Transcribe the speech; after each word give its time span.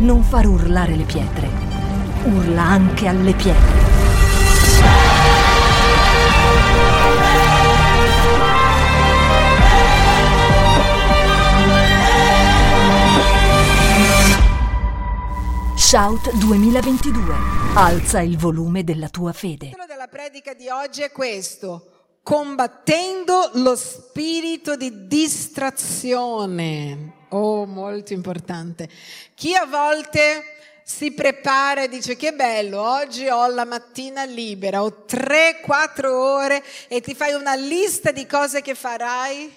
Non 0.00 0.22
far 0.22 0.46
urlare 0.46 0.94
le 0.94 1.02
pietre. 1.02 1.48
Urla 2.22 2.62
anche 2.62 3.08
alle 3.08 3.32
pietre. 3.32 3.86
Shout 15.74 16.32
2022. 16.36 17.34
Alza 17.74 18.20
il 18.20 18.38
volume 18.38 18.84
della 18.84 19.08
tua 19.08 19.32
fede. 19.32 19.64
Il 19.64 19.70
titolo 19.72 19.86
della 19.86 20.06
predica 20.06 20.54
di 20.54 20.68
oggi 20.68 21.02
è 21.02 21.10
questo. 21.10 22.20
Combattendo 22.22 23.50
lo 23.54 23.74
spirito 23.74 24.76
di 24.76 25.08
distrazione. 25.08 27.17
Oh, 27.30 27.66
molto 27.66 28.12
importante. 28.12 28.88
Chi 29.34 29.54
a 29.54 29.66
volte 29.66 30.56
si 30.82 31.12
prepara 31.12 31.82
e 31.82 31.88
dice 31.88 32.16
che 32.16 32.32
bello, 32.32 32.80
oggi 32.80 33.28
ho 33.28 33.46
la 33.48 33.66
mattina 33.66 34.24
libera, 34.24 34.82
ho 34.82 35.04
3-4 35.06 36.06
ore 36.06 36.64
e 36.88 37.02
ti 37.02 37.14
fai 37.14 37.34
una 37.34 37.54
lista 37.54 38.10
di 38.10 38.24
cose 38.24 38.62
che 38.62 38.74
farai 38.74 39.54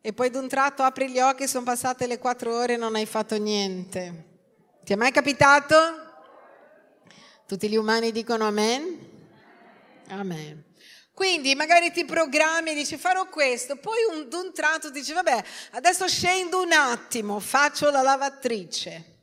e 0.00 0.12
poi 0.12 0.30
d'un 0.30 0.48
tratto 0.48 0.82
apri 0.82 1.08
gli 1.08 1.20
occhi, 1.20 1.46
sono 1.46 1.64
passate 1.64 2.08
le 2.08 2.18
4 2.18 2.52
ore 2.52 2.74
e 2.74 2.76
non 2.76 2.96
hai 2.96 3.06
fatto 3.06 3.36
niente. 3.38 4.24
Ti 4.84 4.92
è 4.92 4.96
mai 4.96 5.12
capitato? 5.12 5.76
Tutti 7.46 7.68
gli 7.68 7.76
umani 7.76 8.10
dicono 8.10 8.44
amen? 8.44 8.98
Amen. 10.08 10.65
Quindi 11.16 11.54
magari 11.54 11.90
ti 11.92 12.04
programmi 12.04 12.72
e 12.72 12.74
dici 12.74 12.98
farò 12.98 13.26
questo, 13.30 13.76
poi 13.76 13.96
un, 14.12 14.28
un 14.30 14.52
tratto 14.52 14.90
dici 14.90 15.14
vabbè, 15.14 15.42
adesso 15.70 16.06
scendo 16.06 16.60
un 16.60 16.72
attimo, 16.72 17.40
faccio 17.40 17.90
la 17.90 18.02
lavatrice. 18.02 19.15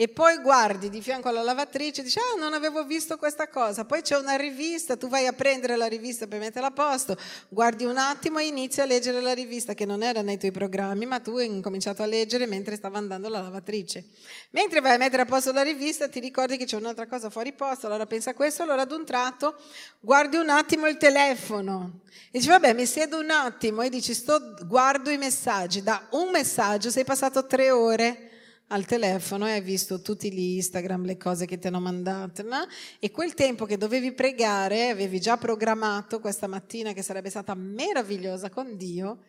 E 0.00 0.06
poi 0.06 0.38
guardi 0.38 0.90
di 0.90 1.02
fianco 1.02 1.28
alla 1.28 1.42
lavatrice 1.42 2.02
e 2.02 2.04
dici, 2.04 2.20
ah, 2.20 2.38
non 2.38 2.52
avevo 2.52 2.84
visto 2.84 3.16
questa 3.16 3.48
cosa. 3.48 3.84
Poi 3.84 4.00
c'è 4.00 4.16
una 4.16 4.36
rivista, 4.36 4.96
tu 4.96 5.08
vai 5.08 5.26
a 5.26 5.32
prendere 5.32 5.74
la 5.74 5.86
rivista 5.86 6.28
per 6.28 6.38
metterla 6.38 6.68
a 6.68 6.70
posto, 6.70 7.16
guardi 7.48 7.84
un 7.84 7.96
attimo 7.96 8.38
e 8.38 8.46
inizi 8.46 8.80
a 8.80 8.84
leggere 8.84 9.20
la 9.20 9.34
rivista 9.34 9.74
che 9.74 9.84
non 9.84 10.04
era 10.04 10.22
nei 10.22 10.38
tuoi 10.38 10.52
programmi, 10.52 11.04
ma 11.04 11.18
tu 11.18 11.36
hai 11.38 11.46
incominciato 11.46 12.04
a 12.04 12.06
leggere 12.06 12.46
mentre 12.46 12.76
stava 12.76 12.96
andando 12.96 13.28
la 13.28 13.40
lavatrice. 13.40 14.04
Mentre 14.50 14.80
vai 14.80 14.94
a 14.94 14.98
mettere 14.98 15.22
a 15.22 15.26
posto 15.26 15.50
la 15.50 15.62
rivista 15.62 16.08
ti 16.08 16.20
ricordi 16.20 16.56
che 16.56 16.64
c'è 16.64 16.76
un'altra 16.76 17.08
cosa 17.08 17.28
fuori 17.28 17.52
posto, 17.52 17.86
allora 17.86 18.06
pensa 18.06 18.30
a 18.30 18.34
questo, 18.34 18.62
allora 18.62 18.82
ad 18.82 18.92
un 18.92 19.04
tratto 19.04 19.56
guardi 19.98 20.36
un 20.36 20.48
attimo 20.48 20.86
il 20.86 20.96
telefono. 20.96 22.02
E 22.30 22.38
dici, 22.38 22.46
vabbè, 22.46 22.72
mi 22.72 22.86
siedo 22.86 23.18
un 23.18 23.30
attimo 23.30 23.82
e 23.82 23.88
dici, 23.88 24.14
sto, 24.14 24.54
guardo 24.64 25.10
i 25.10 25.18
messaggi. 25.18 25.82
Da 25.82 26.06
un 26.10 26.30
messaggio 26.30 26.88
sei 26.88 27.02
passato 27.02 27.46
tre 27.46 27.72
ore 27.72 28.27
al 28.68 28.84
telefono 28.84 29.46
e 29.46 29.52
hai 29.52 29.60
visto 29.60 30.00
tutti 30.00 30.32
gli 30.32 30.56
Instagram, 30.56 31.04
le 31.04 31.16
cose 31.16 31.46
che 31.46 31.58
ti 31.58 31.66
hanno 31.68 31.80
mandato, 31.80 32.42
no? 32.42 32.66
e 32.98 33.10
quel 33.10 33.34
tempo 33.34 33.64
che 33.64 33.76
dovevi 33.76 34.12
pregare, 34.12 34.90
avevi 34.90 35.20
già 35.20 35.36
programmato 35.36 36.20
questa 36.20 36.46
mattina 36.46 36.92
che 36.92 37.02
sarebbe 37.02 37.30
stata 37.30 37.54
meravigliosa 37.54 38.50
con 38.50 38.76
Dio, 38.76 39.22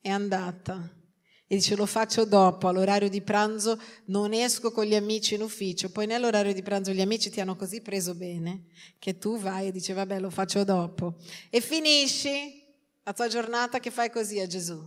è 0.00 0.10
andata. 0.10 1.02
E 1.46 1.56
dice 1.56 1.76
lo 1.76 1.86
faccio 1.86 2.24
dopo, 2.24 2.68
all'orario 2.68 3.10
di 3.10 3.20
pranzo 3.20 3.78
non 4.06 4.32
esco 4.32 4.70
con 4.70 4.84
gli 4.84 4.94
amici 4.94 5.34
in 5.34 5.42
ufficio, 5.42 5.90
poi 5.90 6.06
nell'orario 6.06 6.54
di 6.54 6.62
pranzo 6.62 6.92
gli 6.92 7.02
amici 7.02 7.30
ti 7.30 7.40
hanno 7.40 7.54
così 7.54 7.82
preso 7.82 8.14
bene 8.14 8.64
che 8.98 9.18
tu 9.18 9.38
vai 9.38 9.66
e 9.66 9.72
dici 9.72 9.92
vabbè 9.92 10.20
lo 10.20 10.30
faccio 10.30 10.64
dopo. 10.64 11.16
E 11.50 11.60
finisci 11.60 12.62
la 13.02 13.12
tua 13.12 13.28
giornata 13.28 13.78
che 13.78 13.90
fai 13.90 14.10
così 14.10 14.40
a 14.40 14.46
Gesù. 14.46 14.82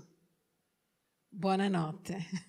Buonanotte. 1.30 2.47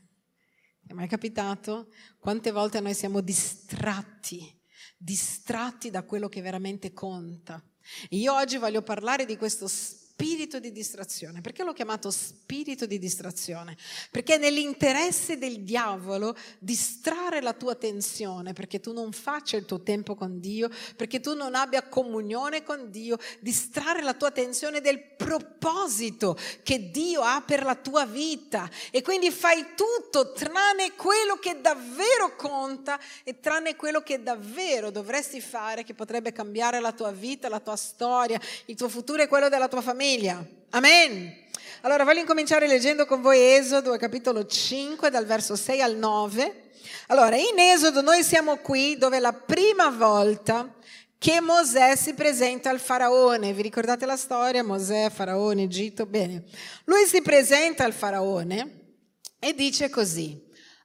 È 0.88 0.94
mai 0.94 1.06
capitato? 1.06 1.92
Quante 2.18 2.50
volte 2.50 2.80
noi 2.80 2.94
siamo 2.94 3.20
distratti, 3.20 4.58
distratti 4.96 5.90
da 5.90 6.02
quello 6.02 6.30
che 6.30 6.40
veramente 6.40 6.94
conta. 6.94 7.62
Io 8.10 8.32
oggi 8.32 8.56
voglio 8.56 8.80
parlare 8.80 9.26
di 9.26 9.36
questo 9.36 9.68
spirito 10.18 10.58
di 10.58 10.72
distrazione. 10.72 11.40
Perché 11.40 11.62
l'ho 11.62 11.72
chiamato 11.72 12.10
spirito 12.10 12.86
di 12.86 12.98
distrazione? 12.98 13.76
Perché 14.10 14.34
è 14.34 14.38
nell'interesse 14.38 15.38
del 15.38 15.60
diavolo 15.60 16.36
distrarre 16.58 17.40
la 17.40 17.52
tua 17.52 17.72
attenzione 17.72 18.52
perché 18.52 18.80
tu 18.80 18.92
non 18.92 19.12
faccia 19.12 19.56
il 19.56 19.64
tuo 19.64 19.80
tempo 19.80 20.16
con 20.16 20.40
Dio, 20.40 20.70
perché 20.96 21.20
tu 21.20 21.36
non 21.36 21.54
abbia 21.54 21.86
comunione 21.86 22.64
con 22.64 22.90
Dio, 22.90 23.16
distrarre 23.38 24.02
la 24.02 24.14
tua 24.14 24.28
attenzione 24.28 24.80
del 24.80 25.00
proposito 25.00 26.36
che 26.64 26.90
Dio 26.90 27.20
ha 27.20 27.40
per 27.46 27.62
la 27.62 27.76
tua 27.76 28.04
vita. 28.04 28.68
E 28.90 29.02
quindi 29.02 29.30
fai 29.30 29.66
tutto 29.76 30.32
tranne 30.32 30.94
quello 30.96 31.36
che 31.36 31.60
davvero 31.60 32.34
conta 32.34 32.98
e 33.22 33.38
tranne 33.38 33.76
quello 33.76 34.00
che 34.00 34.20
davvero 34.20 34.90
dovresti 34.90 35.40
fare 35.40 35.84
che 35.84 35.94
potrebbe 35.94 36.32
cambiare 36.32 36.80
la 36.80 36.90
tua 36.90 37.12
vita, 37.12 37.48
la 37.48 37.60
tua 37.60 37.76
storia, 37.76 38.40
il 38.64 38.74
tuo 38.74 38.88
futuro 38.88 39.22
e 39.22 39.28
quello 39.28 39.48
della 39.48 39.68
tua 39.68 39.80
famiglia 39.80 40.06
famiglia. 40.08 40.42
Amen. 40.70 41.36
Allora 41.82 42.02
voglio 42.04 42.20
incominciare 42.20 42.66
leggendo 42.66 43.04
con 43.04 43.20
voi 43.20 43.38
Esodo, 43.40 43.94
capitolo 43.98 44.46
5, 44.46 45.10
dal 45.10 45.26
verso 45.26 45.54
6 45.54 45.82
al 45.82 45.96
9. 45.96 46.70
Allora, 47.08 47.36
in 47.36 47.58
Esodo 47.58 48.00
noi 48.00 48.22
siamo 48.22 48.56
qui 48.56 48.96
dove 48.96 49.18
la 49.18 49.34
prima 49.34 49.90
volta 49.90 50.74
che 51.18 51.42
Mosè 51.42 51.94
si 51.94 52.14
presenta 52.14 52.70
al 52.70 52.80
faraone. 52.80 53.52
Vi 53.52 53.60
ricordate 53.60 54.06
la 54.06 54.16
storia? 54.16 54.64
Mosè, 54.64 55.10
faraone, 55.10 55.64
Egitto? 55.64 56.06
Bene. 56.06 56.44
Lui 56.84 57.04
si 57.04 57.20
presenta 57.20 57.84
al 57.84 57.92
faraone 57.92 58.96
e 59.38 59.52
dice 59.52 59.90
così. 59.90 60.42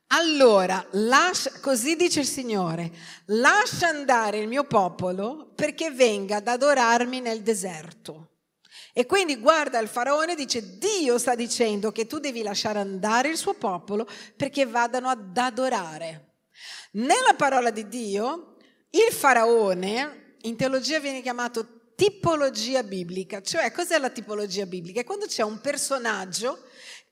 Allora, 0.07 0.85
lascia, 0.91 1.49
così 1.61 1.95
dice 1.95 2.19
il 2.19 2.27
Signore, 2.27 2.91
lascia 3.27 3.87
andare 3.87 4.39
il 4.39 4.49
mio 4.49 4.65
popolo 4.65 5.53
perché 5.55 5.91
venga 5.91 6.37
ad 6.37 6.47
adorarmi 6.49 7.21
nel 7.21 7.41
deserto. 7.41 8.27
E 8.95 9.07
quindi 9.07 9.37
guarda 9.37 9.79
il 9.79 9.87
faraone 9.87 10.33
e 10.33 10.35
dice, 10.35 10.77
Dio 10.77 11.17
sta 11.17 11.33
dicendo 11.33 11.91
che 11.91 12.05
tu 12.05 12.19
devi 12.19 12.43
lasciare 12.43 12.77
andare 12.77 13.29
il 13.29 13.37
suo 13.37 13.55
popolo 13.55 14.07
perché 14.37 14.67
vadano 14.67 15.09
ad 15.09 15.35
adorare. 15.35 16.35
Nella 16.91 17.33
parola 17.35 17.71
di 17.71 17.87
Dio, 17.87 18.55
il 18.91 19.11
faraone, 19.11 20.35
in 20.41 20.55
teologia 20.55 20.99
viene 20.99 21.23
chiamato 21.23 21.91
tipologia 21.95 22.83
biblica, 22.83 23.41
cioè 23.41 23.71
cos'è 23.71 23.97
la 23.97 24.11
tipologia 24.11 24.67
biblica? 24.67 25.01
È 25.01 25.03
quando 25.03 25.25
c'è 25.25 25.41
un 25.41 25.59
personaggio 25.59 26.61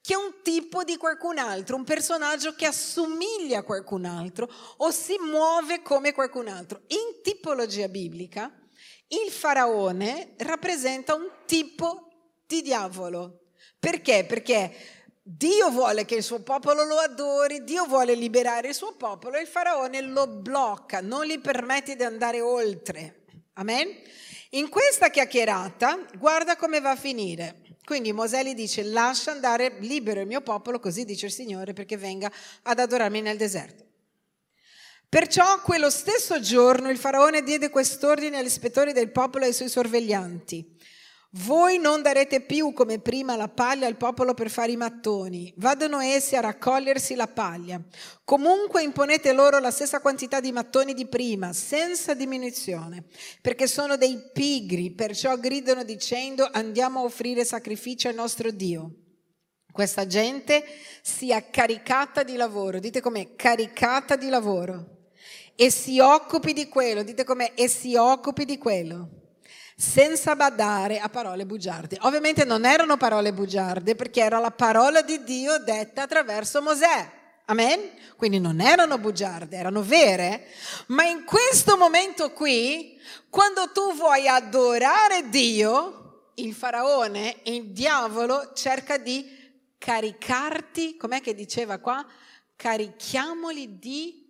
che 0.02 0.14
è 0.14 0.18
un 0.18 0.42
tipo 0.44 0.84
di 0.84 0.98
qualcun 0.98 1.40
altro, 1.40 1.76
un 1.76 1.84
personaggio 1.84 2.54
che 2.54 2.66
assomiglia 2.66 3.60
a 3.60 3.64
qualcun 3.64 4.06
altro 4.06 4.52
o 4.78 4.92
si 4.92 5.16
muove 5.20 5.82
come 5.82 6.12
qualcun 6.12 6.48
altro. 6.48 6.82
In 6.88 7.22
tipologia 7.24 7.88
biblica, 7.88 8.52
il 9.12 9.32
faraone 9.32 10.34
rappresenta 10.38 11.16
un 11.16 11.30
tipo 11.46 12.08
di 12.46 12.62
diavolo. 12.62 13.40
Perché? 13.80 14.26
Perché 14.28 14.74
Dio 15.22 15.70
vuole 15.70 16.06
che 16.06 16.16
il 16.16 16.24
suo 16.24 16.42
popolo 16.42 16.84
lo 16.84 16.98
adori, 16.98 17.64
Dio 17.64 17.86
vuole 17.86 18.16
liberare 18.16 18.70
il 18.70 18.74
suo 18.74 18.96
popolo 18.96 19.38
e 19.38 19.42
il 19.42 19.48
faraone 19.48 20.02
lo 20.02 20.28
blocca, 20.28 21.02
non 21.02 21.26
gli 21.26 21.40
permette 21.40 21.96
di 21.96 22.04
andare 22.04 22.42
oltre. 22.42 23.24
Amen? 23.54 23.88
In 24.52 24.70
questa 24.70 25.10
chiacchierata, 25.10 26.06
guarda 26.18 26.56
come 26.56 26.80
va 26.82 26.92
a 26.92 26.96
finire. 26.96 27.62
Quindi 27.84 28.14
Mosè 28.14 28.44
gli 28.44 28.54
dice, 28.54 28.84
lascia 28.84 29.32
andare 29.32 29.78
libero 29.80 30.22
il 30.22 30.28
mio 30.28 30.42
popolo, 30.42 30.80
così 30.80 31.04
dice 31.04 31.26
il 31.28 31.32
Signore, 31.32 31.74
perché 31.74 31.98
venga 31.98 32.32
ad 32.64 32.80
adorarmi 32.80 33.22
nel 33.22 33.38
deserto. 33.38 33.91
Perciò 35.12 35.60
quello 35.60 35.90
stesso 35.90 36.40
giorno 36.40 36.90
il 36.90 36.98
faraone 36.98 37.44
diede 37.44 37.70
quest'ordine 37.70 38.38
agli 38.38 38.46
ispettori 38.46 38.94
del 38.94 39.12
popolo 39.12 39.44
e 39.44 39.48
ai 39.48 39.54
suoi 39.54 39.68
sorveglianti. 39.68 40.66
Voi 41.32 41.80
non 41.80 42.02
darete 42.02 42.40
più 42.40 42.72
come 42.72 43.00
prima 43.00 43.36
la 43.36 43.50
paglia 43.50 43.88
al 43.88 43.98
popolo 43.98 44.34
per 44.34 44.50
fare 44.50 44.72
i 44.72 44.78
mattoni, 44.78 45.54
vadano 45.58 46.00
essi 46.00 46.38
a 46.38 46.40
raccogliersi 46.40 47.16
la 47.16 47.28
paglia. 47.28 47.82
Comunque 48.24 48.84
imponete 48.84 49.34
loro 49.34 49.60
la 49.60 49.70
stessa 49.70 50.00
quantità 50.00 50.40
di 50.40 50.54
mattoni 50.54 50.94
di 50.94 51.06
prima, 51.06 51.52
senza 51.52 52.14
diminuzione, 52.14 53.04
perché 53.42 53.68
sono 53.68 53.98
dei 53.98 54.30
pigri, 54.32 54.92
perciò 54.92 55.36
gridano 55.36 55.84
dicendo 55.84 56.48
andiamo 56.50 57.02
a 57.02 57.04
offrire 57.04 57.44
sacrifici 57.44 58.08
al 58.08 58.16
nostro 58.16 58.50
Dio. 58.50 58.94
Questa 59.74 60.08
gente 60.08 60.64
sia 61.02 61.50
caricata 61.50 62.24
di 62.24 62.38
lavoro, 62.38 62.80
dite 62.80 63.02
com'è, 63.02 63.36
caricata 63.36 64.16
di 64.16 64.30
lavoro 64.30 64.91
e 65.62 65.70
si 65.70 66.00
occupi 66.00 66.54
di 66.54 66.68
quello, 66.68 67.04
dite 67.04 67.24
com'è, 67.24 67.52
e 67.54 67.68
si 67.68 67.96
occupi 67.96 68.46
di 68.46 68.58
quello, 68.58 69.10
senza 69.76 70.36
badare 70.36 70.98
a 70.98 71.08
parole 71.08 71.46
bugiarde. 71.46 72.00
Ovviamente 72.02 72.46
non 72.46 72.66
erano 72.66 72.98
parole 72.98 73.32
bugiarde 73.32 73.94
perché 73.94 74.22
era 74.22 74.40
la 74.40 74.50
parola 74.50 75.04
di 75.04 75.24
Dio 75.24 75.60
detta 75.60 76.02
attraverso 76.02 76.64
Mosè. 76.64 77.12
Amen? 77.46 77.92
Quindi 78.16 78.40
non 78.40 78.60
erano 78.60 78.98
bugiarde, 78.98 79.56
erano 79.56 79.84
vere. 79.84 80.48
Ma 80.88 81.04
in 81.04 81.26
questo 81.26 81.78
momento 81.78 82.32
qui, 82.32 83.00
quando 83.30 83.70
tu 83.72 83.94
vuoi 83.94 84.28
adorare 84.28 85.30
Dio, 85.30 86.32
il 86.36 86.56
faraone, 86.56 87.36
il 87.44 87.68
diavolo 87.68 88.52
cerca 88.56 88.98
di 88.98 89.30
caricarti, 89.78 90.98
com'è 90.98 91.22
che 91.22 91.36
diceva 91.36 91.78
qua? 91.78 92.04
Carichiamoli 92.56 93.78
di 93.78 94.21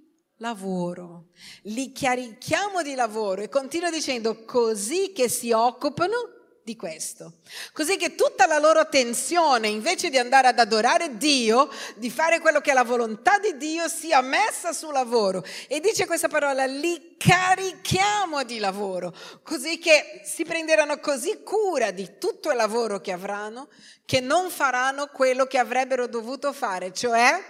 lavoro, 0.41 1.27
li 1.63 1.91
carichiamo 1.93 2.81
di 2.81 2.95
lavoro 2.95 3.43
e 3.43 3.49
continua 3.49 3.91
dicendo 3.91 4.43
così 4.43 5.13
che 5.13 5.29
si 5.29 5.51
occupano 5.51 6.39
di 6.63 6.75
questo. 6.75 7.35
Così 7.73 7.95
che 7.95 8.15
tutta 8.15 8.47
la 8.47 8.57
loro 8.57 8.79
attenzione, 8.79 9.67
invece 9.67 10.09
di 10.09 10.17
andare 10.17 10.47
ad 10.47 10.57
adorare 10.57 11.17
Dio, 11.17 11.69
di 11.95 12.09
fare 12.09 12.39
quello 12.39 12.59
che 12.59 12.71
è 12.71 12.73
la 12.73 12.83
volontà 12.83 13.37
di 13.37 13.55
Dio, 13.57 13.87
sia 13.87 14.21
messa 14.21 14.73
sul 14.73 14.93
lavoro. 14.93 15.43
E 15.67 15.79
dice 15.79 16.07
questa 16.07 16.27
parola, 16.27 16.65
li 16.65 17.15
carichiamo 17.17 18.43
di 18.43 18.57
lavoro, 18.57 19.13
così 19.43 19.77
che 19.77 20.21
si 20.23 20.43
prenderanno 20.43 20.99
così 20.99 21.41
cura 21.43 21.91
di 21.91 22.17
tutto 22.17 22.49
il 22.49 22.57
lavoro 22.57 22.99
che 22.99 23.11
avranno, 23.11 23.69
che 24.05 24.19
non 24.19 24.49
faranno 24.49 25.07
quello 25.07 25.45
che 25.45 25.59
avrebbero 25.59 26.07
dovuto 26.07 26.51
fare, 26.51 26.91
cioè 26.93 27.43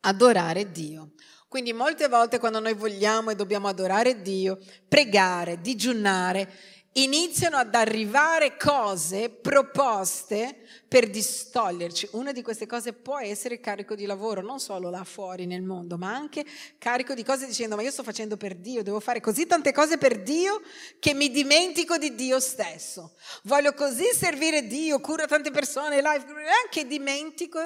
adorare 0.00 0.70
Dio. 0.70 1.12
Quindi 1.50 1.72
molte 1.72 2.06
volte 2.06 2.38
quando 2.38 2.60
noi 2.60 2.74
vogliamo 2.74 3.30
e 3.30 3.34
dobbiamo 3.34 3.66
adorare 3.66 4.22
Dio, 4.22 4.56
pregare, 4.86 5.60
digiunare, 5.60 6.48
iniziano 6.92 7.56
ad 7.56 7.74
arrivare 7.74 8.56
cose, 8.56 9.30
proposte 9.30 10.60
per 10.86 11.10
distoglierci. 11.10 12.10
Una 12.12 12.30
di 12.30 12.42
queste 12.42 12.66
cose 12.66 12.92
può 12.92 13.18
essere 13.18 13.58
carico 13.58 13.96
di 13.96 14.06
lavoro, 14.06 14.42
non 14.42 14.60
solo 14.60 14.90
là 14.90 15.02
fuori 15.02 15.44
nel 15.44 15.62
mondo, 15.62 15.98
ma 15.98 16.14
anche 16.14 16.46
carico 16.78 17.14
di 17.14 17.24
cose 17.24 17.46
dicendo 17.46 17.74
ma 17.74 17.82
io 17.82 17.90
sto 17.90 18.04
facendo 18.04 18.36
per 18.36 18.54
Dio, 18.54 18.84
devo 18.84 19.00
fare 19.00 19.18
così 19.18 19.44
tante 19.44 19.72
cose 19.72 19.98
per 19.98 20.22
Dio 20.22 20.62
che 21.00 21.14
mi 21.14 21.32
dimentico 21.32 21.98
di 21.98 22.14
Dio 22.14 22.38
stesso. 22.38 23.16
Voglio 23.42 23.72
così 23.72 24.04
servire 24.14 24.68
Dio, 24.68 25.00
curo 25.00 25.26
tante 25.26 25.50
persone, 25.50 25.96
live, 25.96 26.26
anche 26.64 26.86
dimentico 26.86 27.60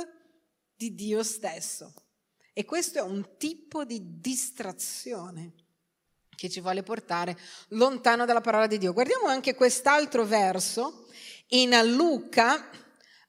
di 0.75 0.95
Dio 0.95 1.23
stesso. 1.23 1.93
E 2.57 2.65
questo 2.65 2.99
è 2.99 3.03
un 3.03 3.37
tipo 3.37 3.85
di 3.85 4.01
distrazione 4.21 5.55
che 6.37 6.49
ci 6.49 6.61
vuole 6.61 6.85
portare 6.85 7.37
lontano 7.71 8.25
dalla 8.25 8.41
parola 8.41 8.69
di 8.69 8.79
Dio. 8.79 8.93
Guardiamo 8.93 9.27
anche 9.27 9.57
quest'altro 9.57 10.25
verso 10.25 11.09
in 11.49 11.77
Luca 11.97 12.71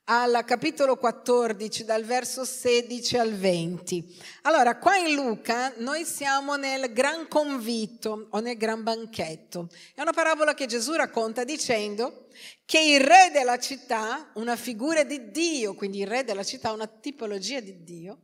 al 0.04 0.44
capitolo 0.46 0.98
14 0.98 1.86
dal 1.86 2.04
verso 2.04 2.46
16 2.46 3.18
al 3.18 3.34
20. 3.34 4.16
Allora, 4.44 4.78
qua 4.78 4.96
in 4.98 5.16
Luca 5.16 5.74
noi 5.78 6.06
siamo 6.06 6.56
nel 6.56 6.94
gran 6.94 7.28
convito 7.28 8.28
o 8.30 8.40
nel 8.40 8.58
gran 8.58 8.84
banchetto. 8.84 9.70
È 9.96 10.02
una 10.02 10.14
parabola 10.14 10.54
che 10.54 10.68
Gesù 10.68 10.94
racconta 10.94 11.44
dicendo 11.44 12.28
che 12.66 12.80
il 12.80 13.00
re 13.00 13.32
della 13.34 13.58
città, 13.58 14.30
una 14.36 14.56
figura 14.56 15.04
di 15.04 15.32
Dio, 15.32 15.74
quindi 15.74 16.02
il 16.02 16.08
re 16.08 16.24
della 16.24 16.44
città, 16.44 16.72
una 16.72 16.86
tipologia 16.86 17.60
di 17.60 17.84
Dio, 17.84 18.20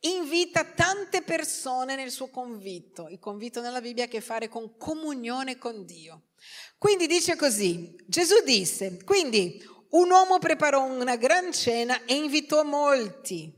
invita 0.00 0.64
tante 0.64 1.22
persone 1.22 1.96
nel 1.96 2.10
suo 2.10 2.28
convito. 2.28 3.08
Il 3.08 3.18
convito 3.18 3.60
nella 3.60 3.80
Bibbia 3.80 4.04
ha 4.04 4.06
a 4.06 4.10
che 4.10 4.20
fare 4.20 4.48
con 4.48 4.76
comunione 4.76 5.58
con 5.58 5.84
Dio. 5.84 6.22
Quindi 6.78 7.06
dice 7.06 7.36
così, 7.36 7.96
Gesù 8.06 8.42
disse, 8.44 9.02
quindi 9.04 9.62
un 9.90 10.10
uomo 10.10 10.38
preparò 10.38 10.84
una 10.84 11.16
gran 11.16 11.52
cena 11.52 12.04
e 12.04 12.14
invitò 12.14 12.62
molti. 12.62 13.52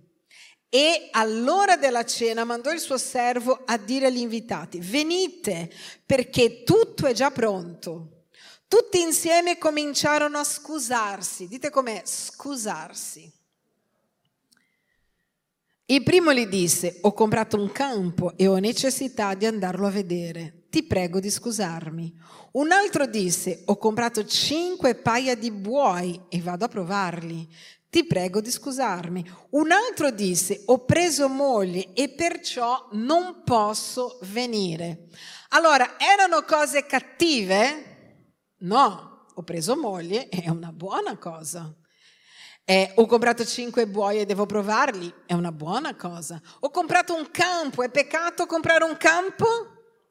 E 0.72 1.08
all'ora 1.10 1.76
della 1.76 2.04
cena 2.04 2.44
mandò 2.44 2.70
il 2.70 2.78
suo 2.78 2.96
servo 2.96 3.62
a 3.64 3.76
dire 3.76 4.06
agli 4.06 4.19
invitati, 4.19 4.78
venite 4.78 5.69
perché 6.06 6.62
tutto 6.62 7.06
è 7.06 7.12
già 7.12 7.32
pronto. 7.32 8.26
Tutti 8.69 9.00
insieme 9.00 9.58
cominciarono 9.58 10.38
a 10.38 10.44
scusarsi. 10.44 11.48
Dite 11.48 11.70
com'è 11.70 12.02
scusarsi. 12.04 13.39
Il 15.90 16.04
primo 16.04 16.32
gli 16.32 16.46
disse, 16.46 16.98
ho 17.00 17.12
comprato 17.12 17.60
un 17.60 17.72
campo 17.72 18.34
e 18.37 18.46
ho 18.46 18.58
necessità 18.58 19.34
di 19.34 19.44
andarlo 19.44 19.88
a 19.88 19.90
vedere. 19.90 20.66
Ti 20.70 20.84
prego 20.84 21.19
di 21.19 21.28
scusarmi. 21.28 22.14
Un 22.52 22.70
altro 22.70 23.06
disse, 23.06 23.62
ho 23.64 23.76
comprato 23.76 24.25
cinque 24.25 24.94
paia 24.94 25.34
di 25.34 25.50
buoi 25.50 26.26
e 26.28 26.40
vado 26.40 26.64
a 26.64 26.69
provarli. 26.69 27.52
Ti 27.90 28.06
prego 28.06 28.40
di 28.40 28.52
scusarmi. 28.52 29.28
Un 29.50 29.72
altro 29.72 30.12
disse, 30.12 30.62
ho 30.66 30.84
preso 30.84 31.28
moglie 31.28 31.93
e 31.93 32.10
perciò 32.10 32.90
non 32.93 33.43
posso 33.44 34.20
venire. 34.22 35.08
Allora, 35.48 35.98
erano 35.98 36.44
cose 36.44 36.86
cattive? 36.86 38.28
No, 38.58 39.26
ho 39.34 39.43
preso 39.43 39.76
moglie, 39.76 40.28
è 40.28 40.48
una 40.50 40.70
buona 40.70 41.16
cosa. 41.16 41.75
Eh, 42.70 42.93
ho 42.94 43.06
comprato 43.06 43.44
cinque 43.44 43.88
buoi 43.88 44.20
e 44.20 44.26
devo 44.26 44.46
provarli, 44.46 45.12
è 45.26 45.32
una 45.32 45.50
buona 45.50 45.96
cosa. 45.96 46.40
Ho 46.61 46.70
comprato 46.70 47.17
un 47.17 47.28
campo, 47.32 47.82
è 47.82 47.90
peccato 47.90 48.46
comprare 48.46 48.84
un 48.84 48.96
campo? 48.96 49.46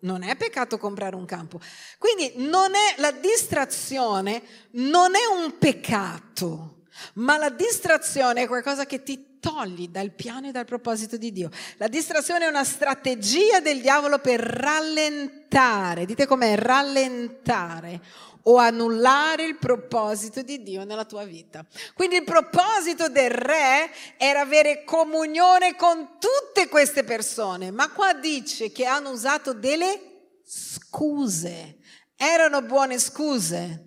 Non 0.02 0.24
è 0.24 0.36
peccato 0.36 0.78
comprare 0.78 1.16
un 1.16 1.24
campo. 1.24 1.62
Quindi 1.98 2.34
non 2.50 2.76
è, 2.76 3.00
la 3.00 3.12
distrazione 3.12 4.42
non 4.72 5.16
è 5.16 5.26
un 5.42 5.58
peccato, 5.58 6.82
ma 7.14 7.38
la 7.38 7.50
distrazione 7.50 8.42
è 8.42 8.48
qualcosa 8.48 8.86
che 8.86 9.04
ti 9.04 9.38
togli 9.40 9.88
dal 9.88 10.12
piano 10.12 10.50
e 10.50 10.52
dal 10.52 10.66
proposito 10.66 11.16
di 11.16 11.32
Dio. 11.32 11.50
La 11.78 11.88
distrazione 11.88 12.44
è 12.44 12.50
una 12.50 12.66
strategia 12.66 13.62
del 13.62 13.80
diavolo 13.80 14.20
per 14.20 14.42
rallentare, 14.42 16.06
dite 16.06 16.28
com'è, 16.28 16.58
rallentare 16.58 18.02
o 18.50 18.58
annullare 18.58 19.46
il 19.46 19.58
proposito 19.58 20.42
di 20.42 20.64
Dio 20.64 20.84
nella 20.84 21.06
tua 21.06 21.24
vita. 21.24 21.64
Quindi 21.94 22.16
il 22.16 22.24
proposito 22.24 23.08
del 23.08 23.30
re 23.30 23.92
era 24.18 24.42
avere 24.42 24.84
comunione 24.84 25.76
con 25.76 26.18
tutte 26.20 26.68
queste 26.68 27.04
persone, 27.04 27.70
ma 27.70 27.92
qua 27.92 28.14
dice 28.14 28.72
che 28.72 28.86
hanno 28.86 29.12
usato 29.12 29.54
delle 29.54 30.40
scuse. 30.44 31.78
Erano 32.16 32.62
buone 32.64 33.00
scuse 33.00 33.86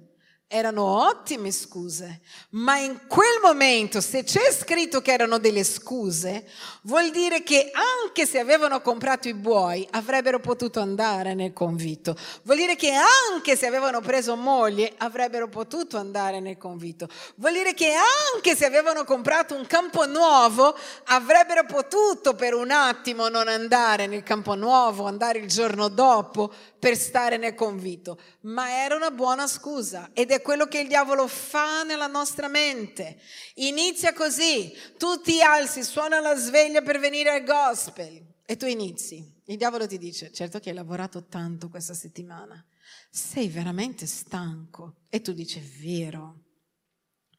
erano 0.54 0.84
ottime 1.06 1.50
scuse, 1.50 2.20
ma 2.50 2.76
in 2.76 3.06
quel 3.08 3.40
momento, 3.42 4.02
se 4.02 4.22
c'è 4.22 4.52
scritto 4.52 5.00
che 5.00 5.10
erano 5.10 5.38
delle 5.38 5.64
scuse, 5.64 6.46
vuol 6.82 7.10
dire 7.10 7.42
che 7.42 7.70
anche 7.72 8.26
se 8.26 8.38
avevano 8.38 8.80
comprato 8.80 9.28
i 9.28 9.34
buoi, 9.34 9.86
avrebbero 9.90 10.40
potuto 10.40 10.80
andare 10.80 11.34
nel 11.34 11.52
convito. 11.52 12.16
Vuol 12.42 12.56
dire 12.56 12.76
che 12.76 12.92
anche 13.32 13.56
se 13.56 13.66
avevano 13.66 14.00
preso 14.00 14.36
moglie, 14.36 14.92
avrebbero 14.96 15.48
potuto 15.48 15.96
andare 15.96 16.40
nel 16.40 16.58
convito. 16.58 17.08
Vuol 17.36 17.52
dire 17.52 17.74
che 17.74 17.92
anche 18.34 18.56
se 18.56 18.64
avevano 18.64 19.04
comprato 19.04 19.54
un 19.54 19.66
campo 19.66 20.06
nuovo, 20.06 20.76
avrebbero 21.04 21.64
potuto 21.64 22.34
per 22.34 22.54
un 22.54 22.70
attimo 22.70 23.28
non 23.28 23.48
andare 23.48 24.06
nel 24.06 24.22
campo 24.22 24.54
nuovo, 24.54 25.06
andare 25.06 25.38
il 25.38 25.46
giorno 25.46 25.88
dopo 25.88 26.52
per 26.78 26.96
stare 26.96 27.36
nel 27.36 27.54
convito. 27.54 28.18
Ma 28.40 28.82
era 28.82 28.96
una 28.96 29.12
buona 29.12 29.46
scusa 29.46 30.10
ed 30.12 30.32
è 30.32 30.42
quello 30.42 30.66
che 30.66 30.80
il 30.80 30.88
diavolo 30.88 31.28
fa 31.28 31.84
nella 31.84 32.08
nostra 32.08 32.48
mente. 32.48 33.18
Inizia 33.56 34.12
così, 34.12 34.76
tu 34.98 35.20
ti 35.20 35.40
alzi, 35.40 35.84
suona 35.84 36.18
la 36.18 36.34
sveglia 36.34 36.71
per 36.80 36.98
venire 36.98 37.30
al 37.30 37.44
gospel 37.44 38.36
e 38.46 38.56
tu 38.56 38.64
inizi. 38.66 39.40
Il 39.46 39.58
diavolo 39.58 39.86
ti 39.86 39.98
dice, 39.98 40.32
certo 40.32 40.60
che 40.60 40.70
hai 40.70 40.74
lavorato 40.74 41.26
tanto 41.26 41.68
questa 41.68 41.92
settimana, 41.92 42.64
sei 43.10 43.48
veramente 43.48 44.06
stanco. 44.06 45.00
E 45.10 45.20
tu 45.20 45.32
dici, 45.32 45.60
vero. 45.80 46.44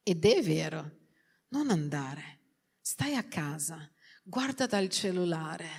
Ed 0.04 0.24
è 0.25 0.44
vero. 0.44 1.00
Non 1.50 1.72
andare. 1.72 2.42
Stai 2.82 3.16
a 3.16 3.24
casa, 3.24 3.90
guarda 4.24 4.68
dal 4.68 4.90
cellulare, 4.90 5.70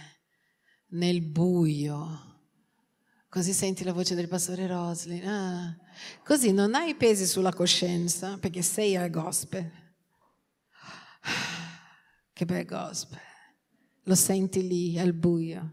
nel 0.88 1.20
buio 1.20 2.32
Così 3.34 3.52
senti 3.52 3.82
la 3.82 3.92
voce 3.92 4.14
del 4.14 4.28
pastore 4.28 4.68
Roslin. 4.68 5.26
Ah. 5.26 5.76
Così 6.22 6.52
non 6.52 6.76
hai 6.76 6.94
pesi 6.94 7.26
sulla 7.26 7.52
coscienza 7.52 8.38
perché 8.38 8.62
sei 8.62 8.94
al 8.94 9.10
gospel. 9.10 9.68
Che 12.32 12.44
bel 12.44 12.64
gospel. 12.64 13.18
Lo 14.04 14.14
senti 14.14 14.66
lì 14.66 14.98
al 14.98 15.12
buio. 15.12 15.72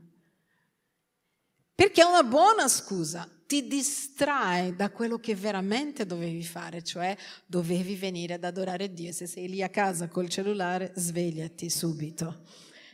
Perché 1.76 2.02
è 2.02 2.06
una 2.06 2.24
buona 2.24 2.68
scusa. 2.68 3.28
Ti 3.48 3.68
distrae 3.68 4.76
da 4.76 4.92
quello 4.92 5.18
che 5.18 5.36
veramente 5.36 6.06
dovevi 6.06 6.44
fare, 6.44 6.84
cioè 6.84 7.18
dovevi 7.46 7.96
venire 7.96 8.36
ad 8.36 8.44
adorare 8.44 8.94
Dio. 8.94 9.12
Se 9.12 9.28
sei 9.28 9.50
lì 9.50 9.62
a 9.62 9.70
casa 9.70 10.08
col 10.08 10.30
cellulare, 10.30 10.94
svegliati 10.96 11.70
subito 11.70 12.44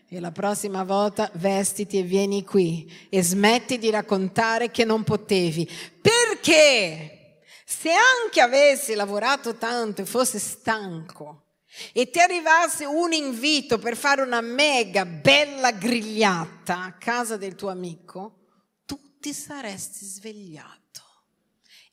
e 0.10 0.20
la 0.20 0.32
prossima 0.32 0.84
volta 0.84 1.30
vestiti 1.34 2.00
e 2.00 2.04
vieni 2.04 2.44
qui 2.44 2.90
e 3.10 3.22
smetti 3.22 3.78
di 3.78 3.90
raccontare 3.90 4.72
che 4.72 4.86
non 4.86 5.04
potevi. 5.04 5.70
Perché 6.02 7.42
se 7.66 7.90
anche 7.92 8.40
avessi 8.40 8.96
lavorato 8.96 9.56
tanto 9.56 10.02
e 10.02 10.06
fosse 10.06 10.40
stanco 10.40 11.47
e 11.94 12.10
ti 12.10 12.20
arrivasse 12.20 12.86
un 12.86 13.14
invito 13.14 13.78
per 13.78 13.96
fare 13.96 14.22
una 14.22 14.42
mega 14.42 15.06
bella 15.06 15.72
grigliata 15.72 16.84
a 16.84 16.94
casa 16.94 17.38
del 17.38 17.56
tuo 17.56 17.70
amico, 17.70 18.46
tu 18.86 19.18
ti 19.20 19.34
saresti 19.34 20.06
svegliato 20.06 21.04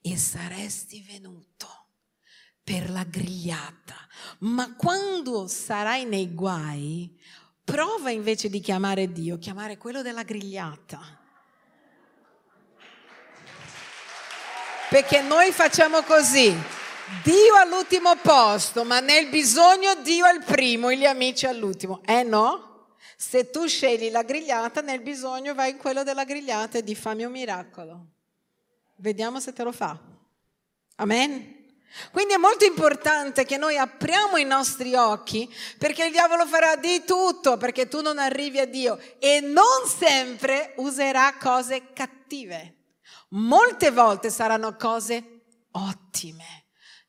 e 0.00 0.16
saresti 0.16 1.04
venuto 1.06 1.88
per 2.62 2.90
la 2.90 3.04
grigliata. 3.04 3.96
Ma 4.40 4.74
quando 4.74 5.46
sarai 5.48 6.04
nei 6.04 6.32
guai, 6.32 7.18
Prova 7.64 8.10
invece 8.10 8.50
di 8.50 8.60
chiamare 8.60 9.10
Dio, 9.10 9.38
chiamare 9.38 9.78
quello 9.78 10.02
della 10.02 10.22
grigliata. 10.22 11.00
Perché 14.90 15.22
noi 15.22 15.50
facciamo 15.50 16.02
così. 16.02 16.54
Dio 17.22 17.54
all'ultimo 17.56 18.16
posto, 18.16 18.84
ma 18.84 19.00
nel 19.00 19.28
bisogno 19.28 19.94
Dio 19.96 20.24
al 20.24 20.42
primo 20.42 20.88
e 20.88 20.96
gli 20.96 21.04
amici 21.04 21.44
all'ultimo. 21.46 22.00
Eh 22.04 22.22
no? 22.22 22.96
Se 23.16 23.50
tu 23.50 23.66
scegli 23.66 24.10
la 24.10 24.22
grigliata, 24.22 24.80
nel 24.80 25.00
bisogno 25.00 25.54
vai 25.54 25.72
in 25.72 25.76
quello 25.76 26.02
della 26.02 26.24
grigliata 26.24 26.78
e 26.78 26.82
di 26.82 26.94
fammi 26.94 27.24
un 27.24 27.32
miracolo. 27.32 28.06
Vediamo 28.96 29.38
se 29.38 29.52
te 29.52 29.62
lo 29.62 29.72
fa. 29.72 29.98
Amen. 30.96 31.62
Quindi 32.10 32.34
è 32.34 32.38
molto 32.38 32.64
importante 32.64 33.44
che 33.44 33.56
noi 33.56 33.76
apriamo 33.76 34.36
i 34.36 34.44
nostri 34.44 34.94
occhi 34.94 35.52
perché 35.78 36.06
il 36.06 36.10
diavolo 36.10 36.46
farà 36.46 36.74
di 36.74 37.04
tutto 37.04 37.56
perché 37.56 37.86
tu 37.86 38.00
non 38.00 38.18
arrivi 38.18 38.58
a 38.58 38.66
Dio 38.66 38.98
e 39.18 39.40
non 39.40 39.86
sempre 39.86 40.72
userà 40.76 41.36
cose 41.38 41.92
cattive. 41.92 42.76
Molte 43.30 43.90
volte 43.90 44.30
saranno 44.30 44.74
cose 44.76 45.42
ottime. 45.72 46.63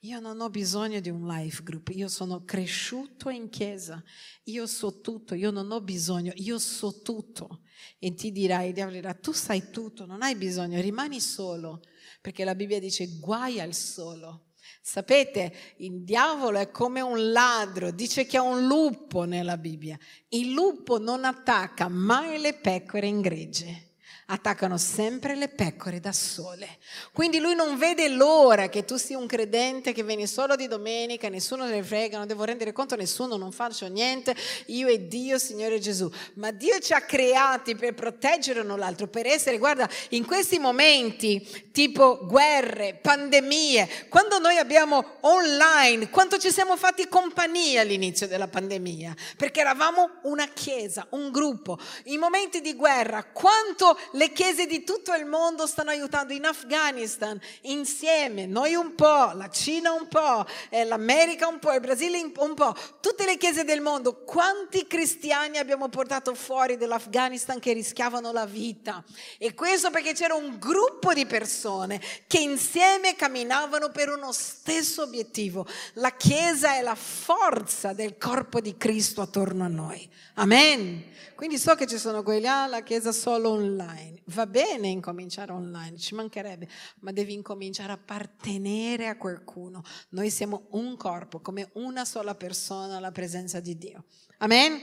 Io 0.05 0.19
non 0.19 0.39
ho 0.39 0.51
bisogno 0.51 0.99
di 0.99 1.09
un 1.09 1.25
life 1.25 1.63
group, 1.63 1.89
io 1.89 2.07
sono 2.09 2.43
cresciuto 2.45 3.29
in 3.29 3.49
chiesa, 3.49 4.03
io 4.43 4.67
so 4.67 5.01
tutto, 5.01 5.33
io 5.33 5.49
non 5.49 5.71
ho 5.71 5.81
bisogno, 5.81 6.31
io 6.35 6.59
so 6.59 7.01
tutto. 7.01 7.61
E 7.97 8.13
ti 8.13 8.31
dirai, 8.31 8.71
tu 9.19 9.31
sai 9.31 9.71
tutto, 9.71 10.05
non 10.05 10.21
hai 10.21 10.35
bisogno, 10.35 10.79
rimani 10.79 11.19
solo, 11.19 11.81
perché 12.21 12.43
la 12.43 12.53
Bibbia 12.53 12.79
dice 12.79 13.17
guai 13.17 13.59
al 13.59 13.73
solo. 13.73 14.49
Sapete, 14.79 15.51
il 15.77 16.03
diavolo 16.03 16.59
è 16.59 16.69
come 16.69 17.01
un 17.01 17.31
ladro, 17.31 17.89
dice 17.89 18.27
che 18.27 18.37
ha 18.37 18.43
un 18.43 18.67
lupo 18.67 19.23
nella 19.23 19.57
Bibbia. 19.57 19.97
Il 20.29 20.51
lupo 20.51 20.99
non 20.99 21.25
attacca 21.25 21.87
mai 21.87 22.39
le 22.39 22.53
pecore 22.53 23.07
in 23.07 23.21
gregge 23.21 23.94
attaccano 24.27 24.77
sempre 24.77 25.35
le 25.35 25.49
pecore 25.49 25.99
da 25.99 26.11
sole. 26.11 26.77
Quindi 27.11 27.39
lui 27.39 27.53
non 27.53 27.77
vede 27.77 28.07
l'ora 28.09 28.69
che 28.69 28.83
tu 28.83 28.97
sia 28.97 29.17
un 29.17 29.27
credente 29.27 29.93
che 29.93 30.03
vieni 30.03 30.25
solo 30.25 30.55
di 30.55 30.67
domenica, 30.67 31.29
nessuno 31.29 31.65
ne 31.65 31.83
frega, 31.83 32.17
non 32.17 32.25
devo 32.25 32.43
rendere 32.43 32.71
conto 32.71 32.95
a 32.95 32.97
nessuno, 32.97 33.37
non 33.37 33.51
faccio 33.51 33.87
niente, 33.87 34.35
io 34.67 34.87
e 34.87 35.07
Dio, 35.07 35.37
Signore 35.37 35.79
Gesù. 35.79 36.11
Ma 36.35 36.51
Dio 36.51 36.79
ci 36.79 36.93
ha 36.93 37.01
creati 37.01 37.75
per 37.75 37.93
proteggere 37.93 38.61
uno 38.61 38.75
l'altro, 38.75 39.07
per 39.07 39.27
essere, 39.27 39.59
guarda, 39.59 39.87
in 40.09 40.25
questi 40.25 40.57
momenti 40.57 41.69
tipo 41.71 42.25
guerre, 42.25 42.97
pandemie, 42.99 44.07
quando 44.09 44.39
noi 44.39 44.57
abbiamo 44.57 45.17
online, 45.21 46.09
quanto 46.09 46.37
ci 46.39 46.51
siamo 46.51 46.77
fatti 46.77 47.07
compagnia 47.07 47.81
all'inizio 47.81 48.27
della 48.27 48.47
pandemia, 48.47 49.13
perché 49.37 49.59
eravamo 49.59 50.19
una 50.23 50.47
chiesa, 50.47 51.05
un 51.11 51.29
gruppo. 51.29 51.77
In 52.05 52.19
momenti 52.19 52.61
di 52.61 52.73
guerra, 52.73 53.23
quanto 53.25 53.99
le 54.15 54.31
chiese 54.31 54.65
di 54.65 54.83
tutto 54.83 55.13
il 55.13 55.25
mondo 55.25 55.67
stanno 55.67 55.89
aiutando 55.89 56.33
in 56.33 56.45
Afghanistan 56.45 57.39
insieme, 57.61 58.45
noi 58.45 58.73
un 58.73 58.95
po', 58.95 59.31
la 59.33 59.49
Cina 59.49 59.91
un 59.91 60.07
po', 60.07 60.45
eh, 60.69 60.83
l'America 60.85 61.47
un 61.47 61.59
po', 61.59 61.73
il 61.73 61.81
Brasile 61.81 62.21
un 62.37 62.53
po', 62.53 62.75
tutte 63.01 63.25
le 63.25 63.37
chiese 63.37 63.63
del 63.63 63.81
mondo. 63.81 64.23
Quanti 64.23 64.87
cristiani 64.87 65.57
abbiamo 65.57 65.89
portato 65.89 66.33
fuori 66.33 66.77
dall'Afghanistan 66.77 67.59
che 67.59 67.73
rischiavano 67.73 68.31
la 68.31 68.45
vita? 68.45 69.03
E 69.37 69.53
questo 69.53 69.91
perché 69.91 70.13
c'era 70.13 70.33
un 70.33 70.57
gruppo 70.57 71.13
di 71.13 71.25
persone 71.25 72.01
che 72.27 72.39
insieme 72.39 73.15
camminavano 73.15 73.89
per 73.89 74.09
uno 74.09 74.31
stesso 74.31 75.03
obiettivo. 75.03 75.67
La 75.93 76.11
chiesa 76.11 76.75
è 76.75 76.81
la 76.81 76.95
forza 76.95 77.93
del 77.93 78.17
corpo 78.17 78.61
di 78.61 78.77
Cristo 78.77 79.21
attorno 79.21 79.65
a 79.65 79.69
noi. 79.69 80.09
Amen. 80.35 81.13
Quindi 81.35 81.57
so 81.57 81.75
che 81.75 81.85
ci 81.85 81.97
sono 81.97 82.23
quelli, 82.23 82.47
ah, 82.47 82.65
la 82.65 82.81
chiesa 82.81 83.11
solo 83.11 83.49
online. 83.49 84.21
Va 84.27 84.47
bene 84.47 84.87
incominciare 84.87 85.51
online, 85.51 85.97
ci 85.97 86.15
mancherebbe, 86.15 86.67
ma 87.01 87.11
devi 87.11 87.33
incominciare 87.33 87.91
a 87.91 87.95
appartenere 87.95 89.07
a 89.07 89.17
qualcuno. 89.17 89.83
Noi 90.09 90.29
siamo 90.29 90.67
un 90.71 90.95
corpo, 90.95 91.41
come 91.41 91.69
una 91.73 92.05
sola 92.05 92.35
persona 92.35 92.97
alla 92.97 93.11
presenza 93.11 93.59
di 93.59 93.77
Dio. 93.77 94.05
Amen. 94.37 94.79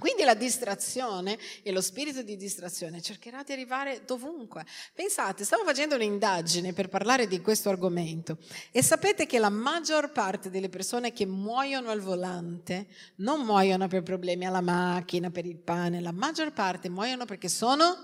Quindi 0.00 0.24
la 0.24 0.34
distrazione 0.34 1.38
e 1.62 1.70
lo 1.70 1.80
spirito 1.80 2.22
di 2.22 2.36
distrazione 2.36 3.00
cercherà 3.00 3.44
di 3.44 3.52
arrivare 3.52 4.02
dovunque. 4.04 4.66
Pensate, 4.94 5.44
stavo 5.44 5.62
facendo 5.62 5.94
un'indagine 5.94 6.72
per 6.72 6.88
parlare 6.88 7.28
di 7.28 7.40
questo 7.40 7.68
argomento 7.68 8.38
e 8.72 8.82
sapete 8.82 9.26
che 9.26 9.38
la 9.38 9.50
maggior 9.50 10.10
parte 10.10 10.50
delle 10.50 10.68
persone 10.68 11.12
che 11.12 11.26
muoiono 11.26 11.90
al 11.90 12.00
volante 12.00 12.88
non 13.16 13.44
muoiono 13.44 13.86
per 13.86 14.02
problemi 14.02 14.46
alla 14.46 14.62
macchina, 14.62 15.30
per 15.30 15.44
il 15.46 15.58
pane, 15.58 16.00
la 16.00 16.12
maggior 16.12 16.52
parte 16.52 16.88
muoiono 16.88 17.26
perché 17.26 17.48
sono 17.48 17.96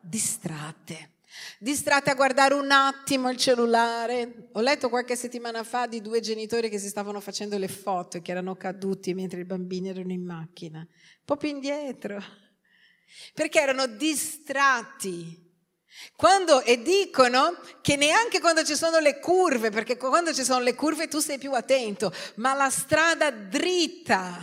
distratte. 0.00 1.16
Distratte 1.58 2.10
a 2.10 2.14
guardare 2.14 2.54
un 2.54 2.70
attimo 2.70 3.30
il 3.30 3.36
cellulare. 3.36 4.48
Ho 4.52 4.60
letto 4.60 4.88
qualche 4.88 5.16
settimana 5.16 5.64
fa 5.64 5.86
di 5.86 6.00
due 6.00 6.20
genitori 6.20 6.68
che 6.68 6.78
si 6.78 6.88
stavano 6.88 7.20
facendo 7.20 7.58
le 7.58 7.68
foto 7.68 8.16
e 8.16 8.22
che 8.22 8.30
erano 8.30 8.56
caduti 8.56 9.14
mentre 9.14 9.40
i 9.40 9.44
bambini 9.44 9.88
erano 9.88 10.12
in 10.12 10.24
macchina 10.24 10.86
po' 11.28 11.36
più 11.36 11.50
indietro, 11.50 12.24
perché 13.34 13.60
erano 13.60 13.86
distratti. 13.86 15.44
Quando, 16.16 16.62
e 16.62 16.80
dicono 16.80 17.60
che 17.82 17.96
neanche 17.96 18.40
quando 18.40 18.64
ci 18.64 18.74
sono 18.74 18.98
le 18.98 19.18
curve, 19.18 19.68
perché 19.68 19.98
quando 19.98 20.32
ci 20.32 20.42
sono 20.42 20.60
le 20.60 20.74
curve 20.74 21.06
tu 21.06 21.18
sei 21.18 21.36
più 21.36 21.52
attento, 21.52 22.10
ma 22.36 22.54
la 22.54 22.70
strada 22.70 23.30
dritta, 23.30 24.38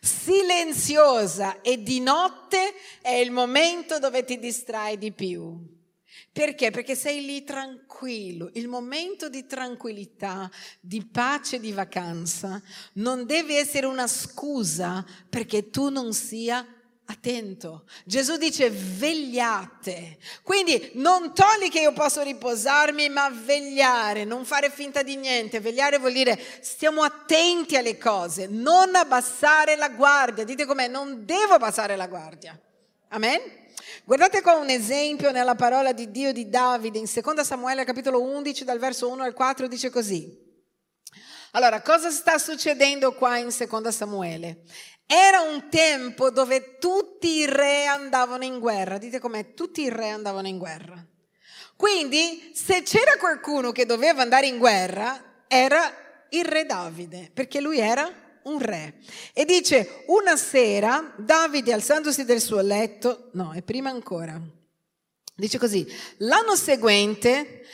silenziosa 0.00 1.60
e 1.60 1.80
di 1.80 2.00
notte 2.00 2.74
è 3.02 3.12
il 3.12 3.30
momento 3.30 4.00
dove 4.00 4.24
ti 4.24 4.40
distrai 4.40 4.98
di 4.98 5.12
più. 5.12 5.75
Perché? 6.36 6.70
Perché 6.70 6.94
sei 6.94 7.24
lì 7.24 7.44
tranquillo. 7.44 8.50
Il 8.52 8.68
momento 8.68 9.30
di 9.30 9.46
tranquillità, 9.46 10.50
di 10.80 11.02
pace, 11.02 11.58
di 11.58 11.72
vacanza 11.72 12.60
non 12.96 13.24
deve 13.24 13.56
essere 13.56 13.86
una 13.86 14.06
scusa 14.06 15.02
perché 15.30 15.70
tu 15.70 15.88
non 15.88 16.12
sia 16.12 16.62
attento. 17.06 17.86
Gesù 18.04 18.36
dice 18.36 18.68
vegliate. 18.68 20.18
Quindi 20.42 20.90
non 20.96 21.32
togli 21.32 21.70
che 21.70 21.80
io 21.80 21.94
posso 21.94 22.20
riposarmi, 22.20 23.08
ma 23.08 23.30
vegliare, 23.30 24.24
non 24.24 24.44
fare 24.44 24.68
finta 24.68 25.02
di 25.02 25.16
niente. 25.16 25.60
Vegliare 25.60 25.96
vuol 25.96 26.12
dire 26.12 26.38
stiamo 26.60 27.02
attenti 27.02 27.78
alle 27.78 27.96
cose, 27.96 28.46
non 28.46 28.94
abbassare 28.94 29.74
la 29.74 29.88
guardia. 29.88 30.44
Dite 30.44 30.66
com'è, 30.66 30.86
non 30.86 31.24
devo 31.24 31.54
abbassare 31.54 31.96
la 31.96 32.08
guardia. 32.08 32.60
Amen? 33.08 33.40
Guardate 34.04 34.42
qua 34.42 34.54
un 34.54 34.68
esempio 34.68 35.30
nella 35.30 35.54
parola 35.54 35.92
di 35.92 36.10
Dio 36.10 36.32
di 36.32 36.48
Davide 36.48 36.98
in 36.98 37.08
2 37.12 37.44
Samuele 37.44 37.84
capitolo 37.84 38.20
11 38.20 38.64
dal 38.64 38.78
verso 38.78 39.08
1 39.08 39.22
al 39.22 39.32
4 39.32 39.68
dice 39.68 39.90
così. 39.90 40.44
Allora, 41.52 41.80
cosa 41.82 42.10
sta 42.10 42.36
succedendo 42.38 43.14
qua 43.14 43.38
in 43.38 43.48
2 43.56 43.92
Samuele? 43.92 44.62
Era 45.06 45.40
un 45.40 45.68
tempo 45.70 46.30
dove 46.30 46.78
tutti 46.78 47.28
i 47.28 47.46
re 47.46 47.86
andavano 47.86 48.44
in 48.44 48.58
guerra. 48.58 48.98
Dite 48.98 49.20
com'è? 49.20 49.54
Tutti 49.54 49.82
i 49.82 49.88
re 49.88 50.08
andavano 50.08 50.48
in 50.48 50.58
guerra. 50.58 51.02
Quindi, 51.76 52.50
se 52.54 52.82
c'era 52.82 53.16
qualcuno 53.18 53.70
che 53.70 53.86
doveva 53.86 54.22
andare 54.22 54.46
in 54.46 54.58
guerra, 54.58 55.44
era 55.46 55.80
il 56.30 56.44
re 56.44 56.66
Davide, 56.66 57.30
perché 57.32 57.60
lui 57.60 57.78
era 57.78 58.25
un 58.46 58.58
re. 58.58 58.94
E 59.32 59.44
dice, 59.44 60.04
una 60.06 60.36
sera 60.36 61.14
Davide 61.16 61.72
alzandosi 61.72 62.24
del 62.24 62.40
suo 62.40 62.60
letto, 62.60 63.30
no, 63.32 63.52
è 63.52 63.62
prima 63.62 63.90
ancora, 63.90 64.40
dice 65.34 65.58
così, 65.58 65.86
l'anno 66.18 66.56
seguente, 66.56 67.64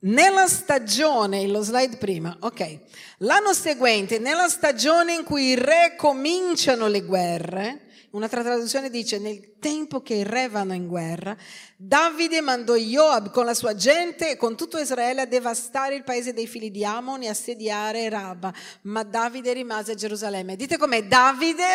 nella 0.00 0.46
stagione, 0.46 1.46
lo 1.46 1.62
slide 1.62 1.96
prima, 1.96 2.36
ok, 2.40 2.78
l'anno 3.18 3.52
seguente, 3.52 4.18
nella 4.18 4.48
stagione 4.48 5.14
in 5.14 5.24
cui 5.24 5.46
i 5.46 5.54
re 5.54 5.94
cominciano 5.96 6.86
le 6.86 7.00
guerre, 7.02 7.85
Un'altra 8.16 8.42
traduzione 8.42 8.88
dice, 8.88 9.18
nel 9.18 9.58
tempo 9.58 10.00
che 10.00 10.14
i 10.14 10.22
re 10.22 10.48
vanno 10.48 10.72
in 10.72 10.86
guerra, 10.86 11.36
Davide 11.76 12.40
mandò 12.40 12.74
Joab 12.74 13.30
con 13.30 13.44
la 13.44 13.52
sua 13.52 13.74
gente 13.74 14.30
e 14.30 14.36
con 14.38 14.56
tutto 14.56 14.78
Israele 14.78 15.20
a 15.20 15.26
devastare 15.26 15.96
il 15.96 16.02
paese 16.02 16.32
dei 16.32 16.46
figli 16.46 16.70
di 16.70 16.82
Amon 16.82 17.24
e 17.24 17.28
assediare 17.28 18.08
Rabba, 18.08 18.54
ma 18.84 19.02
Davide 19.02 19.52
rimase 19.52 19.92
a 19.92 19.94
Gerusalemme. 19.96 20.56
Dite 20.56 20.78
com'è? 20.78 21.04
Davide 21.04 21.66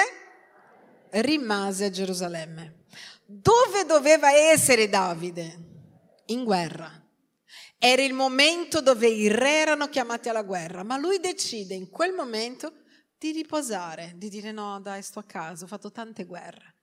rimase 1.11 1.85
a 1.85 1.89
Gerusalemme. 1.91 2.85
Dove 3.23 3.85
doveva 3.85 4.33
essere 4.33 4.89
Davide? 4.89 5.59
In 6.25 6.43
guerra. 6.43 6.91
Era 7.77 8.01
il 8.01 8.13
momento 8.13 8.81
dove 8.81 9.07
i 9.07 9.27
re 9.27 9.59
erano 9.59 9.89
chiamati 9.89 10.27
alla 10.27 10.41
guerra, 10.41 10.81
ma 10.81 10.97
lui 10.97 11.19
decide 11.19 11.75
in 11.75 11.91
quel 11.91 12.13
momento 12.13 12.80
di 13.21 13.31
riposare, 13.33 14.13
di 14.15 14.29
dire 14.29 14.51
no, 14.51 14.79
dai, 14.81 15.03
sto 15.03 15.19
a 15.19 15.23
casa, 15.23 15.65
ho 15.65 15.67
fatto 15.67 15.91
tante 15.91 16.25
guerre. 16.25 16.77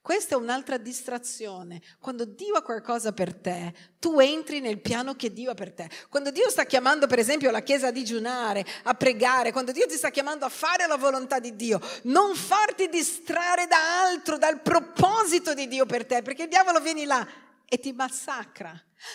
Questa 0.00 0.34
è 0.34 0.38
un'altra 0.38 0.76
distrazione. 0.76 1.80
Quando 2.00 2.24
Dio 2.24 2.54
ha 2.54 2.62
qualcosa 2.62 3.12
per 3.12 3.32
te, 3.32 3.72
tu 4.00 4.18
entri 4.18 4.58
nel 4.58 4.80
piano 4.80 5.14
che 5.14 5.32
Dio 5.32 5.52
ha 5.52 5.54
per 5.54 5.72
te. 5.72 5.88
Quando 6.08 6.32
Dio 6.32 6.50
sta 6.50 6.64
chiamando, 6.64 7.06
per 7.06 7.20
esempio, 7.20 7.52
la 7.52 7.62
Chiesa 7.62 7.88
a 7.88 7.92
digiunare, 7.92 8.66
a 8.82 8.94
pregare, 8.94 9.52
quando 9.52 9.70
Dio 9.70 9.86
ti 9.86 9.94
sta 9.94 10.10
chiamando 10.10 10.44
a 10.44 10.48
fare 10.48 10.88
la 10.88 10.96
volontà 10.96 11.38
di 11.38 11.54
Dio, 11.54 11.80
non 12.04 12.34
farti 12.34 12.88
distrarre 12.88 13.68
da 13.68 14.02
altro, 14.02 14.36
dal 14.36 14.60
proposito 14.60 15.54
di 15.54 15.68
Dio 15.68 15.86
per 15.86 16.06
te, 16.06 16.22
perché 16.22 16.44
il 16.44 16.48
diavolo 16.48 16.80
viene 16.80 17.04
là 17.04 17.24
e 17.68 17.78
ti 17.78 17.92
massacra. 17.92 18.72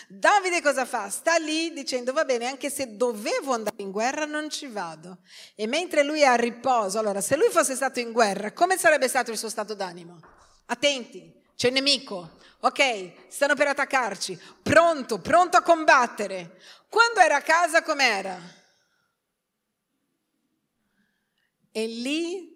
Davide 0.08 0.62
cosa 0.62 0.86
fa? 0.86 1.10
Sta 1.10 1.36
lì 1.36 1.72
dicendo 1.72 2.12
va 2.12 2.24
bene, 2.24 2.46
anche 2.46 2.70
se 2.70 2.96
dovevo 2.96 3.52
andare 3.52 3.82
in 3.82 3.90
guerra 3.90 4.24
non 4.24 4.48
ci 4.48 4.66
vado. 4.66 5.18
E 5.56 5.66
mentre 5.66 6.04
lui 6.04 6.20
è 6.20 6.26
a 6.26 6.36
riposo, 6.36 6.98
allora 6.98 7.20
se 7.20 7.36
lui 7.36 7.50
fosse 7.50 7.74
stato 7.74 7.98
in 7.98 8.12
guerra, 8.12 8.52
come 8.52 8.78
sarebbe 8.78 9.08
stato 9.08 9.30
il 9.30 9.38
suo 9.38 9.48
stato 9.48 9.74
d'animo? 9.74 10.20
Attenti, 10.66 11.32
c'è 11.56 11.66
il 11.66 11.74
nemico. 11.74 12.38
Ok, 12.60 13.28
stanno 13.28 13.54
per 13.56 13.68
attaccarci. 13.68 14.40
Pronto, 14.62 15.18
pronto 15.18 15.56
a 15.56 15.62
combattere. 15.62 16.58
Quando 16.88 17.20
era 17.20 17.36
a 17.36 17.42
casa 17.42 17.82
com'era? 17.82 18.40
E 21.72 21.86
lì 21.86 22.53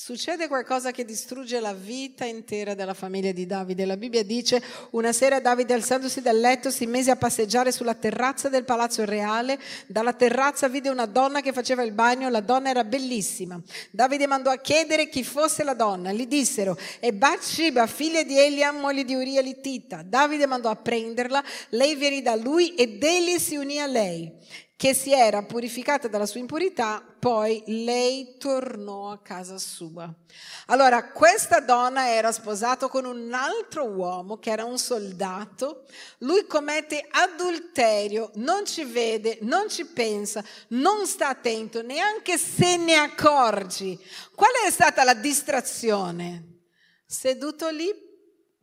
Succede 0.00 0.46
qualcosa 0.46 0.92
che 0.92 1.04
distrugge 1.04 1.58
la 1.58 1.74
vita 1.74 2.24
intera 2.24 2.74
della 2.74 2.94
famiglia 2.94 3.32
di 3.32 3.46
Davide. 3.46 3.84
La 3.84 3.96
Bibbia 3.96 4.22
dice, 4.22 4.62
una 4.92 5.12
sera 5.12 5.40
Davide 5.40 5.74
alzandosi 5.74 6.22
dal 6.22 6.38
letto 6.38 6.70
si 6.70 6.86
mise 6.86 7.10
a 7.10 7.16
passeggiare 7.16 7.72
sulla 7.72 7.96
terrazza 7.96 8.48
del 8.48 8.62
palazzo 8.62 9.04
reale. 9.04 9.58
Dalla 9.88 10.12
terrazza 10.12 10.68
vide 10.68 10.88
una 10.88 11.06
donna 11.06 11.40
che 11.40 11.52
faceva 11.52 11.82
il 11.82 11.90
bagno, 11.90 12.30
la 12.30 12.38
donna 12.40 12.70
era 12.70 12.84
bellissima. 12.84 13.60
Davide 13.90 14.28
mandò 14.28 14.52
a 14.52 14.58
chiedere 14.58 15.08
chi 15.08 15.24
fosse 15.24 15.64
la 15.64 15.74
donna. 15.74 16.12
Gli 16.12 16.28
dissero, 16.28 16.78
è 17.00 17.10
Bathsheba, 17.10 17.88
figlia 17.88 18.22
di 18.22 18.38
Eliam, 18.38 18.78
moglie 18.78 19.02
di 19.02 19.16
Uria 19.16 19.40
Littita. 19.40 20.04
Davide 20.06 20.46
mandò 20.46 20.70
a 20.70 20.76
prenderla, 20.76 21.42
lei 21.70 21.96
venì 21.96 22.22
da 22.22 22.36
lui 22.36 22.76
ed 22.76 23.02
egli 23.02 23.36
si 23.40 23.56
unì 23.56 23.80
a 23.80 23.86
lei 23.86 24.32
che 24.78 24.94
si 24.94 25.12
era 25.12 25.42
purificata 25.42 26.06
dalla 26.06 26.24
sua 26.24 26.38
impurità, 26.38 27.02
poi 27.18 27.64
lei 27.66 28.36
tornò 28.38 29.10
a 29.10 29.18
casa 29.18 29.58
sua. 29.58 30.08
Allora, 30.66 31.10
questa 31.10 31.58
donna 31.58 32.10
era 32.10 32.30
sposata 32.30 32.86
con 32.86 33.04
un 33.04 33.34
altro 33.34 33.86
uomo 33.86 34.38
che 34.38 34.52
era 34.52 34.64
un 34.64 34.78
soldato, 34.78 35.84
lui 36.18 36.46
commette 36.46 37.04
adulterio, 37.10 38.30
non 38.34 38.66
ci 38.66 38.84
vede, 38.84 39.38
non 39.40 39.68
ci 39.68 39.84
pensa, 39.84 40.44
non 40.68 41.08
sta 41.08 41.30
attento, 41.30 41.82
neanche 41.82 42.38
se 42.38 42.76
ne 42.76 42.94
accorgi. 42.94 43.98
Qual 44.32 44.52
è 44.64 44.70
stata 44.70 45.02
la 45.02 45.14
distrazione? 45.14 46.60
Seduto 47.04 47.68
lì 47.70 48.07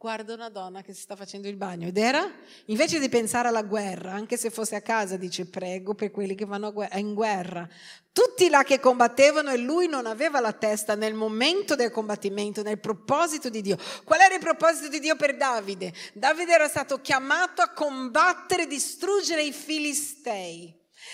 guarda 0.06 0.36
una 0.36 0.50
donna 0.50 0.84
che 0.84 0.94
si 0.94 1.02
sta 1.02 1.16
facendo 1.16 1.48
il 1.48 1.56
bagno 1.56 1.88
ed 1.88 1.98
era, 1.98 2.32
invece 2.66 3.00
di 3.00 3.10
pensare 3.10 3.48
alla 3.48 3.64
guerra, 3.64 4.12
anche 4.12 4.38
se 4.38 4.52
fosse 4.52 4.76
a 4.76 4.82
casa, 4.82 5.18
dice 5.18 5.48
prego 5.48 5.96
per 5.96 6.12
quelli 6.12 6.36
che 6.36 6.46
vanno 6.46 6.72
in 6.94 7.16
guerra. 7.16 7.68
Tutti 8.14 8.48
là 8.50 8.62
che 8.62 8.80
combattevano 8.80 9.50
e 9.50 9.58
lui 9.58 9.88
non 9.88 10.06
aveva 10.06 10.40
la 10.40 10.54
testa 10.54 10.94
nel 10.94 11.16
momento 11.16 11.74
del 11.74 11.90
combattimento, 11.90 12.62
nel 12.62 12.80
proposito 12.80 13.50
di 13.50 13.62
Dio. 13.62 13.80
Qual 14.04 14.20
era 14.20 14.36
il 14.36 14.42
proposito 14.42 14.90
di 14.90 15.00
Dio 15.00 15.16
per 15.16 15.38
Davide? 15.38 15.92
Davide 16.14 16.54
era 16.54 16.68
stato 16.68 17.02
chiamato 17.02 17.64
a 17.64 17.72
combattere 17.72 18.66
e 18.66 18.68
distruggere 18.68 19.42
i 19.42 19.52
filistei. 19.52 20.72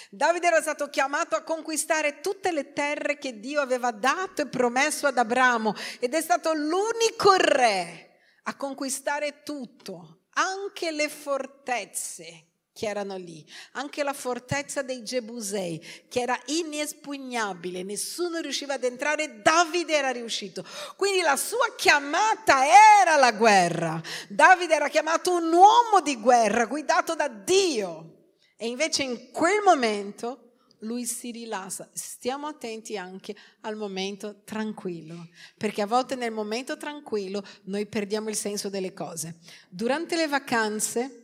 Davide 0.10 0.48
era 0.48 0.60
stato 0.60 0.90
chiamato 0.90 1.38
a 1.38 1.44
conquistare 1.44 2.20
tutte 2.20 2.52
le 2.52 2.74
terre 2.74 3.18
che 3.18 3.40
Dio 3.40 3.62
aveva 3.62 3.92
dato 3.92 4.42
e 4.42 4.48
promesso 4.48 5.08
ad 5.08 5.18
Abramo 5.18 5.74
ed 6.02 6.14
è 6.14 6.22
stato 6.22 6.52
l'unico 6.52 7.36
re 7.38 8.10
a 8.44 8.56
conquistare 8.56 9.44
tutto, 9.44 10.24
anche 10.34 10.92
le 10.92 11.10
fortezze 11.10 12.46
che 12.74 12.88
erano 12.88 13.18
lì, 13.18 13.46
anche 13.74 14.02
la 14.02 14.14
fortezza 14.14 14.82
dei 14.82 15.04
Gebusei, 15.04 16.06
che 16.08 16.22
era 16.22 16.40
inespugnabile, 16.46 17.84
nessuno 17.84 18.40
riusciva 18.40 18.76
ad 18.76 18.84
entrare, 18.84 19.42
Davide 19.42 19.94
era 19.94 20.10
riuscito. 20.10 20.66
Quindi 20.96 21.22
la 21.22 21.36
sua 21.36 21.76
chiamata 21.76 22.64
era 23.02 23.18
la 23.18 23.34
guerra. 23.34 24.02
Davide 24.30 24.76
era 24.76 24.88
chiamato 24.88 25.34
un 25.36 25.52
uomo 25.52 26.02
di 26.02 26.16
guerra, 26.20 26.66
guidato 26.66 27.14
da 27.14 27.28
Dio. 27.28 28.36
E 28.56 28.68
invece 28.68 29.04
in 29.04 29.32
quel 29.32 29.62
momento 29.64 30.50
lui 30.81 31.05
si 31.05 31.31
rilassa. 31.31 31.89
Stiamo 31.94 32.48
attenti 32.48 32.98
anche 32.98 33.35
al 33.61 33.75
momento 33.75 34.41
tranquillo, 34.44 35.27
perché 35.57 35.81
a 35.81 35.87
volte 35.87 36.15
nel 36.15 36.31
momento 36.31 36.77
tranquillo 36.77 37.44
noi 37.63 37.85
perdiamo 37.85 38.29
il 38.29 38.35
senso 38.35 38.70
delle 38.70 38.94
cose. 38.94 39.39
Durante 39.70 40.15
le 40.15 40.27
vacanze 40.27 41.15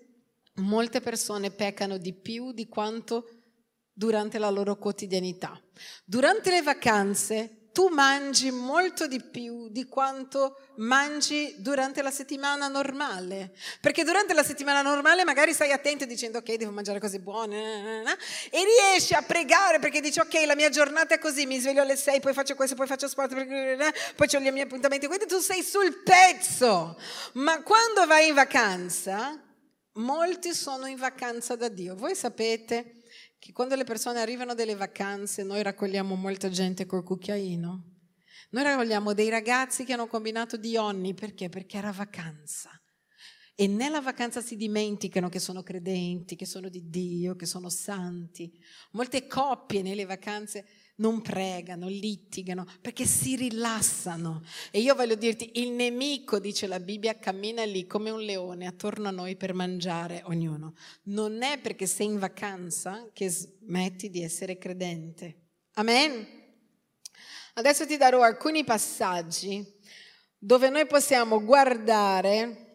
molte 0.55 1.01
persone 1.01 1.51
peccano 1.51 1.97
di 1.97 2.13
più 2.13 2.51
di 2.51 2.67
quanto 2.67 3.29
durante 3.93 4.37
la 4.37 4.49
loro 4.49 4.77
quotidianità. 4.77 5.59
Durante 6.05 6.49
le 6.49 6.61
vacanze 6.61 7.56
tu 7.77 7.89
mangi 7.89 8.49
molto 8.49 9.05
di 9.05 9.21
più 9.21 9.69
di 9.69 9.85
quanto 9.85 10.57
mangi 10.77 11.53
durante 11.59 12.01
la 12.01 12.09
settimana 12.09 12.67
normale. 12.67 13.55
Perché 13.79 14.03
durante 14.03 14.33
la 14.33 14.41
settimana 14.41 14.81
normale 14.81 15.23
magari 15.23 15.53
stai 15.53 15.71
attento 15.71 16.05
dicendo 16.05 16.39
ok, 16.39 16.55
devo 16.55 16.71
mangiare 16.71 16.99
cose 16.99 17.19
buone, 17.19 18.01
e 18.49 18.63
riesci 18.63 19.13
a 19.13 19.21
pregare 19.21 19.77
perché 19.77 20.01
dici 20.01 20.19
ok, 20.19 20.43
la 20.47 20.55
mia 20.55 20.69
giornata 20.69 21.13
è 21.13 21.19
così, 21.19 21.45
mi 21.45 21.59
sveglio 21.59 21.83
alle 21.83 21.95
6, 21.95 22.19
poi 22.19 22.33
faccio 22.33 22.55
questo, 22.55 22.73
poi 22.73 22.87
faccio 22.87 23.07
sport, 23.07 23.35
poi 23.35 24.27
ho 24.33 24.37
i 24.39 24.51
miei 24.51 24.61
appuntamenti, 24.61 25.05
quindi 25.05 25.27
tu 25.27 25.37
sei 25.37 25.61
sul 25.61 26.01
pezzo. 26.01 26.99
Ma 27.33 27.61
quando 27.61 28.07
vai 28.07 28.29
in 28.29 28.33
vacanza, 28.33 29.39
molti 29.97 30.55
sono 30.55 30.87
in 30.87 30.97
vacanza 30.97 31.55
da 31.55 31.67
Dio. 31.67 31.95
Voi 31.95 32.15
sapete 32.15 32.96
che 33.39 33.51
quando 33.51 33.75
le 33.75 33.83
persone 33.83 34.19
arrivano 34.19 34.53
dalle 34.53 34.75
vacanze 34.75 35.43
noi 35.43 35.61
raccogliamo 35.61 36.15
molta 36.15 36.49
gente 36.49 36.85
col 36.85 37.03
cucchiaino. 37.03 37.95
Noi 38.49 38.63
raccogliamo 38.63 39.13
dei 39.13 39.29
ragazzi 39.29 39.83
che 39.83 39.93
hanno 39.93 40.07
combinato 40.07 40.57
di 40.57 40.77
onni, 40.77 41.13
perché? 41.13 41.49
Perché 41.49 41.77
era 41.77 41.91
vacanza. 41.91 42.71
E 43.59 43.67
nella 43.67 44.01
vacanza 44.01 44.39
si 44.39 44.55
dimenticano 44.55 45.29
che 45.29 45.39
sono 45.39 45.63
credenti, 45.63 46.35
che 46.35 46.45
sono 46.45 46.69
di 46.69 46.89
Dio, 46.89 47.35
che 47.35 47.45
sono 47.45 47.69
santi. 47.69 48.51
Molte 48.91 49.25
coppie 49.27 49.81
nelle 49.81 50.05
vacanze 50.05 50.65
non 50.97 51.21
pregano, 51.21 51.87
litigano, 51.87 52.65
perché 52.81 53.05
si 53.05 53.35
rilassano. 53.35 54.43
E 54.71 54.79
io 54.79 54.95
voglio 54.95 55.15
dirti, 55.15 55.51
il 55.55 55.71
nemico, 55.71 56.39
dice 56.39 56.67
la 56.67 56.79
Bibbia, 56.79 57.17
cammina 57.17 57.63
lì 57.63 57.85
come 57.85 58.09
un 58.09 58.21
leone 58.21 58.67
attorno 58.67 59.07
a 59.07 59.11
noi 59.11 59.35
per 59.35 59.53
mangiare 59.53 60.21
ognuno. 60.25 60.75
Non 61.03 61.41
è 61.41 61.59
perché 61.59 61.85
sei 61.85 62.07
in 62.07 62.19
vacanza 62.19 63.09
che 63.13 63.29
smetti 63.29 64.09
di 64.09 64.23
essere 64.23 64.57
credente. 64.57 65.35
Amen. 65.73 66.25
Adesso 67.53 67.85
ti 67.85 67.97
darò 67.97 68.21
alcuni 68.21 68.63
passaggi 68.63 69.75
dove 70.37 70.69
noi 70.69 70.85
possiamo 70.85 71.43
guardare 71.43 72.65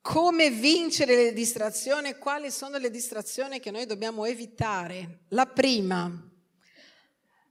come 0.00 0.50
vincere 0.50 1.16
le 1.16 1.32
distrazioni, 1.32 2.16
quali 2.16 2.50
sono 2.50 2.78
le 2.78 2.90
distrazioni 2.90 3.60
che 3.60 3.70
noi 3.70 3.86
dobbiamo 3.86 4.24
evitare. 4.24 5.24
La 5.30 5.46
prima, 5.46 6.08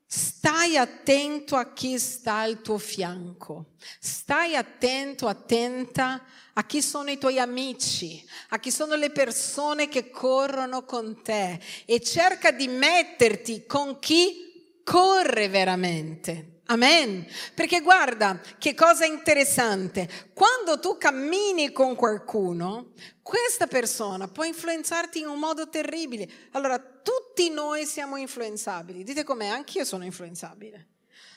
Stai 0.07 0.77
attento 0.77 1.55
a 1.55 1.73
chi 1.73 1.97
sta 1.97 2.37
al 2.37 2.61
tuo 2.61 2.77
fianco, 2.77 3.71
stai 3.99 4.55
attento, 4.55 5.27
attenta 5.27 6.23
a 6.53 6.65
chi 6.65 6.81
sono 6.81 7.09
i 7.09 7.17
tuoi 7.17 7.39
amici, 7.39 8.23
a 8.49 8.59
chi 8.59 8.69
sono 8.69 8.95
le 8.95 9.09
persone 9.09 9.87
che 9.87 10.11
corrono 10.11 10.85
con 10.85 11.23
te 11.23 11.59
e 11.85 11.99
cerca 12.01 12.51
di 12.51 12.67
metterti 12.67 13.65
con 13.65 13.97
chi 13.99 14.81
corre 14.83 15.49
veramente. 15.49 16.61
Amen. 16.67 17.25
Perché 17.53 17.81
guarda 17.81 18.39
che 18.57 18.73
cosa 18.73 19.05
interessante, 19.05 20.29
quando 20.33 20.79
tu 20.79 20.97
cammini 20.97 21.71
con 21.71 21.95
qualcuno, 21.95 22.93
questa 23.21 23.67
persona 23.67 24.27
può 24.27 24.43
influenzarti 24.43 25.19
in 25.19 25.27
un 25.27 25.39
modo 25.39 25.69
terribile. 25.69 26.27
Allora, 26.51 26.94
tutti 27.05 27.51
noi 27.51 27.85
siamo 27.85 28.17
influenzabili. 28.17 29.03
Dite 29.03 29.23
com'è, 29.23 29.45
anch'io 29.45 29.85
sono 29.85 30.03
influenzabile. 30.05 30.87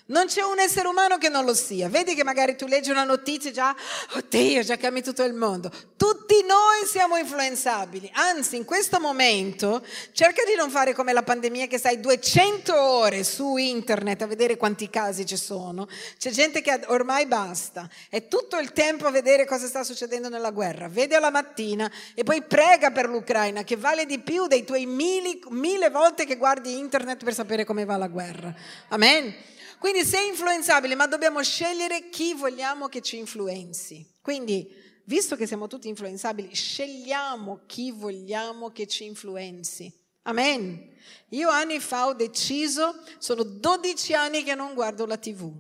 Non 0.09 0.27
c'è 0.27 0.41
un 0.43 0.59
essere 0.59 0.89
umano 0.89 1.19
che 1.19 1.29
non 1.29 1.45
lo 1.45 1.53
sia. 1.53 1.91
Vedi 1.91 2.15
che 2.15 2.25
magari 2.25 2.57
tu 2.57 2.67
leggi 2.67 2.91
una 2.91 3.05
notizia 3.05 3.51
e 3.51 3.53
già, 3.53 3.77
oddio, 4.15 4.63
già 4.63 4.79
cambia 4.79 5.03
tutto 5.03 5.23
il 5.23 5.35
mondo. 5.35 5.71
Tutti 5.97 6.43
noi 6.47 6.87
siamo 6.87 7.19
influenzabili. 7.19 8.11
Anzi, 8.15 8.57
in 8.57 8.65
questo 8.65 9.01
momento 9.01 9.85
cerca 10.13 10.45
di 10.45 10.55
non 10.57 10.71
fare 10.71 10.95
come 10.95 11.13
la 11.13 11.23
pandemia 11.23 11.67
che 11.67 11.77
stai 11.77 12.01
200 12.01 12.75
ore 12.81 13.23
su 13.23 13.57
internet 13.57 14.23
a 14.23 14.27
vedere 14.27 14.57
quanti 14.57 14.89
casi 14.89 15.27
ci 15.27 15.37
sono. 15.37 15.87
C'è 16.17 16.31
gente 16.31 16.63
che 16.63 16.81
ormai 16.87 17.27
basta. 17.27 17.87
È 18.09 18.29
tutto 18.29 18.57
il 18.57 18.73
tempo 18.73 19.07
a 19.07 19.11
vedere 19.11 19.45
cosa 19.45 19.67
sta 19.67 19.85
succedendo 19.85 20.31
nella 20.31 20.53
guerra. 20.53 20.89
Vede 20.89 21.17
alla 21.17 21.31
mattina 21.31 21.91
e 22.15 22.25
poi 22.25 22.41
prega 22.41 22.91
per 22.93 23.11
l'Ucraina 23.11 23.63
che 23.63 23.77
vale 23.77 24.07
di 24.07 24.21
più 24.21 24.47
dei 24.47 24.65
tuoi 24.65 24.87
mille, 24.87 25.39
mille 25.51 25.91
volte 25.91 26.25
che 26.25 26.37
guardi 26.37 26.79
internet 26.79 27.23
per 27.23 27.35
sapere 27.35 27.67
come 27.67 27.85
va 27.85 27.99
la 27.99 28.09
guerra. 28.09 28.55
Amen. 28.89 29.57
Quindi 29.79 30.05
sei 30.05 30.29
influenzabile, 30.29 30.95
ma 30.95 31.07
dobbiamo 31.07 31.43
scegliere 31.43 32.09
chi 32.09 32.35
vogliamo 32.35 32.89
che 32.89 33.01
ci 33.01 33.17
influenzi. 33.17 34.05
Quindi, 34.21 34.69
visto 35.05 35.37
che 35.37 35.47
siamo 35.47 35.69
tutti 35.69 35.89
influenzabili, 35.89 36.55
scegliamo 36.55 37.61
chi 37.67 37.93
vogliamo 37.93 38.71
che 38.71 38.87
ci 38.87 39.05
influenzi. 39.05 39.93
Amen. 40.23 40.97
Io 41.31 41.49
anni 41.49 41.79
fa 41.79 42.07
ho 42.07 42.15
deciso, 42.15 43.03
sono 43.19 43.43
12 43.45 44.15
anni 44.15 44.43
che 44.43 44.55
non 44.55 44.75
guardo 44.75 45.07
la 45.07 45.17
TV. 45.17 45.51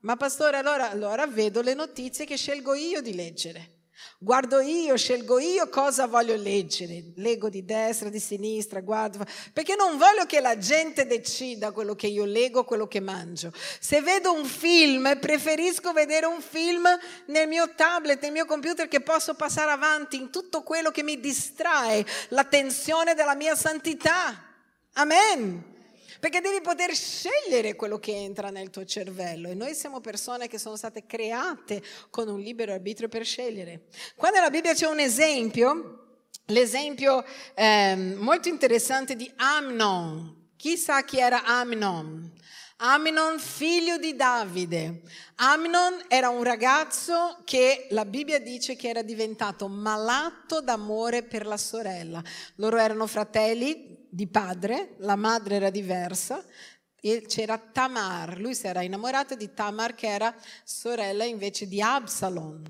Ma 0.00 0.16
pastore, 0.16 0.56
allora, 0.56 0.90
allora 0.90 1.26
vedo 1.26 1.60
le 1.60 1.74
notizie 1.74 2.24
che 2.24 2.36
scelgo 2.36 2.74
io 2.74 3.00
di 3.00 3.14
leggere. 3.14 3.81
Guardo 4.18 4.60
io, 4.60 4.96
scelgo 4.96 5.38
io 5.38 5.68
cosa 5.68 6.06
voglio 6.06 6.36
leggere, 6.36 7.12
leggo 7.16 7.48
di 7.48 7.64
destra, 7.64 8.08
di 8.08 8.20
sinistra, 8.20 8.80
guardo, 8.80 9.24
perché 9.52 9.74
non 9.74 9.98
voglio 9.98 10.26
che 10.26 10.40
la 10.40 10.56
gente 10.58 11.06
decida 11.06 11.72
quello 11.72 11.94
che 11.94 12.06
io 12.06 12.24
leggo, 12.24 12.64
quello 12.64 12.86
che 12.86 13.00
mangio. 13.00 13.52
Se 13.80 14.00
vedo 14.00 14.32
un 14.32 14.44
film, 14.44 15.18
preferisco 15.18 15.92
vedere 15.92 16.26
un 16.26 16.40
film 16.40 16.86
nel 17.26 17.48
mio 17.48 17.74
tablet, 17.74 18.22
nel 18.22 18.32
mio 18.32 18.46
computer, 18.46 18.86
che 18.86 19.00
posso 19.00 19.34
passare 19.34 19.72
avanti 19.72 20.16
in 20.16 20.30
tutto 20.30 20.62
quello 20.62 20.90
che 20.90 21.02
mi 21.02 21.18
distrae 21.18 22.06
l'attenzione 22.28 23.14
della 23.14 23.34
mia 23.34 23.56
santità. 23.56 24.50
Amen 24.94 25.71
perché 26.22 26.40
devi 26.40 26.60
poter 26.60 26.94
scegliere 26.94 27.74
quello 27.74 27.98
che 27.98 28.14
entra 28.14 28.50
nel 28.50 28.70
tuo 28.70 28.84
cervello 28.84 29.48
e 29.48 29.54
noi 29.54 29.74
siamo 29.74 29.98
persone 29.98 30.46
che 30.46 30.56
sono 30.56 30.76
state 30.76 31.04
create 31.04 31.82
con 32.10 32.28
un 32.28 32.38
libero 32.38 32.72
arbitrio 32.72 33.08
per 33.08 33.24
scegliere. 33.24 33.86
Qua 34.14 34.30
nella 34.30 34.48
Bibbia 34.48 34.72
c'è 34.72 34.86
un 34.86 35.00
esempio, 35.00 36.26
l'esempio 36.46 37.24
eh, 37.56 38.14
molto 38.16 38.48
interessante 38.48 39.16
di 39.16 39.28
Amnon. 39.34 40.50
Chi 40.54 40.76
sa 40.76 41.02
chi 41.02 41.18
era 41.18 41.42
Amnon? 41.42 42.32
Amnon, 42.84 43.38
figlio 43.38 43.96
di 43.96 44.16
Davide. 44.16 45.02
Amnon 45.36 46.02
era 46.08 46.30
un 46.30 46.42
ragazzo 46.42 47.40
che 47.44 47.86
la 47.90 48.04
Bibbia 48.04 48.40
dice 48.40 48.74
che 48.74 48.88
era 48.88 49.02
diventato 49.02 49.68
malato 49.68 50.60
d'amore 50.60 51.22
per 51.22 51.46
la 51.46 51.56
sorella. 51.56 52.20
Loro 52.56 52.78
erano 52.78 53.06
fratelli 53.06 54.04
di 54.10 54.26
padre, 54.26 54.96
la 54.98 55.14
madre 55.14 55.54
era 55.54 55.70
diversa, 55.70 56.44
e 57.00 57.24
c'era 57.28 57.56
Tamar, 57.56 58.40
lui 58.40 58.56
si 58.56 58.66
era 58.66 58.82
innamorato 58.82 59.36
di 59.36 59.54
Tamar 59.54 59.94
che 59.94 60.08
era 60.08 60.34
sorella 60.64 61.22
invece 61.22 61.68
di 61.68 61.80
Absalom 61.80 62.62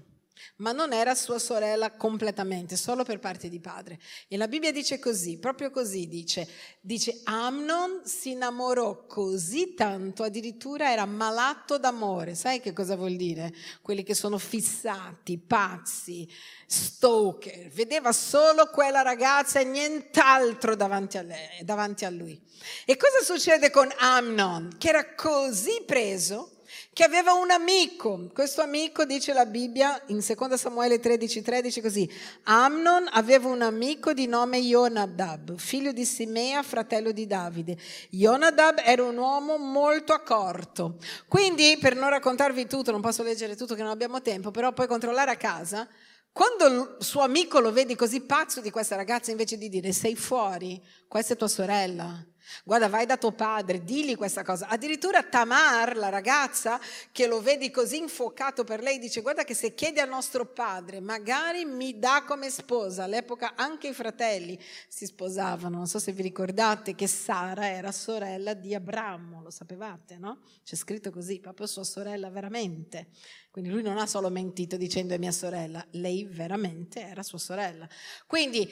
ma 0.62 0.70
non 0.70 0.92
era 0.92 1.16
sua 1.16 1.40
sorella 1.40 1.90
completamente, 1.90 2.76
solo 2.76 3.02
per 3.02 3.18
parte 3.18 3.48
di 3.48 3.58
padre. 3.58 3.98
E 4.28 4.36
la 4.36 4.46
Bibbia 4.46 4.70
dice 4.70 5.00
così, 5.00 5.38
proprio 5.38 5.72
così 5.72 6.06
dice, 6.06 6.48
dice 6.80 7.20
Amnon 7.24 8.02
si 8.04 8.30
innamorò 8.30 9.06
così 9.06 9.74
tanto, 9.74 10.22
addirittura 10.22 10.92
era 10.92 11.04
malato 11.04 11.78
d'amore. 11.78 12.36
Sai 12.36 12.60
che 12.60 12.72
cosa 12.72 12.94
vuol 12.94 13.16
dire? 13.16 13.52
Quelli 13.82 14.04
che 14.04 14.14
sono 14.14 14.38
fissati, 14.38 15.36
pazzi, 15.36 16.30
stalker, 16.64 17.68
vedeva 17.70 18.12
solo 18.12 18.66
quella 18.66 19.02
ragazza 19.02 19.58
e 19.58 19.64
nient'altro 19.64 20.76
davanti 20.76 21.18
a, 21.18 21.22
lei, 21.22 21.64
davanti 21.64 22.04
a 22.04 22.10
lui. 22.10 22.40
E 22.86 22.96
cosa 22.96 23.20
succede 23.24 23.70
con 23.70 23.92
Amnon? 23.98 24.76
Che 24.78 24.88
era 24.88 25.12
così 25.16 25.82
preso 25.84 26.61
che 26.92 27.04
aveva 27.04 27.32
un 27.32 27.50
amico. 27.50 28.28
Questo 28.34 28.60
amico 28.60 29.04
dice 29.04 29.32
la 29.32 29.46
Bibbia 29.46 30.02
in 30.08 30.18
2 30.18 30.56
Samuele 30.58 31.00
13, 31.00 31.40
13 31.40 31.80
così. 31.80 32.10
Amnon 32.44 33.08
aveva 33.12 33.48
un 33.48 33.62
amico 33.62 34.12
di 34.12 34.26
nome 34.26 34.60
Jonadab, 34.60 35.56
figlio 35.56 35.92
di 35.92 36.04
Simea, 36.04 36.62
fratello 36.62 37.10
di 37.12 37.26
Davide. 37.26 37.78
Jonadab 38.10 38.82
era 38.84 39.02
un 39.02 39.16
uomo 39.16 39.56
molto 39.56 40.12
accorto. 40.12 40.98
Quindi, 41.28 41.78
per 41.80 41.96
non 41.96 42.10
raccontarvi 42.10 42.66
tutto, 42.66 42.90
non 42.90 43.00
posso 43.00 43.22
leggere 43.22 43.56
tutto 43.56 43.74
che 43.74 43.82
non 43.82 43.90
abbiamo 43.90 44.20
tempo, 44.20 44.50
però 44.50 44.72
puoi 44.72 44.86
controllare 44.86 45.30
a 45.30 45.36
casa. 45.36 45.88
Quando 46.30 46.66
il 46.66 46.96
suo 46.98 47.22
amico 47.22 47.58
lo 47.58 47.72
vede 47.72 47.96
così 47.96 48.20
pazzo 48.20 48.60
di 48.60 48.70
questa 48.70 48.96
ragazza, 48.96 49.30
invece 49.30 49.56
di 49.56 49.68
dire 49.70 49.92
sei 49.92 50.14
fuori, 50.14 50.82
questa 51.08 51.34
è 51.34 51.36
tua 51.36 51.48
sorella, 51.48 52.22
Guarda, 52.64 52.88
vai 52.88 53.06
da 53.06 53.16
tuo 53.16 53.32
padre, 53.32 53.82
digli 53.82 54.16
questa 54.16 54.42
cosa. 54.42 54.68
Addirittura 54.68 55.22
Tamar, 55.22 55.96
la 55.96 56.08
ragazza, 56.08 56.80
che 57.10 57.26
lo 57.26 57.40
vedi 57.40 57.70
così 57.70 57.98
infuocato 57.98 58.64
per 58.64 58.80
lei, 58.80 58.98
dice: 58.98 59.20
Guarda, 59.20 59.44
che 59.44 59.54
se 59.54 59.74
chiedi 59.74 60.00
al 60.00 60.08
nostro 60.08 60.46
padre, 60.46 61.00
magari 61.00 61.64
mi 61.64 61.98
dà 61.98 62.24
come 62.26 62.50
sposa. 62.50 63.04
All'epoca 63.04 63.54
anche 63.54 63.88
i 63.88 63.94
fratelli 63.94 64.58
si 64.88 65.06
sposavano. 65.06 65.76
Non 65.76 65.86
so 65.86 65.98
se 65.98 66.12
vi 66.12 66.22
ricordate 66.22 66.94
che 66.94 67.06
Sara 67.06 67.68
era 67.68 67.92
sorella 67.92 68.54
di 68.54 68.74
Abramo, 68.74 69.42
lo 69.42 69.50
sapevate, 69.50 70.16
no? 70.18 70.40
C'è 70.64 70.76
scritto 70.76 71.10
così, 71.10 71.40
proprio 71.40 71.66
sua 71.66 71.84
sorella 71.84 72.30
veramente. 72.30 73.08
Quindi 73.50 73.70
lui 73.70 73.82
non 73.82 73.98
ha 73.98 74.06
solo 74.06 74.30
mentito 74.30 74.78
dicendo 74.78 75.12
è 75.12 75.18
mia 75.18 75.30
sorella, 75.30 75.84
lei 75.90 76.24
veramente 76.24 77.02
era 77.02 77.22
sua 77.22 77.38
sorella. 77.38 77.86
Quindi 78.26 78.66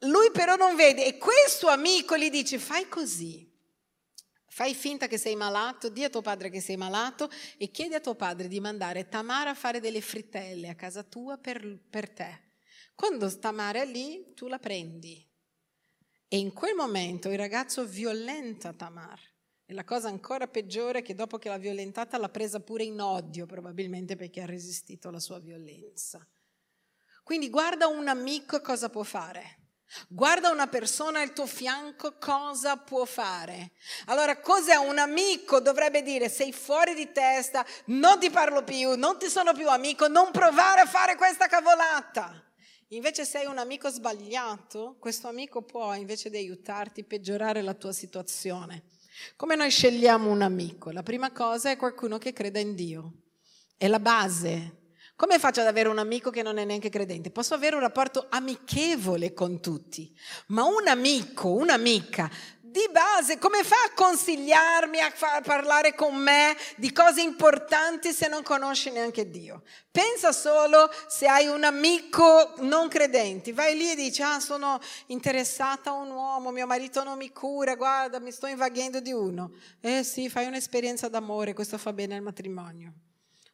lui 0.00 0.30
però 0.32 0.56
non 0.56 0.76
vede 0.76 1.06
e 1.06 1.18
questo 1.18 1.68
amico 1.68 2.16
gli 2.16 2.30
dice 2.30 2.58
fai 2.58 2.88
così. 2.88 3.46
Fai 4.46 4.74
finta 4.74 5.06
che 5.06 5.18
sei 5.18 5.36
malato, 5.36 5.88
di 5.88 6.02
a 6.02 6.10
tuo 6.10 6.20
padre 6.20 6.50
che 6.50 6.60
sei 6.60 6.76
malato 6.76 7.30
e 7.56 7.70
chiedi 7.70 7.94
a 7.94 8.00
tuo 8.00 8.16
padre 8.16 8.48
di 8.48 8.58
mandare 8.58 9.08
Tamara 9.08 9.50
a 9.50 9.54
fare 9.54 9.78
delle 9.78 10.00
frittelle 10.00 10.68
a 10.68 10.74
casa 10.74 11.04
tua 11.04 11.36
per, 11.36 11.78
per 11.88 12.10
te. 12.10 12.46
Quando 12.94 13.38
Tamara 13.38 13.82
è 13.82 13.86
lì, 13.86 14.32
tu 14.34 14.48
la 14.48 14.58
prendi. 14.58 15.24
E 16.26 16.38
in 16.38 16.52
quel 16.52 16.74
momento 16.74 17.30
il 17.30 17.38
ragazzo 17.38 17.86
violenta 17.86 18.72
Tamar. 18.72 19.20
E 19.64 19.74
la 19.74 19.84
cosa 19.84 20.08
ancora 20.08 20.48
peggiore 20.48 21.00
è 21.00 21.02
che 21.02 21.14
dopo 21.14 21.38
che 21.38 21.48
l'ha 21.48 21.58
violentata 21.58 22.18
l'ha 22.18 22.28
presa 22.28 22.58
pure 22.58 22.84
in 22.84 23.00
odio, 23.00 23.46
probabilmente 23.46 24.16
perché 24.16 24.40
ha 24.40 24.46
resistito 24.46 25.08
alla 25.08 25.20
sua 25.20 25.38
violenza. 25.38 26.26
Quindi 27.22 27.48
guarda 27.48 27.86
un 27.86 28.08
amico 28.08 28.60
cosa 28.60 28.88
può 28.88 29.02
fare. 29.02 29.57
Guarda 30.08 30.50
una 30.50 30.66
persona 30.66 31.20
al 31.20 31.32
tuo 31.32 31.46
fianco 31.46 32.16
cosa 32.18 32.76
può 32.76 33.04
fare. 33.04 33.72
Allora, 34.06 34.38
cos'è 34.40 34.76
un 34.76 34.98
amico? 34.98 35.60
Dovrebbe 35.60 36.02
dire 36.02 36.28
sei 36.28 36.52
fuori 36.52 36.94
di 36.94 37.10
testa, 37.12 37.64
non 37.86 38.18
ti 38.18 38.30
parlo 38.30 38.62
più, 38.64 38.96
non 38.96 39.18
ti 39.18 39.28
sono 39.28 39.52
più 39.54 39.68
amico, 39.68 40.08
non 40.08 40.30
provare 40.30 40.82
a 40.82 40.86
fare 40.86 41.16
questa 41.16 41.46
cavolata. 41.46 42.42
Invece 42.88 43.24
sei 43.24 43.46
un 43.46 43.58
amico 43.58 43.90
sbagliato, 43.90 44.96
questo 44.98 45.28
amico 45.28 45.62
può 45.62 45.94
invece 45.94 46.30
di 46.30 46.38
aiutarti 46.38 47.04
peggiorare 47.04 47.60
la 47.60 47.74
tua 47.74 47.92
situazione. 47.92 48.84
Come 49.36 49.56
noi 49.56 49.70
scegliamo 49.70 50.30
un 50.30 50.42
amico? 50.42 50.90
La 50.90 51.02
prima 51.02 51.30
cosa 51.32 51.70
è 51.70 51.76
qualcuno 51.76 52.18
che 52.18 52.32
creda 52.32 52.60
in 52.60 52.74
Dio. 52.74 53.12
È 53.76 53.86
la 53.88 54.00
base 54.00 54.77
come 55.18 55.40
faccio 55.40 55.62
ad 55.62 55.66
avere 55.66 55.88
un 55.88 55.98
amico 55.98 56.30
che 56.30 56.44
non 56.44 56.58
è 56.58 56.64
neanche 56.64 56.90
credente? 56.90 57.32
Posso 57.32 57.52
avere 57.52 57.74
un 57.74 57.80
rapporto 57.80 58.26
amichevole 58.28 59.34
con 59.34 59.60
tutti, 59.60 60.16
ma 60.46 60.62
un 60.62 60.86
amico, 60.86 61.48
un'amica 61.48 62.30
di 62.60 62.88
base, 62.92 63.36
come 63.36 63.64
fa 63.64 63.74
a 63.84 63.94
consigliarmi, 63.94 65.00
a 65.00 65.12
parlare 65.42 65.96
con 65.96 66.14
me 66.14 66.56
di 66.76 66.92
cose 66.92 67.20
importanti 67.20 68.12
se 68.12 68.28
non 68.28 68.44
conosci 68.44 68.92
neanche 68.92 69.28
Dio? 69.28 69.64
Pensa 69.90 70.30
solo 70.30 70.88
se 71.08 71.26
hai 71.26 71.48
un 71.48 71.64
amico 71.64 72.54
non 72.58 72.86
credente, 72.86 73.52
vai 73.52 73.76
lì 73.76 73.90
e 73.90 73.96
dici, 73.96 74.22
ah 74.22 74.38
sono 74.38 74.78
interessata 75.06 75.90
a 75.90 75.94
un 75.94 76.12
uomo, 76.12 76.52
mio 76.52 76.66
marito 76.68 77.02
non 77.02 77.16
mi 77.16 77.32
cura, 77.32 77.74
guarda 77.74 78.20
mi 78.20 78.30
sto 78.30 78.46
invaghendo 78.46 79.00
di 79.00 79.10
uno. 79.10 79.50
Eh 79.80 80.04
sì, 80.04 80.28
fai 80.28 80.46
un'esperienza 80.46 81.08
d'amore, 81.08 81.54
questo 81.54 81.76
fa 81.76 81.92
bene 81.92 82.14
al 82.14 82.22
matrimonio. 82.22 83.07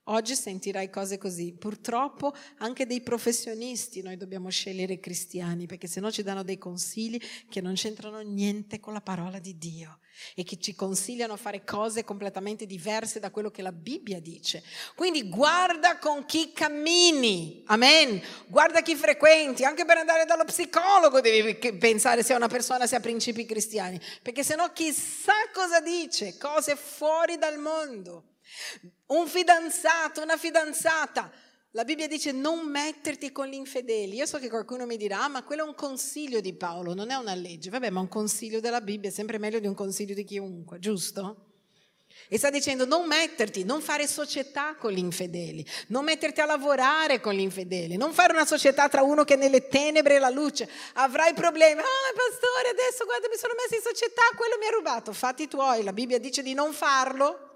Oggi 0.08 0.34
sentirai 0.34 0.90
cose 0.90 1.16
così. 1.16 1.54
Purtroppo 1.58 2.34
anche 2.58 2.84
dei 2.84 3.00
professionisti 3.00 4.02
noi 4.02 4.18
dobbiamo 4.18 4.50
scegliere 4.50 5.00
cristiani 5.00 5.64
perché 5.64 5.86
se 5.86 5.98
no 6.00 6.10
ci 6.10 6.22
danno 6.22 6.42
dei 6.42 6.58
consigli 6.58 7.18
che 7.48 7.62
non 7.62 7.72
c'entrano 7.72 8.20
niente 8.20 8.80
con 8.80 8.92
la 8.92 9.00
parola 9.00 9.38
di 9.38 9.56
Dio 9.56 10.00
e 10.34 10.44
che 10.44 10.58
ci 10.58 10.74
consigliano 10.74 11.32
a 11.32 11.38
fare 11.38 11.64
cose 11.64 12.04
completamente 12.04 12.66
diverse 12.66 13.18
da 13.18 13.30
quello 13.30 13.50
che 13.50 13.62
la 13.62 13.72
Bibbia 13.72 14.20
dice. 14.20 14.62
Quindi 14.94 15.26
guarda 15.30 15.96
con 15.96 16.26
chi 16.26 16.52
cammini, 16.52 17.62
amen. 17.66 18.20
Guarda 18.46 18.82
chi 18.82 18.96
frequenti, 18.96 19.64
anche 19.64 19.86
per 19.86 19.96
andare 19.96 20.26
dallo 20.26 20.44
psicologo 20.44 21.22
devi 21.22 21.54
pensare 21.78 22.22
se 22.22 22.34
è 22.34 22.36
una 22.36 22.48
persona 22.48 22.86
se 22.86 22.96
ha 22.96 23.00
principi 23.00 23.46
cristiani, 23.46 23.98
perché 24.20 24.44
se 24.44 24.54
no 24.54 24.70
chissà 24.74 25.32
cosa 25.50 25.80
dice, 25.80 26.36
cose 26.36 26.76
fuori 26.76 27.38
dal 27.38 27.58
mondo. 27.58 28.33
Un 29.06 29.26
fidanzato, 29.26 30.22
una 30.22 30.36
fidanzata. 30.36 31.30
La 31.70 31.84
Bibbia 31.84 32.06
dice 32.06 32.30
non 32.30 32.68
metterti 32.68 33.32
con 33.32 33.46
gli 33.46 33.54
infedeli. 33.54 34.14
Io 34.14 34.26
so 34.26 34.38
che 34.38 34.48
qualcuno 34.48 34.86
mi 34.86 34.96
dirà, 34.96 35.24
ah, 35.24 35.28
ma 35.28 35.42
quello 35.42 35.64
è 35.64 35.66
un 35.66 35.74
consiglio 35.74 36.40
di 36.40 36.54
Paolo, 36.54 36.94
non 36.94 37.10
è 37.10 37.14
una 37.14 37.34
legge. 37.34 37.68
Vabbè, 37.68 37.90
ma 37.90 37.98
un 37.98 38.08
consiglio 38.08 38.60
della 38.60 38.80
Bibbia 38.80 39.10
è 39.10 39.12
sempre 39.12 39.38
meglio 39.38 39.58
di 39.58 39.66
un 39.66 39.74
consiglio 39.74 40.14
di 40.14 40.22
chiunque, 40.22 40.78
giusto? 40.78 41.48
E 42.28 42.38
sta 42.38 42.48
dicendo 42.48 42.86
non 42.86 43.06
metterti, 43.06 43.64
non 43.64 43.80
fare 43.80 44.06
società 44.06 44.76
con 44.76 44.92
gli 44.92 44.98
infedeli, 44.98 45.66
non 45.88 46.04
metterti 46.04 46.40
a 46.40 46.46
lavorare 46.46 47.20
con 47.20 47.34
gli 47.34 47.40
infedeli, 47.40 47.96
non 47.96 48.12
fare 48.12 48.32
una 48.32 48.46
società 48.46 48.88
tra 48.88 49.02
uno 49.02 49.24
che 49.24 49.34
è 49.34 49.36
nelle 49.36 49.66
tenebre 49.66 50.14
e 50.14 50.18
la 50.20 50.30
luce. 50.30 50.68
Avrai 50.94 51.34
problemi. 51.34 51.80
Ah, 51.80 52.14
pastore, 52.14 52.68
adesso 52.70 53.04
guarda, 53.04 53.28
mi 53.28 53.36
sono 53.36 53.54
messo 53.56 53.74
in 53.74 53.82
società, 53.82 54.22
quello 54.36 54.56
mi 54.60 54.66
ha 54.66 54.70
rubato. 54.70 55.12
Fatti 55.12 55.48
tuoi, 55.48 55.82
la 55.82 55.92
Bibbia 55.92 56.18
dice 56.18 56.42
di 56.42 56.54
non 56.54 56.72
farlo. 56.72 57.53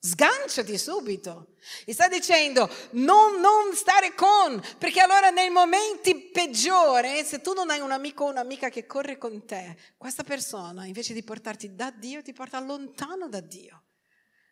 Sganciati 0.00 0.78
subito. 0.78 1.54
E 1.84 1.92
sta 1.92 2.08
dicendo 2.08 2.70
non, 2.92 3.40
non, 3.40 3.74
stare 3.74 4.14
con, 4.14 4.62
perché 4.78 5.00
allora 5.00 5.30
nei 5.30 5.50
momenti 5.50 6.14
peggiori, 6.30 7.24
se 7.24 7.40
tu 7.40 7.52
non 7.52 7.70
hai 7.70 7.80
un 7.80 7.90
amico 7.90 8.24
o 8.24 8.30
un'amica 8.30 8.68
che 8.68 8.86
corre 8.86 9.18
con 9.18 9.44
te, 9.44 9.76
questa 9.96 10.22
persona 10.22 10.86
invece 10.86 11.14
di 11.14 11.22
portarti 11.24 11.74
da 11.74 11.90
Dio 11.90 12.22
ti 12.22 12.32
porta 12.32 12.60
lontano 12.60 13.28
da 13.28 13.40
Dio. 13.40 13.82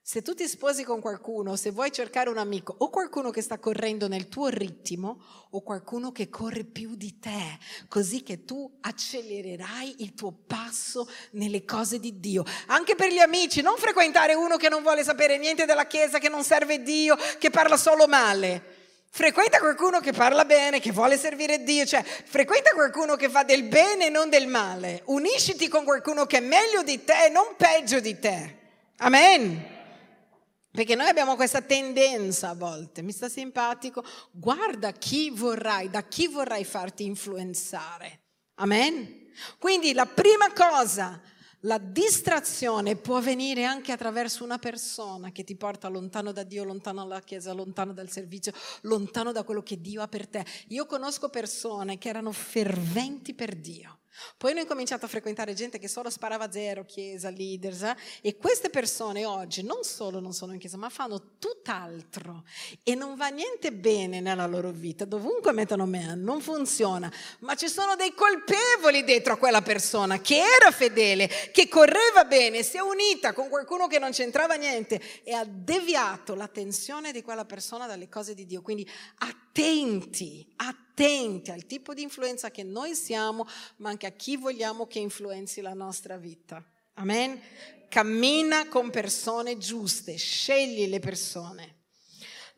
Se 0.09 0.23
tu 0.23 0.35
ti 0.35 0.47
sposi 0.47 0.85
con 0.85 1.01
qualcuno, 1.01 1.57
se 1.57 1.73
vuoi 1.73 1.91
cercare 1.91 2.31
un 2.31 2.39
amico 2.39 2.73
o 2.79 2.91
qualcuno 2.91 3.33
che 3.33 3.43
sta 3.43 3.59
correndo 3.59 4.07
nel 4.07 4.29
tuo 4.29 4.47
ritmo 4.47 5.21
o 5.51 5.63
qualcuno 5.63 6.13
che 6.13 6.29
corre 6.29 6.63
più 6.63 6.95
di 6.95 7.19
te, 7.19 7.59
così 7.89 8.23
che 8.23 8.45
tu 8.45 8.79
accelererai 8.83 9.97
il 10.05 10.15
tuo 10.15 10.33
passo 10.47 11.11
nelle 11.33 11.65
cose 11.65 11.99
di 11.99 12.21
Dio. 12.21 12.45
Anche 12.67 12.95
per 12.95 13.11
gli 13.11 13.19
amici, 13.19 13.63
non 13.63 13.77
frequentare 13.79 14.35
uno 14.35 14.57
che 14.57 14.69
non 14.69 14.83
vuole 14.83 15.03
sapere 15.03 15.39
niente 15.39 15.65
della 15.65 15.89
Chiesa, 15.89 16.21
che 16.21 16.29
non 16.29 16.45
serve 16.45 16.85
Dio, 16.85 17.17
che 17.41 17.51
parla 17.51 17.77
solo 17.77 18.07
male. 18.07 18.63
Frequenta 19.11 19.59
qualcuno 19.59 19.99
che 19.99 20.13
parla 20.13 20.45
bene, 20.45 20.79
che 20.79 20.93
vuole 20.93 21.19
servire 21.19 21.65
Dio, 21.65 21.85
cioè 21.85 22.05
frequenta 22.05 22.71
qualcuno 22.75 23.17
che 23.17 23.29
fa 23.29 23.43
del 23.43 23.65
bene 23.65 24.07
e 24.07 24.11
non 24.11 24.31
del 24.31 24.47
male. 24.47 25.03
Unisciti 25.07 25.67
con 25.67 25.83
qualcuno 25.83 26.27
che 26.27 26.37
è 26.37 26.41
meglio 26.41 26.85
di 26.85 27.03
te 27.03 27.25
e 27.25 27.29
non 27.29 27.57
peggio 27.57 27.99
di 27.99 28.17
te. 28.21 28.59
Amen. 28.99 29.75
Perché 30.77 30.95
noi 30.95 31.09
abbiamo 31.09 31.37
questa 31.37 31.63
tendenza 31.63 32.51
a 32.51 32.55
volte, 32.55 33.01
mi 33.01 33.11
sta 33.11 33.31
simpatico, 33.31 34.05
guarda 34.31 34.93
chi 34.93 35.31
vorrai, 35.31 35.89
da 35.89 36.03
chi 36.03 36.29
vorrai 36.29 36.65
farti 36.65 37.07
influenzare. 37.07 38.21
Amen? 38.57 39.31
Quindi 39.59 39.95
la 39.95 40.05
prima 40.05 40.53
cosa, 40.53 41.19
la 41.61 41.79
distrazione 41.79 42.97
può 42.97 43.21
venire 43.21 43.65
anche 43.65 43.91
attraverso 43.91 44.45
una 44.45 44.59
persona 44.59 45.33
che 45.33 45.45
ti 45.45 45.57
porta 45.57 45.89
lontano 45.89 46.31
da 46.31 46.43
Dio, 46.43 46.63
lontano 46.63 47.07
dalla 47.07 47.23
Chiesa, 47.23 47.55
lontano 47.55 47.95
dal 47.95 48.11
servizio, 48.11 48.53
lontano 48.83 49.33
da 49.33 49.45
quello 49.45 49.63
che 49.63 49.81
Dio 49.81 50.03
ha 50.03 50.09
per 50.09 50.29
te. 50.29 50.45
Io 50.69 50.85
conosco 50.85 51.31
persone 51.31 51.97
che 51.97 52.11
erano 52.11 52.33
ferventi 52.33 53.33
per 53.33 53.57
Dio 53.57 54.01
poi 54.37 54.51
hanno 54.53 54.61
incominciato 54.61 55.05
a 55.05 55.09
frequentare 55.09 55.55
gente 55.55 55.79
che 55.79 55.89
solo 55.89 56.11
sparava 56.11 56.51
zero, 56.51 56.85
chiesa, 56.85 57.31
leaders, 57.31 57.83
eh? 57.83 57.97
e 58.23 58.37
queste 58.37 58.71
persone 58.71 59.25
oggi 59.25 59.63
non 59.63 59.83
solo 59.83 60.21
non 60.21 60.33
sono 60.33 60.53
in 60.53 60.59
chiesa, 60.59 60.77
ma 60.77 60.89
fanno 60.89 61.37
tutt'altro 61.39 62.45
e 62.83 62.95
non 62.95 63.17
va 63.17 63.29
niente 63.29 63.73
bene 63.73 64.21
nella 64.21 64.47
loro 64.47 64.71
vita, 64.71 65.05
dovunque 65.05 65.53
mettono 65.53 65.87
me, 65.87 66.15
non 66.15 66.41
funziona, 66.41 67.13
ma 67.41 67.55
ci 67.55 67.69
sono 67.69 67.97
dei 67.97 68.15
colpevoli 68.15 69.05
dietro 69.05 69.35
a 69.35 69.37
quella 69.37 69.63
persona 69.63 70.21
che 70.21 70.37
era 70.37 70.71
fedele, 70.71 71.29
che 71.53 71.69
correva 71.69 72.25
bene, 72.27 72.63
si 72.63 72.77
è 72.77 72.81
unita 72.81 73.33
con 73.33 73.49
qualcuno 73.49 73.87
che 73.87 73.99
non 73.99 74.11
c'entrava 74.11 74.55
niente 74.55 75.01
e 75.23 75.33
ha 75.33 75.45
deviato 75.45 76.35
l'attenzione 76.35 77.13
di 77.13 77.23
quella 77.23 77.45
persona 77.45 77.87
dalle 77.87 78.09
cose 78.09 78.35
di 78.35 78.47
Dio. 78.47 78.63
Quindi 78.63 78.89
attenti, 79.19 80.47
attenti 80.57 80.86
attenti 80.97 81.51
al 81.51 81.67
tipo 81.67 81.93
di 81.93 82.01
influenza 82.01 82.51
che 82.51 82.63
noi 82.63 82.95
siamo, 82.95 83.47
ma 83.77 83.91
anche 83.91 84.07
a 84.07 84.13
chi 84.13 84.39
vogliamo 84.39 84.87
che 84.87 84.99
influenzi 84.99 85.61
la 85.61 85.75
nostra 85.75 86.17
vita. 86.17 86.65
Amen? 86.95 87.39
Cammina 87.91 88.67
con 88.69 88.89
persone 88.89 89.59
giuste, 89.59 90.17
scegli 90.17 90.89
le 90.89 90.99
persone. 90.99 91.75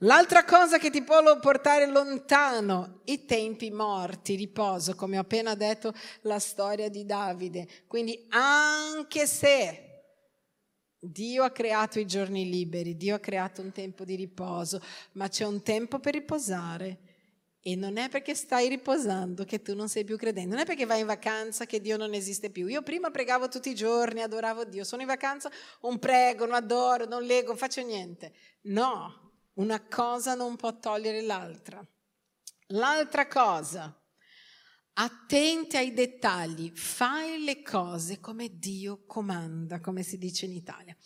L'altra 0.03 0.45
cosa 0.45 0.79
che 0.79 0.91
ti 0.91 1.03
può 1.03 1.21
portare 1.41 1.89
lontano, 1.89 3.01
i 3.07 3.25
tempi 3.25 3.73
morti, 3.73 4.37
riposo, 4.37 4.95
come 4.95 5.19
ho 5.19 5.23
appena 5.23 5.57
detto 5.57 5.93
la 6.21 6.39
storia 6.39 6.89
di 6.89 7.05
Davide. 7.05 7.67
Quindi 7.89 8.25
anche 8.29 9.27
se 9.27 9.83
Dio 10.97 11.43
ha 11.43 11.51
creato 11.51 11.99
i 11.99 12.07
giorni 12.07 12.49
liberi, 12.49 12.97
Dio 12.97 13.17
ha 13.17 13.19
creato 13.19 13.61
un 13.63 13.73
tempo 13.73 14.05
di 14.05 14.15
riposo, 14.15 14.81
ma 15.13 15.27
c'è 15.29 15.45
un 15.45 15.61
tempo 15.63 15.99
per 15.99 16.15
riposare 16.15 17.08
e 17.69 17.77
non 17.77 17.99
è 17.99 18.09
perché 18.09 18.35
stai 18.35 18.67
riposando 18.67 19.45
che 19.45 19.61
tu 19.61 19.75
non 19.75 19.91
sei 19.91 20.03
più 20.03 20.17
credente, 20.17 20.49
non 20.49 20.59
è 20.59 20.65
perché 20.65 20.87
vai 20.87 21.01
in 21.01 21.07
vacanza 21.07 21.67
che 21.67 21.83
Dio 21.83 21.99
non 21.99 22.15
esiste 22.15 22.49
più. 22.49 22.67
Io 22.67 22.81
prima 22.81 23.11
pregavo 23.11 23.49
tutti 23.49 23.69
i 23.69 23.75
giorni, 23.75 24.23
adoravo 24.23 24.65
Dio, 24.65 24.85
sono 24.85 25.03
in 25.03 25.09
vacanza, 25.09 25.51
non 25.83 25.99
prego, 25.99 26.47
non 26.47 26.55
adoro, 26.55 27.05
non 27.05 27.23
leggo, 27.23 27.49
non 27.49 27.59
faccio 27.59 27.83
niente. 27.83 28.33
No, 28.63 29.33
una 29.55 29.83
cosa 29.87 30.35
non 30.35 30.57
può 30.57 30.79
togliere 30.79 31.21
l'altra. 31.21 31.87
L'altra 32.69 33.27
cosa, 33.27 33.95
attenti 35.01 35.77
ai 35.77 35.93
dettagli, 35.93 36.73
fai 36.75 37.45
le 37.45 37.63
cose 37.63 38.19
come 38.19 38.59
Dio 38.59 39.05
comanda, 39.07 39.81
come 39.81 40.03
si 40.03 40.19
dice 40.19 40.47
in 40.47 40.53
Italia. 40.53 40.97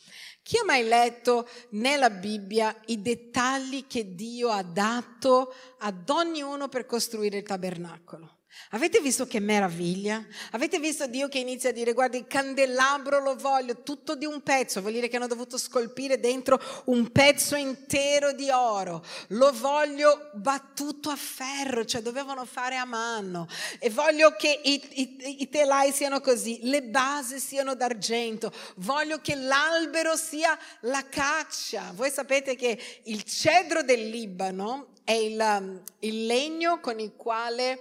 Chi 0.42 0.56
ha 0.58 0.64
mai 0.64 0.84
letto 0.84 1.46
nella 1.70 2.08
Bibbia 2.08 2.74
i 2.86 3.02
dettagli 3.02 3.86
che 3.86 4.14
Dio 4.14 4.48
ha 4.48 4.62
dato 4.62 5.54
ad 5.78 6.08
ognuno 6.08 6.68
per 6.68 6.86
costruire 6.86 7.38
il 7.38 7.44
tabernacolo? 7.44 8.41
Avete 8.70 9.00
visto 9.00 9.26
che 9.26 9.40
meraviglia? 9.40 10.24
Avete 10.52 10.78
visto 10.78 11.06
Dio 11.06 11.28
che 11.28 11.38
inizia 11.38 11.70
a 11.70 11.72
dire 11.72 11.92
guarda 11.92 12.16
il 12.16 12.26
candelabro 12.26 13.20
lo 13.20 13.36
voglio 13.36 13.82
tutto 13.82 14.14
di 14.14 14.24
un 14.24 14.42
pezzo, 14.42 14.80
vuol 14.80 14.92
dire 14.92 15.08
che 15.08 15.16
hanno 15.16 15.26
dovuto 15.26 15.58
scolpire 15.58 16.20
dentro 16.20 16.60
un 16.86 17.10
pezzo 17.12 17.56
intero 17.56 18.32
di 18.32 18.50
oro, 18.50 19.04
lo 19.28 19.52
voglio 19.52 20.30
battuto 20.34 21.10
a 21.10 21.16
ferro, 21.16 21.84
cioè 21.84 22.02
dovevano 22.02 22.44
fare 22.44 22.76
a 22.76 22.84
mano 22.84 23.46
e 23.78 23.90
voglio 23.90 24.34
che 24.36 24.60
i, 24.64 24.82
i, 25.00 25.42
i 25.42 25.48
telai 25.48 25.92
siano 25.92 26.20
così, 26.20 26.60
le 26.62 26.82
basi 26.82 27.38
siano 27.38 27.74
d'argento, 27.74 28.52
voglio 28.76 29.20
che 29.20 29.34
l'albero 29.34 30.16
sia 30.16 30.58
la 30.80 31.06
caccia. 31.08 31.92
Voi 31.94 32.10
sapete 32.10 32.54
che 32.54 32.78
il 33.04 33.22
cedro 33.24 33.82
del 33.82 34.08
Libano 34.08 34.88
è 35.04 35.12
il, 35.12 35.82
il 36.00 36.26
legno 36.26 36.80
con 36.80 36.98
il 37.00 37.12
quale 37.16 37.80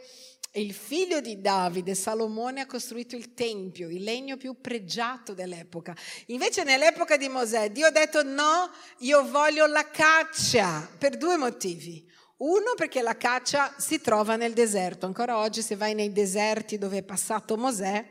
il 0.53 0.73
figlio 0.73 1.21
di 1.21 1.39
Davide, 1.39 1.95
Salomone, 1.95 2.61
ha 2.61 2.65
costruito 2.65 3.15
il 3.15 3.33
Tempio, 3.33 3.89
il 3.89 4.03
legno 4.03 4.35
più 4.35 4.59
pregiato 4.59 5.33
dell'epoca. 5.33 5.95
Invece 6.27 6.63
nell'epoca 6.63 7.15
di 7.15 7.29
Mosè 7.29 7.71
Dio 7.71 7.87
ha 7.87 7.91
detto 7.91 8.23
no, 8.23 8.69
io 8.99 9.29
voglio 9.29 9.65
la 9.65 9.89
caccia 9.89 10.89
per 10.97 11.15
due 11.15 11.37
motivi. 11.37 12.09
Uno 12.37 12.73
perché 12.75 13.01
la 13.01 13.15
caccia 13.15 13.73
si 13.77 14.01
trova 14.01 14.35
nel 14.35 14.53
deserto. 14.53 15.05
Ancora 15.05 15.37
oggi 15.37 15.61
se 15.61 15.75
vai 15.75 15.93
nei 15.93 16.11
deserti 16.11 16.79
dove 16.79 16.97
è 16.97 17.03
passato 17.03 17.55
Mosè, 17.55 18.03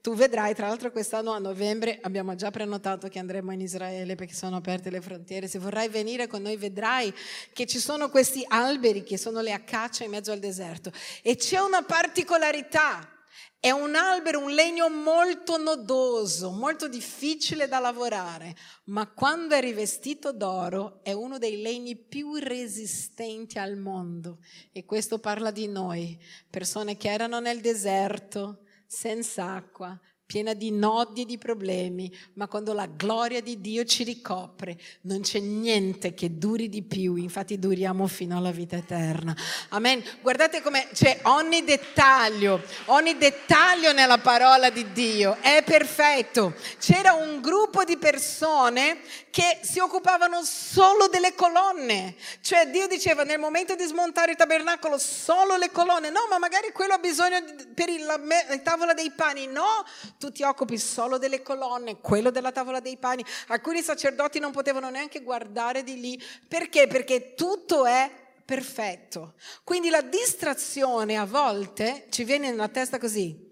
tu 0.00 0.14
vedrai, 0.14 0.54
tra 0.54 0.68
l'altro 0.68 0.92
quest'anno 0.92 1.32
a 1.32 1.38
novembre 1.38 1.98
abbiamo 2.02 2.34
già 2.36 2.50
prenotato 2.50 3.08
che 3.08 3.18
andremo 3.18 3.52
in 3.52 3.60
Israele 3.60 4.14
perché 4.14 4.34
sono 4.34 4.56
aperte 4.56 4.90
le 4.90 5.00
frontiere. 5.00 5.48
Se 5.48 5.58
vorrai 5.58 5.88
venire 5.88 6.26
con 6.28 6.42
noi 6.42 6.56
vedrai 6.56 7.12
che 7.52 7.66
ci 7.66 7.80
sono 7.80 8.08
questi 8.08 8.44
alberi 8.46 9.02
che 9.02 9.18
sono 9.18 9.40
le 9.40 9.52
acacce 9.52 10.04
in 10.04 10.10
mezzo 10.10 10.30
al 10.30 10.38
deserto. 10.38 10.92
E 11.22 11.36
c'è 11.36 11.58
una 11.58 11.82
particolarità. 11.82 13.12
È 13.60 13.72
un 13.72 13.96
albero, 13.96 14.38
un 14.38 14.52
legno 14.52 14.88
molto 14.88 15.58
nodoso, 15.58 16.52
molto 16.52 16.86
difficile 16.86 17.66
da 17.66 17.80
lavorare, 17.80 18.54
ma 18.84 19.08
quando 19.08 19.56
è 19.56 19.60
rivestito 19.60 20.30
d'oro 20.32 21.00
è 21.02 21.10
uno 21.10 21.38
dei 21.38 21.60
legni 21.60 21.96
più 21.96 22.36
resistenti 22.36 23.58
al 23.58 23.76
mondo. 23.76 24.38
E 24.70 24.84
questo 24.84 25.18
parla 25.18 25.50
di 25.50 25.66
noi, 25.66 26.16
persone 26.48 26.96
che 26.96 27.10
erano 27.10 27.40
nel 27.40 27.60
deserto, 27.60 28.60
senza 28.88 29.56
acqua, 29.56 30.00
piena 30.28 30.52
di 30.52 30.70
nodi 30.70 31.22
e 31.22 31.24
di 31.24 31.38
problemi, 31.38 32.14
ma 32.34 32.48
quando 32.48 32.74
la 32.74 32.84
gloria 32.84 33.40
di 33.40 33.62
Dio 33.62 33.84
ci 33.84 34.04
ricopre, 34.04 34.78
non 35.04 35.22
c'è 35.22 35.38
niente 35.38 36.12
che 36.12 36.36
duri 36.36 36.68
di 36.68 36.82
più, 36.82 37.14
infatti 37.14 37.58
duriamo 37.58 38.06
fino 38.06 38.36
alla 38.36 38.50
vita 38.50 38.76
eterna. 38.76 39.34
Amen. 39.70 40.04
Guardate 40.20 40.60
come 40.60 40.88
c'è 40.92 41.20
ogni 41.22 41.64
dettaglio, 41.64 42.62
ogni 42.86 43.16
dettaglio 43.16 43.94
nella 43.94 44.18
parola 44.18 44.68
di 44.68 44.92
Dio, 44.92 45.38
è 45.40 45.62
perfetto. 45.64 46.54
C'era 46.78 47.14
un 47.14 47.40
gruppo 47.40 47.84
di 47.84 47.96
persone 47.96 48.98
che 49.30 49.60
si 49.62 49.78
occupavano 49.78 50.42
solo 50.42 51.08
delle 51.08 51.34
colonne, 51.34 52.16
cioè 52.42 52.68
Dio 52.68 52.86
diceva 52.86 53.22
nel 53.22 53.38
momento 53.38 53.74
di 53.74 53.84
smontare 53.84 54.32
il 54.32 54.36
tabernacolo 54.36 54.98
solo 54.98 55.56
le 55.56 55.70
colonne, 55.70 56.10
no, 56.10 56.26
ma 56.28 56.38
magari 56.38 56.70
quello 56.72 56.92
ha 56.92 56.98
bisogno 56.98 57.42
per 57.72 57.88
la 58.00 58.20
tavola 58.62 58.92
dei 58.92 59.10
pani, 59.10 59.46
no, 59.46 59.86
tu 60.18 60.32
ti 60.32 60.42
occupi 60.42 60.76
solo 60.78 61.16
delle 61.16 61.42
colonne, 61.42 62.00
quello 62.00 62.30
della 62.30 62.52
tavola 62.52 62.80
dei 62.80 62.98
pani. 62.98 63.24
Alcuni 63.48 63.82
sacerdoti 63.82 64.40
non 64.40 64.50
potevano 64.50 64.90
neanche 64.90 65.22
guardare 65.22 65.84
di 65.84 66.00
lì. 66.00 66.22
Perché? 66.46 66.88
Perché 66.88 67.34
tutto 67.34 67.86
è 67.86 68.10
perfetto. 68.44 69.34
Quindi 69.62 69.90
la 69.90 70.02
distrazione 70.02 71.16
a 71.16 71.24
volte 71.24 72.06
ci 72.10 72.24
viene 72.24 72.50
nella 72.50 72.68
testa 72.68 72.98
così. 72.98 73.46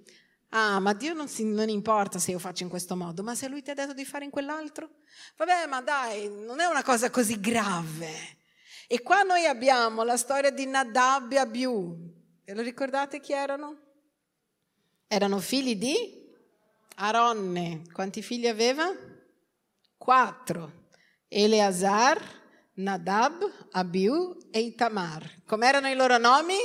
Ah, 0.51 0.81
ma 0.81 0.93
Dio 0.93 1.13
non, 1.13 1.29
si, 1.29 1.45
non 1.45 1.69
importa 1.69 2.19
se 2.19 2.33
io 2.33 2.39
faccio 2.39 2.63
in 2.63 2.69
questo 2.69 2.97
modo, 2.97 3.23
ma 3.23 3.35
se 3.35 3.47
Lui 3.47 3.63
ti 3.63 3.71
ha 3.71 3.75
detto 3.75 3.93
di 3.93 4.05
fare 4.05 4.25
in 4.25 4.31
quell'altro? 4.31 4.91
Vabbè, 5.37 5.67
ma 5.67 5.83
dai, 5.83 6.29
non 6.29 6.61
è 6.61 6.67
una 6.67 6.83
cosa 6.83 7.11
così 7.11 7.39
grave. 7.39 8.39
E 8.89 9.03
qua 9.03 9.23
noi 9.23 9.47
abbiamo 9.47 10.03
la 10.03 10.17
storia 10.17 10.51
di 10.51 10.67
Nadab 10.67 11.33
e 11.33 11.39
Abiu. 11.39 12.15
E 12.45 12.55
lo 12.55 12.63
ricordate 12.63 13.21
chi 13.21 13.33
erano? 13.33 13.77
Erano 15.09 15.39
figli 15.41 15.77
di 15.77 16.26
Aronne. 16.97 17.83
Quanti 17.93 18.23
figli 18.23 18.47
aveva? 18.47 18.91
Quattro. 19.97 20.85
Eleazar, 21.29 22.21
Nadab, 22.75 23.43
Abiu 23.73 24.37
e 24.51 24.61
Itamar. 24.61 25.43
Com'erano 25.47 25.89
i 25.89 25.95
loro 25.95 26.19
nomi? 26.19 26.59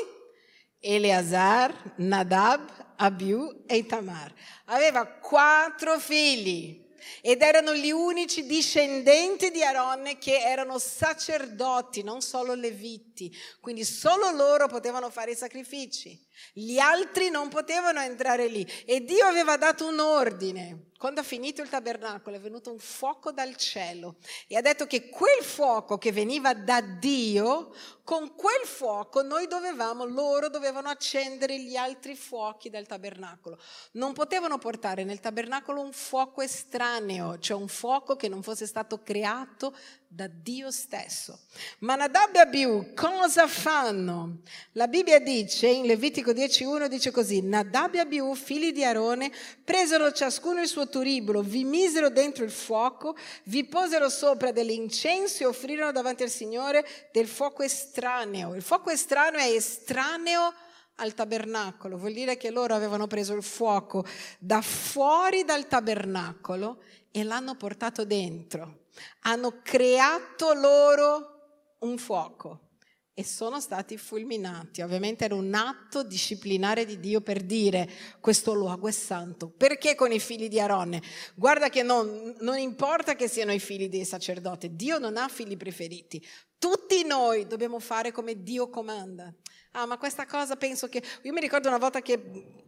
Eleazar, 0.80 1.94
Nadab, 1.98 2.94
Abiu 2.98 3.63
e 3.67 3.78
Itamar. 3.78 4.34
Aveva 4.65 5.06
quattro 5.06 6.00
figli 6.00 6.81
ed 7.21 7.41
erano 7.41 7.73
gli 7.73 7.91
unici 7.91 8.45
discendenti 8.45 9.51
di 9.51 9.63
Aronne 9.63 10.17
che 10.17 10.39
erano 10.39 10.77
sacerdoti, 10.79 12.03
non 12.03 12.21
solo 12.21 12.53
leviti, 12.53 13.35
quindi 13.59 13.83
solo 13.83 14.31
loro 14.31 14.67
potevano 14.67 15.09
fare 15.09 15.31
i 15.31 15.35
sacrifici. 15.35 16.19
Gli 16.53 16.77
altri 16.77 17.29
non 17.29 17.49
potevano 17.49 18.01
entrare 18.01 18.47
lì 18.47 18.67
e 18.85 19.03
Dio 19.03 19.25
aveva 19.25 19.57
dato 19.57 19.87
un 19.87 19.99
ordine. 19.99 20.90
Quando 21.01 21.21
ha 21.21 21.23
finito 21.23 21.63
il 21.63 21.69
tabernacolo 21.69 22.35
è 22.35 22.39
venuto 22.39 22.69
un 22.69 22.77
fuoco 22.77 23.31
dal 23.31 23.55
cielo 23.55 24.17
e 24.45 24.55
ha 24.55 24.61
detto 24.61 24.85
che 24.85 25.09
quel 25.09 25.41
fuoco 25.41 25.97
che 25.97 26.11
veniva 26.11 26.53
da 26.53 26.79
Dio, 26.79 27.73
con 28.03 28.35
quel 28.35 28.65
fuoco 28.65 29.23
noi 29.23 29.47
dovevamo, 29.47 30.05
loro 30.05 30.47
dovevano 30.47 30.89
accendere 30.89 31.59
gli 31.59 31.75
altri 31.75 32.15
fuochi 32.15 32.69
del 32.69 32.85
tabernacolo. 32.85 33.57
Non 33.93 34.13
potevano 34.13 34.59
portare 34.59 35.03
nel 35.03 35.19
tabernacolo 35.19 35.81
un 35.81 35.91
fuoco 35.91 36.43
estraneo, 36.43 37.39
cioè 37.39 37.57
un 37.57 37.67
fuoco 37.67 38.15
che 38.15 38.27
non 38.27 38.43
fosse 38.43 38.67
stato 38.67 39.01
creato 39.01 39.75
da 40.13 40.27
Dio 40.27 40.71
stesso. 40.71 41.39
Ma 41.79 41.95
Nadab 41.95 42.35
e 42.35 42.39
Abiu 42.39 42.93
cosa 42.93 43.47
fanno? 43.47 44.41
La 44.73 44.89
Bibbia 44.89 45.19
dice 45.19 45.67
in 45.67 45.85
Levitico 45.85 46.31
10.1 46.31 46.87
dice 46.87 47.11
così, 47.11 47.41
Nadab 47.41 47.95
e 47.95 47.99
Abiu, 47.99 48.35
figli 48.35 48.73
di 48.73 48.83
Arone, 48.83 49.31
presero 49.63 50.11
ciascuno 50.11 50.59
il 50.59 50.67
suo 50.67 50.89
turibolo, 50.91 51.41
vi 51.41 51.63
misero 51.63 52.12
dentro 52.12 52.43
il 52.43 52.51
fuoco, 52.51 53.15
vi 53.45 53.65
posero 53.65 54.10
sopra 54.10 54.51
dell'incenso 54.51 55.41
e 55.41 55.47
offrirono 55.47 55.91
davanti 55.91 56.21
al 56.21 56.30
Signore 56.30 56.86
del 57.12 57.27
fuoco 57.27 57.63
estraneo. 57.63 58.54
Il 58.54 58.62
fuoco 58.62 58.91
estraneo 58.91 59.39
è 59.39 59.49
estraneo 59.49 60.54
al 60.97 61.15
tabernacolo, 61.15 61.97
vuol 61.97 62.13
dire 62.13 62.38
che 62.38 62.51
loro 62.51 62.75
avevano 62.75 63.08
preso 63.08 63.34
il 63.34 63.41
fuoco 63.41 64.06
da 64.38 64.62
fuori 64.62 65.43
dal 65.43 65.67
tabernacolo 65.67 66.84
e 67.10 67.23
l'hanno 67.23 67.56
portato 67.56 68.06
dentro 68.06 68.82
hanno 69.21 69.62
creato 69.63 70.54
loro 70.54 71.75
un 71.80 71.97
fuoco 71.97 72.69
e 73.13 73.24
sono 73.26 73.60
stati 73.60 73.97
fulminati. 73.97 74.82
Ovviamente 74.82 75.26
era 75.26 75.36
un 75.36 75.54
atto 75.54 76.04
disciplinare 76.04 76.86
di 76.86 77.00
Dio 77.00 77.21
per 77.21 77.41
dire 77.41 77.89
questo 78.19 78.54
luogo 78.54 78.88
è 78.88 78.91
santo. 78.91 79.50
Perché 79.50 79.95
con 79.95 80.12
i 80.12 80.19
figli 80.19 80.47
di 80.47 80.60
Aronne? 80.60 81.02
Guarda 81.36 81.69
che 81.69 81.84
non, 81.84 82.36
non 82.39 82.58
importa 82.58 83.15
che 83.15 83.28
siano 83.28 83.52
i 83.52 83.60
figli 83.60 83.89
dei 83.89 84.06
sacerdoti, 84.06 84.76
Dio 84.76 84.97
non 84.97 85.17
ha 85.17 85.28
figli 85.28 85.58
preferiti. 85.58 86.26
Tutti 86.58 87.04
noi 87.04 87.47
dobbiamo 87.47 87.80
fare 87.80 88.12
come 88.12 88.41
Dio 88.43 88.69
comanda. 88.69 89.34
Ah, 89.73 89.86
ma 89.86 89.97
questa 89.97 90.25
cosa 90.25 90.57
penso 90.57 90.89
che... 90.89 91.01
Io 91.21 91.31
mi 91.31 91.39
ricordo 91.39 91.69
una 91.69 91.77
volta 91.77 92.01
che 92.01 92.19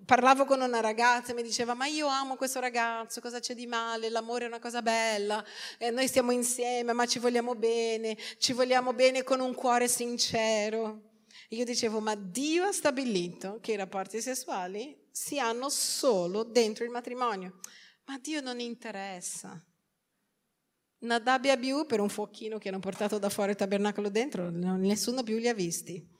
parlavo 0.05 0.45
con 0.45 0.61
una 0.61 0.79
ragazza 0.79 1.31
e 1.31 1.35
mi 1.35 1.43
diceva, 1.43 1.73
ma 1.73 1.85
io 1.85 2.07
amo 2.07 2.37
questo 2.37 2.61
ragazzo, 2.61 3.19
cosa 3.19 3.39
c'è 3.39 3.53
di 3.55 3.67
male? 3.67 4.09
L'amore 4.09 4.45
è 4.45 4.47
una 4.47 4.59
cosa 4.59 4.81
bella, 4.81 5.43
eh, 5.77 5.91
noi 5.91 6.07
stiamo 6.07 6.31
insieme, 6.31 6.93
ma 6.93 7.05
ci 7.05 7.19
vogliamo 7.19 7.55
bene, 7.55 8.17
ci 8.37 8.53
vogliamo 8.53 8.93
bene 8.93 9.23
con 9.23 9.41
un 9.41 9.53
cuore 9.53 9.89
sincero. 9.89 11.11
E 11.49 11.57
io 11.57 11.65
dicevo, 11.65 11.99
ma 11.99 12.15
Dio 12.15 12.63
ha 12.65 12.71
stabilito 12.71 13.59
che 13.61 13.73
i 13.73 13.77
rapporti 13.77 14.21
sessuali 14.21 15.07
si 15.11 15.39
hanno 15.39 15.67
solo 15.69 16.43
dentro 16.43 16.85
il 16.85 16.89
matrimonio. 16.89 17.59
Ma 18.05 18.17
Dio 18.17 18.39
non 18.39 18.61
interessa. 18.61 19.61
Nadab 20.99 21.43
e 21.43 21.49
Abiu 21.49 21.85
per 21.85 21.99
un 21.99 22.07
fuochino 22.07 22.57
che 22.57 22.69
hanno 22.69 22.79
portato 22.79 23.17
da 23.17 23.27
fuori 23.27 23.51
il 23.51 23.57
tabernacolo 23.57 24.09
dentro, 24.09 24.49
nessuno 24.49 25.21
più 25.21 25.37
li 25.37 25.49
ha 25.49 25.53
visti. 25.53 26.12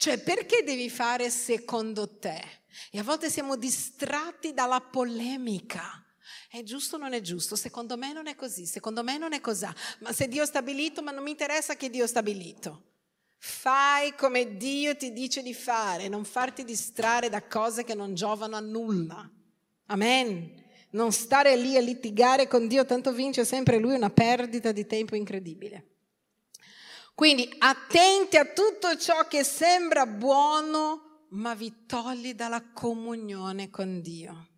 Cioè, 0.00 0.16
perché 0.16 0.62
devi 0.64 0.88
fare 0.88 1.28
secondo 1.28 2.16
te? 2.16 2.40
E 2.90 2.98
a 2.98 3.02
volte 3.02 3.28
siamo 3.28 3.56
distratti 3.56 4.54
dalla 4.54 4.80
polemica. 4.80 6.02
È 6.50 6.62
giusto 6.62 6.96
o 6.96 6.98
non 6.98 7.12
è 7.12 7.20
giusto? 7.20 7.54
Secondo 7.54 7.98
me 7.98 8.10
non 8.14 8.26
è 8.26 8.34
così, 8.34 8.64
secondo 8.64 9.02
me 9.02 9.18
non 9.18 9.34
è 9.34 9.42
così. 9.42 9.66
Ma 9.98 10.10
se 10.14 10.26
Dio 10.26 10.44
ha 10.44 10.46
stabilito, 10.46 11.02
ma 11.02 11.10
non 11.10 11.22
mi 11.22 11.32
interessa 11.32 11.76
che 11.76 11.90
Dio 11.90 12.04
ha 12.04 12.06
stabilito. 12.06 12.84
Fai 13.36 14.14
come 14.14 14.56
Dio 14.56 14.96
ti 14.96 15.12
dice 15.12 15.42
di 15.42 15.52
fare, 15.52 16.08
non 16.08 16.24
farti 16.24 16.64
distrarre 16.64 17.28
da 17.28 17.42
cose 17.42 17.84
che 17.84 17.94
non 17.94 18.14
giovano 18.14 18.56
a 18.56 18.60
nulla. 18.60 19.30
Amen. 19.88 20.64
Non 20.92 21.12
stare 21.12 21.56
lì 21.56 21.76
a 21.76 21.80
litigare 21.82 22.48
con 22.48 22.68
Dio, 22.68 22.86
tanto 22.86 23.12
vince 23.12 23.44
sempre 23.44 23.78
lui 23.78 23.96
una 23.96 24.08
perdita 24.08 24.72
di 24.72 24.86
tempo 24.86 25.14
incredibile. 25.14 25.89
Quindi 27.20 27.54
attenti 27.58 28.38
a 28.38 28.46
tutto 28.46 28.96
ciò 28.96 29.28
che 29.28 29.44
sembra 29.44 30.06
buono, 30.06 31.26
ma 31.32 31.52
vi 31.54 31.84
togli 31.84 32.32
dalla 32.32 32.72
comunione 32.72 33.68
con 33.68 34.00
Dio. 34.00 34.48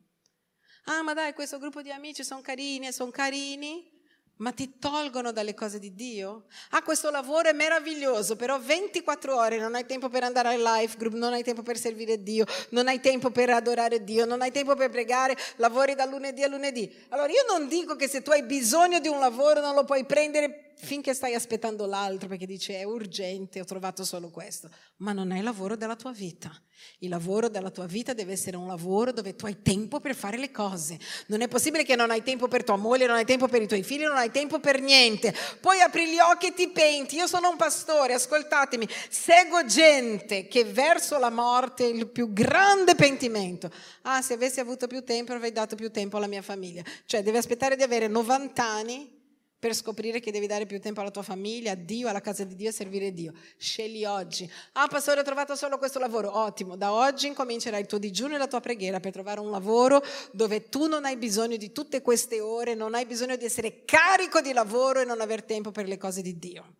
Ah, 0.84 1.02
ma 1.02 1.12
dai, 1.12 1.32
questo 1.32 1.58
gruppo 1.58 1.82
di 1.82 1.90
amici 1.90 2.22
sono 2.22 2.40
carini 2.40 2.86
e 2.86 2.92
sono 2.92 3.10
carini, 3.10 3.90
ma 4.36 4.52
ti 4.52 4.78
tolgono 4.78 5.32
dalle 5.32 5.54
cose 5.54 5.80
di 5.80 5.92
Dio? 5.92 6.44
Ah, 6.70 6.82
questo 6.82 7.10
lavoro 7.10 7.48
è 7.48 7.52
meraviglioso, 7.52 8.36
però 8.36 8.60
24 8.60 9.36
ore 9.36 9.58
non 9.58 9.74
hai 9.74 9.84
tempo 9.84 10.08
per 10.08 10.22
andare 10.22 10.50
al 10.50 10.60
life 10.60 10.96
group, 10.96 11.14
non 11.14 11.32
hai 11.32 11.42
tempo 11.42 11.62
per 11.62 11.76
servire 11.76 12.22
Dio, 12.22 12.44
non 12.68 12.86
hai 12.86 13.00
tempo 13.00 13.30
per 13.30 13.50
adorare 13.50 14.04
Dio, 14.04 14.24
non 14.24 14.40
hai 14.40 14.52
tempo 14.52 14.76
per 14.76 14.88
pregare, 14.88 15.36
lavori 15.56 15.96
da 15.96 16.04
lunedì 16.04 16.44
a 16.44 16.48
lunedì. 16.48 16.88
Allora 17.08 17.28
io 17.28 17.44
non 17.48 17.66
dico 17.66 17.96
che 17.96 18.06
se 18.06 18.22
tu 18.22 18.30
hai 18.30 18.44
bisogno 18.44 19.00
di 19.00 19.08
un 19.08 19.18
lavoro 19.18 19.60
non 19.60 19.74
lo 19.74 19.82
puoi 19.82 20.04
prendere 20.04 20.71
finché 20.82 21.14
stai 21.14 21.34
aspettando 21.34 21.86
l'altro 21.86 22.28
perché 22.28 22.44
dici 22.44 22.72
è 22.72 22.82
urgente, 22.82 23.60
ho 23.60 23.64
trovato 23.64 24.04
solo 24.04 24.30
questo, 24.30 24.68
ma 24.98 25.12
non 25.12 25.30
è 25.30 25.38
il 25.38 25.44
lavoro 25.44 25.76
della 25.76 25.96
tua 25.96 26.12
vita. 26.12 26.52
Il 26.98 27.08
lavoro 27.08 27.48
della 27.48 27.70
tua 27.70 27.86
vita 27.86 28.12
deve 28.12 28.32
essere 28.32 28.56
un 28.56 28.66
lavoro 28.66 29.12
dove 29.12 29.36
tu 29.36 29.46
hai 29.46 29.62
tempo 29.62 30.00
per 30.00 30.16
fare 30.16 30.36
le 30.36 30.50
cose. 30.50 30.98
Non 31.26 31.40
è 31.40 31.46
possibile 31.46 31.84
che 31.84 31.94
non 31.94 32.10
hai 32.10 32.24
tempo 32.24 32.48
per 32.48 32.64
tua 32.64 32.74
moglie, 32.74 33.06
non 33.06 33.14
hai 33.14 33.24
tempo 33.24 33.46
per 33.46 33.62
i 33.62 33.68
tuoi 33.68 33.84
figli, 33.84 34.02
non 34.02 34.16
hai 34.16 34.32
tempo 34.32 34.58
per 34.58 34.80
niente. 34.80 35.32
Poi 35.60 35.80
apri 35.80 36.08
gli 36.08 36.18
occhi 36.18 36.48
e 36.48 36.54
ti 36.54 36.68
penti. 36.70 37.16
Io 37.16 37.28
sono 37.28 37.48
un 37.50 37.56
pastore, 37.56 38.14
ascoltatemi, 38.14 38.88
seguo 39.08 39.64
gente 39.64 40.48
che 40.48 40.64
verso 40.64 41.18
la 41.18 41.30
morte 41.30 41.84
il 41.84 42.08
più 42.08 42.32
grande 42.32 42.96
pentimento. 42.96 43.70
Ah, 44.02 44.20
se 44.20 44.34
avessi 44.34 44.58
avuto 44.58 44.88
più 44.88 45.04
tempo 45.04 45.32
avrei 45.32 45.52
dato 45.52 45.76
più 45.76 45.92
tempo 45.92 46.16
alla 46.16 46.26
mia 46.26 46.42
famiglia. 46.42 46.82
Cioè, 47.06 47.22
devi 47.22 47.36
aspettare 47.36 47.76
di 47.76 47.84
avere 47.84 48.08
90 48.08 48.64
anni 48.64 49.20
per 49.62 49.76
scoprire 49.76 50.18
che 50.18 50.32
devi 50.32 50.48
dare 50.48 50.66
più 50.66 50.80
tempo 50.80 51.02
alla 51.02 51.12
tua 51.12 51.22
famiglia, 51.22 51.70
a 51.70 51.74
Dio, 51.76 52.08
alla 52.08 52.20
casa 52.20 52.42
di 52.42 52.56
Dio 52.56 52.70
e 52.70 52.72
servire 52.72 53.12
Dio. 53.12 53.32
Scegli 53.56 54.04
oggi. 54.04 54.50
Ah, 54.72 54.88
pastore, 54.88 55.20
ho 55.20 55.22
trovato 55.22 55.54
solo 55.54 55.78
questo 55.78 56.00
lavoro. 56.00 56.36
Ottimo, 56.36 56.74
da 56.74 56.92
oggi 56.92 57.28
incomincerai 57.28 57.80
il 57.80 57.86
tuo 57.86 57.98
digiuno 57.98 58.34
e 58.34 58.38
la 58.38 58.48
tua 58.48 58.58
preghiera 58.58 58.98
per 58.98 59.12
trovare 59.12 59.38
un 59.38 59.52
lavoro 59.52 60.02
dove 60.32 60.68
tu 60.68 60.88
non 60.88 61.04
hai 61.04 61.16
bisogno 61.16 61.56
di 61.56 61.70
tutte 61.70 62.02
queste 62.02 62.40
ore, 62.40 62.74
non 62.74 62.94
hai 62.96 63.06
bisogno 63.06 63.36
di 63.36 63.44
essere 63.44 63.84
carico 63.84 64.40
di 64.40 64.52
lavoro 64.52 64.98
e 64.98 65.04
non 65.04 65.20
aver 65.20 65.44
tempo 65.44 65.70
per 65.70 65.86
le 65.86 65.96
cose 65.96 66.22
di 66.22 66.36
Dio. 66.36 66.74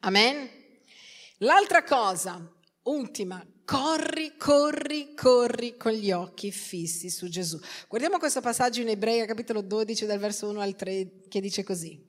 Amen? 0.00 0.50
L'altra 1.38 1.84
cosa, 1.84 2.38
ultima, 2.82 3.42
corri, 3.66 4.36
corri, 4.38 5.12
corri 5.14 5.76
con 5.76 5.90
gli 5.90 6.12
occhi 6.12 6.52
fissi 6.52 7.10
su 7.10 7.28
Gesù. 7.28 7.58
Guardiamo 7.88 8.18
questo 8.18 8.40
passaggio 8.40 8.80
in 8.80 8.88
Ebrei, 8.88 9.26
capitolo 9.26 9.60
12, 9.60 10.06
dal 10.06 10.20
verso 10.20 10.48
1 10.48 10.60
al 10.60 10.76
3, 10.76 11.24
che 11.28 11.40
dice 11.40 11.64
così. 11.64 12.02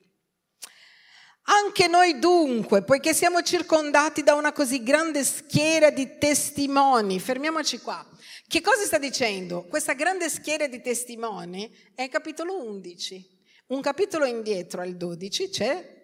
Anche 1.50 1.88
noi 1.88 2.18
dunque, 2.18 2.84
poiché 2.84 3.12
siamo 3.12 3.42
circondati 3.42 4.22
da 4.22 4.34
una 4.34 4.52
così 4.52 4.82
grande 4.82 5.24
schiera 5.24 5.90
di 5.90 6.16
testimoni, 6.18 7.18
fermiamoci 7.18 7.80
qua. 7.80 8.06
Che 8.46 8.60
cosa 8.60 8.84
sta 8.84 8.98
dicendo? 8.98 9.64
Questa 9.64 9.94
grande 9.94 10.28
schiera 10.28 10.68
di 10.68 10.80
testimoni 10.80 11.70
è 11.94 12.08
capitolo 12.08 12.62
11. 12.62 13.36
Un 13.68 13.80
capitolo 13.80 14.26
indietro 14.26 14.80
al 14.80 14.96
12 14.96 15.48
c'è 15.48 15.97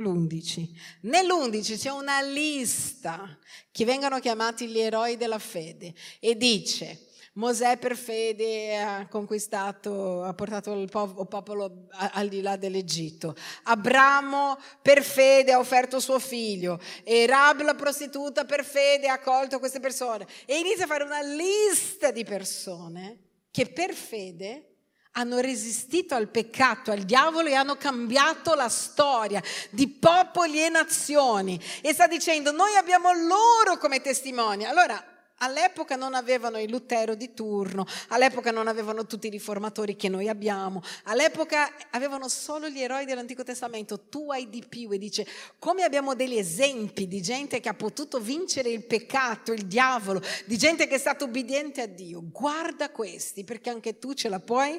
l'11. 0.00 0.68
Nell'11 1.02 1.78
c'è 1.78 1.90
una 1.90 2.20
lista 2.22 3.38
che 3.70 3.84
vengono 3.84 4.18
chiamati 4.18 4.66
gli 4.66 4.78
eroi 4.78 5.16
della 5.16 5.38
fede 5.38 5.94
e 6.18 6.36
dice, 6.36 7.06
Mosè 7.34 7.78
per 7.78 7.96
fede 7.96 8.76
ha 8.76 9.06
conquistato, 9.06 10.24
ha 10.24 10.34
portato 10.34 10.72
il 10.72 10.90
popolo 10.90 11.86
al 11.90 12.28
di 12.28 12.40
là 12.40 12.56
dell'Egitto. 12.56 13.36
Abramo 13.64 14.58
per 14.82 15.04
fede 15.04 15.52
ha 15.52 15.58
offerto 15.58 16.00
suo 16.00 16.18
figlio. 16.18 16.80
E 17.04 17.26
Rab 17.26 17.62
la 17.62 17.76
prostituta 17.76 18.44
per 18.44 18.64
fede 18.64 19.08
ha 19.08 19.14
accolto 19.14 19.60
queste 19.60 19.78
persone. 19.78 20.26
E 20.44 20.58
inizia 20.58 20.84
a 20.84 20.88
fare 20.88 21.04
una 21.04 21.22
lista 21.22 22.10
di 22.10 22.24
persone 22.24 23.18
che 23.52 23.66
per 23.66 23.94
fede 23.94 24.69
hanno 25.12 25.38
resistito 25.40 26.14
al 26.14 26.28
peccato, 26.28 26.90
al 26.90 27.00
diavolo 27.00 27.48
e 27.48 27.54
hanno 27.54 27.76
cambiato 27.76 28.54
la 28.54 28.68
storia 28.68 29.42
di 29.70 29.88
popoli 29.88 30.62
e 30.62 30.68
nazioni. 30.68 31.60
E 31.80 31.92
sta 31.92 32.06
dicendo, 32.06 32.52
noi 32.52 32.76
abbiamo 32.76 33.12
loro 33.12 33.78
come 33.78 34.00
testimoni. 34.00 34.64
Allora, 34.64 35.04
All'epoca 35.42 35.96
non 35.96 36.12
avevano 36.12 36.60
il 36.60 36.68
Lutero 36.68 37.14
di 37.14 37.32
turno, 37.32 37.86
all'epoca 38.08 38.50
non 38.50 38.68
avevano 38.68 39.06
tutti 39.06 39.28
i 39.28 39.30
riformatori 39.30 39.96
che 39.96 40.10
noi 40.10 40.28
abbiamo, 40.28 40.82
all'epoca 41.04 41.72
avevano 41.92 42.28
solo 42.28 42.68
gli 42.68 42.78
eroi 42.78 43.06
dell'Antico 43.06 43.42
Testamento, 43.42 44.00
tu 44.10 44.30
hai 44.30 44.50
di 44.50 44.62
più 44.68 44.90
e 44.90 44.98
dice 44.98 45.26
come 45.58 45.82
abbiamo 45.82 46.14
degli 46.14 46.36
esempi 46.36 47.08
di 47.08 47.22
gente 47.22 47.58
che 47.60 47.70
ha 47.70 47.74
potuto 47.74 48.20
vincere 48.20 48.68
il 48.68 48.84
peccato, 48.84 49.54
il 49.54 49.64
diavolo, 49.64 50.20
di 50.44 50.58
gente 50.58 50.86
che 50.86 50.96
è 50.96 50.98
stata 50.98 51.24
ubbidiente 51.24 51.80
a 51.80 51.86
Dio, 51.86 52.20
guarda 52.30 52.90
questi 52.90 53.42
perché 53.42 53.70
anche 53.70 53.98
tu 53.98 54.12
ce 54.12 54.28
la 54.28 54.40
puoi 54.40 54.78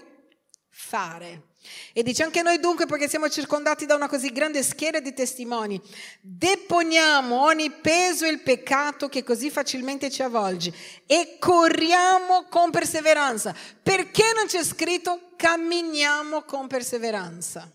fare. 0.71 1.49
E 1.93 2.01
dice 2.01 2.23
anche 2.23 2.41
noi 2.41 2.59
dunque, 2.59 2.87
perché 2.87 3.07
siamo 3.07 3.29
circondati 3.29 3.85
da 3.85 3.93
una 3.93 4.07
così 4.07 4.31
grande 4.31 4.63
schiera 4.63 4.99
di 4.99 5.13
testimoni, 5.13 5.79
deponiamo 6.21 7.39
ogni 7.39 7.69
peso 7.69 8.25
e 8.25 8.29
il 8.29 8.39
peccato 8.39 9.07
che 9.09 9.23
così 9.23 9.51
facilmente 9.51 10.09
ci 10.09 10.23
avvolge 10.23 10.73
e 11.05 11.35
corriamo 11.39 12.45
con 12.49 12.71
perseveranza. 12.71 13.53
Perché 13.83 14.31
non 14.33 14.47
c'è 14.47 14.63
scritto 14.63 15.33
camminiamo 15.35 16.43
con 16.43 16.67
perseveranza? 16.67 17.69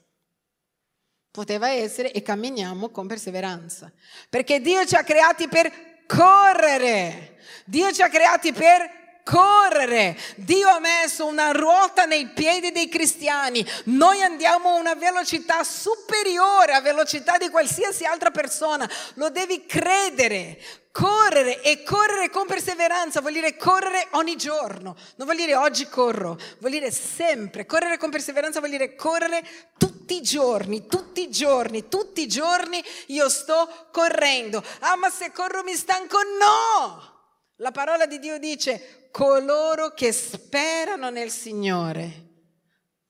Poteva 1.30 1.68
essere 1.68 2.12
e 2.12 2.22
camminiamo 2.22 2.88
con 2.88 3.06
perseveranza. 3.06 3.92
Perché 4.28 4.60
Dio 4.60 4.84
ci 4.86 4.96
ha 4.96 5.04
creati 5.04 5.48
per 5.48 6.04
correre. 6.06 7.38
Dio 7.66 7.92
ci 7.92 8.02
ha 8.02 8.08
creati 8.08 8.52
per 8.52 9.05
correre. 9.26 10.16
Dio 10.36 10.68
ha 10.68 10.78
messo 10.78 11.26
una 11.26 11.50
ruota 11.50 12.04
nei 12.04 12.28
piedi 12.28 12.70
dei 12.70 12.88
cristiani. 12.88 13.66
Noi 13.86 14.22
andiamo 14.22 14.68
a 14.68 14.78
una 14.78 14.94
velocità 14.94 15.64
superiore 15.64 16.74
a 16.74 16.80
velocità 16.80 17.36
di 17.36 17.48
qualsiasi 17.48 18.04
altra 18.04 18.30
persona. 18.30 18.88
Lo 19.14 19.30
devi 19.30 19.66
credere. 19.66 20.60
Correre 20.92 21.60
e 21.60 21.82
correre 21.82 22.30
con 22.30 22.46
perseveranza 22.46 23.20
vuol 23.20 23.34
dire 23.34 23.54
correre 23.56 24.08
ogni 24.12 24.34
giorno, 24.36 24.96
non 25.16 25.26
vuol 25.26 25.36
dire 25.36 25.54
oggi 25.54 25.86
corro, 25.90 26.38
vuol 26.58 26.72
dire 26.72 26.90
sempre. 26.90 27.66
Correre 27.66 27.98
con 27.98 28.08
perseveranza 28.08 28.60
vuol 28.60 28.70
dire 28.70 28.94
correre 28.94 29.44
tutti 29.76 30.16
i 30.16 30.22
giorni, 30.22 30.86
tutti 30.86 31.20
i 31.24 31.30
giorni, 31.30 31.88
tutti 31.88 32.22
i 32.22 32.28
giorni 32.28 32.82
io 33.08 33.28
sto 33.28 33.88
correndo. 33.92 34.64
Ah, 34.78 34.96
ma 34.96 35.10
se 35.10 35.32
corro 35.32 35.62
mi 35.64 35.74
stanco? 35.74 36.16
No! 36.40 37.14
La 37.56 37.72
parola 37.72 38.06
di 38.06 38.18
Dio 38.18 38.38
dice 38.38 39.05
coloro 39.16 39.94
che 39.94 40.12
sperano 40.12 41.08
nel 41.08 41.30
Signore 41.30 42.24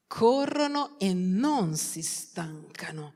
corrono 0.06 0.94
e 1.00 1.12
non 1.12 1.74
si 1.74 2.00
stancano, 2.00 3.14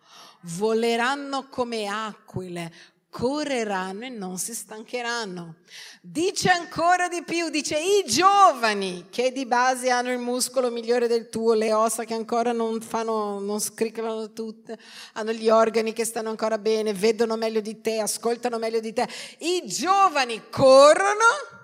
voleranno 0.56 1.46
come 1.48 1.86
aquile, 1.86 2.72
correranno 3.08 4.06
e 4.06 4.08
non 4.08 4.38
si 4.38 4.52
stancheranno. 4.52 5.58
Dice 6.02 6.50
ancora 6.50 7.06
di 7.06 7.22
più, 7.22 7.48
dice 7.48 7.78
i 7.78 8.02
giovani 8.10 9.06
che 9.08 9.30
di 9.30 9.46
base 9.46 9.90
hanno 9.90 10.10
il 10.10 10.18
muscolo 10.18 10.68
migliore 10.68 11.06
del 11.06 11.28
tuo, 11.28 11.54
le 11.54 11.72
ossa 11.72 12.02
che 12.02 12.14
ancora 12.14 12.50
non 12.50 12.80
fanno, 12.80 13.38
non 13.38 13.60
scriccolano 13.60 14.32
tutte, 14.32 14.76
hanno 15.12 15.30
gli 15.30 15.48
organi 15.48 15.92
che 15.92 16.04
stanno 16.04 16.30
ancora 16.30 16.58
bene, 16.58 16.92
vedono 16.92 17.36
meglio 17.36 17.60
di 17.60 17.80
te, 17.80 18.00
ascoltano 18.00 18.58
meglio 18.58 18.80
di 18.80 18.92
te. 18.92 19.06
I 19.38 19.62
giovani 19.64 20.42
corrono 20.50 21.59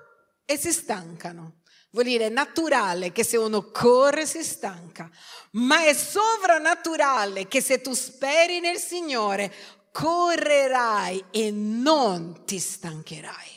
e 0.47 0.57
si 0.57 0.73
stancano. 0.73 1.61
Vuol 1.91 2.07
dire 2.07 2.29
naturale 2.29 3.13
che 3.13 3.25
se 3.25 3.37
uno 3.37 3.71
corre 3.71 4.27
si 4.27 4.43
stanca, 4.43 5.11
ma 5.53 5.85
è 5.85 5.93
sovrannaturale 5.93 7.49
che 7.49 7.61
se 7.61 7.81
tu 7.81 7.93
speri 7.93 8.61
nel 8.61 8.79
Signore 8.79 9.53
correrai 9.93 11.25
e 11.31 11.51
non 11.51 12.45
ti 12.45 12.59
stancherai. 12.59 13.56